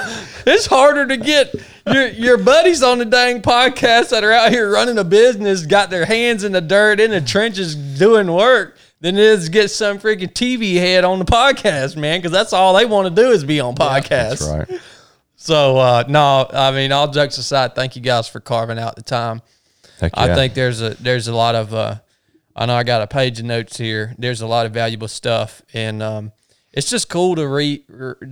[0.46, 1.54] It's harder to get
[1.86, 5.90] your your buddies on the dang podcast that are out here running a business, got
[5.90, 9.70] their hands in the dirt in the trenches doing work, than it is to get
[9.70, 12.20] some freaking TV head on the podcast, man.
[12.20, 14.40] Because that's all they want to do is be on podcasts.
[14.40, 14.82] That's right.
[15.36, 19.02] So uh, no, I mean, all jokes aside, thank you guys for carving out the
[19.02, 19.42] time.
[20.00, 20.36] Heck I yeah.
[20.36, 21.96] think there's a there's a lot of uh,
[22.56, 24.14] I know I got a page of notes here.
[24.18, 26.32] There's a lot of valuable stuff, and um,
[26.72, 27.84] it's just cool to re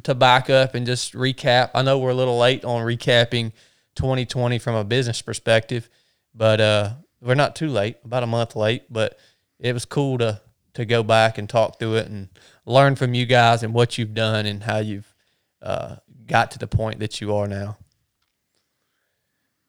[0.03, 1.71] to back up and just recap.
[1.73, 3.51] I know we're a little late on recapping
[3.95, 5.89] 2020 from a business perspective,
[6.35, 7.97] but uh, we're not too late.
[8.05, 9.17] About a month late, but
[9.59, 10.41] it was cool to
[10.73, 12.29] to go back and talk through it and
[12.65, 15.13] learn from you guys and what you've done and how you've
[15.61, 17.77] uh, got to the point that you are now.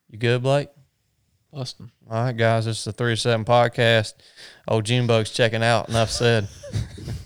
[0.09, 0.69] You good, Blake?
[1.53, 1.91] Bustin'.
[2.13, 4.13] All right, guys, this is the 307 podcast.
[4.69, 5.89] Oh, Junebug's checking out.
[5.89, 6.47] Enough said.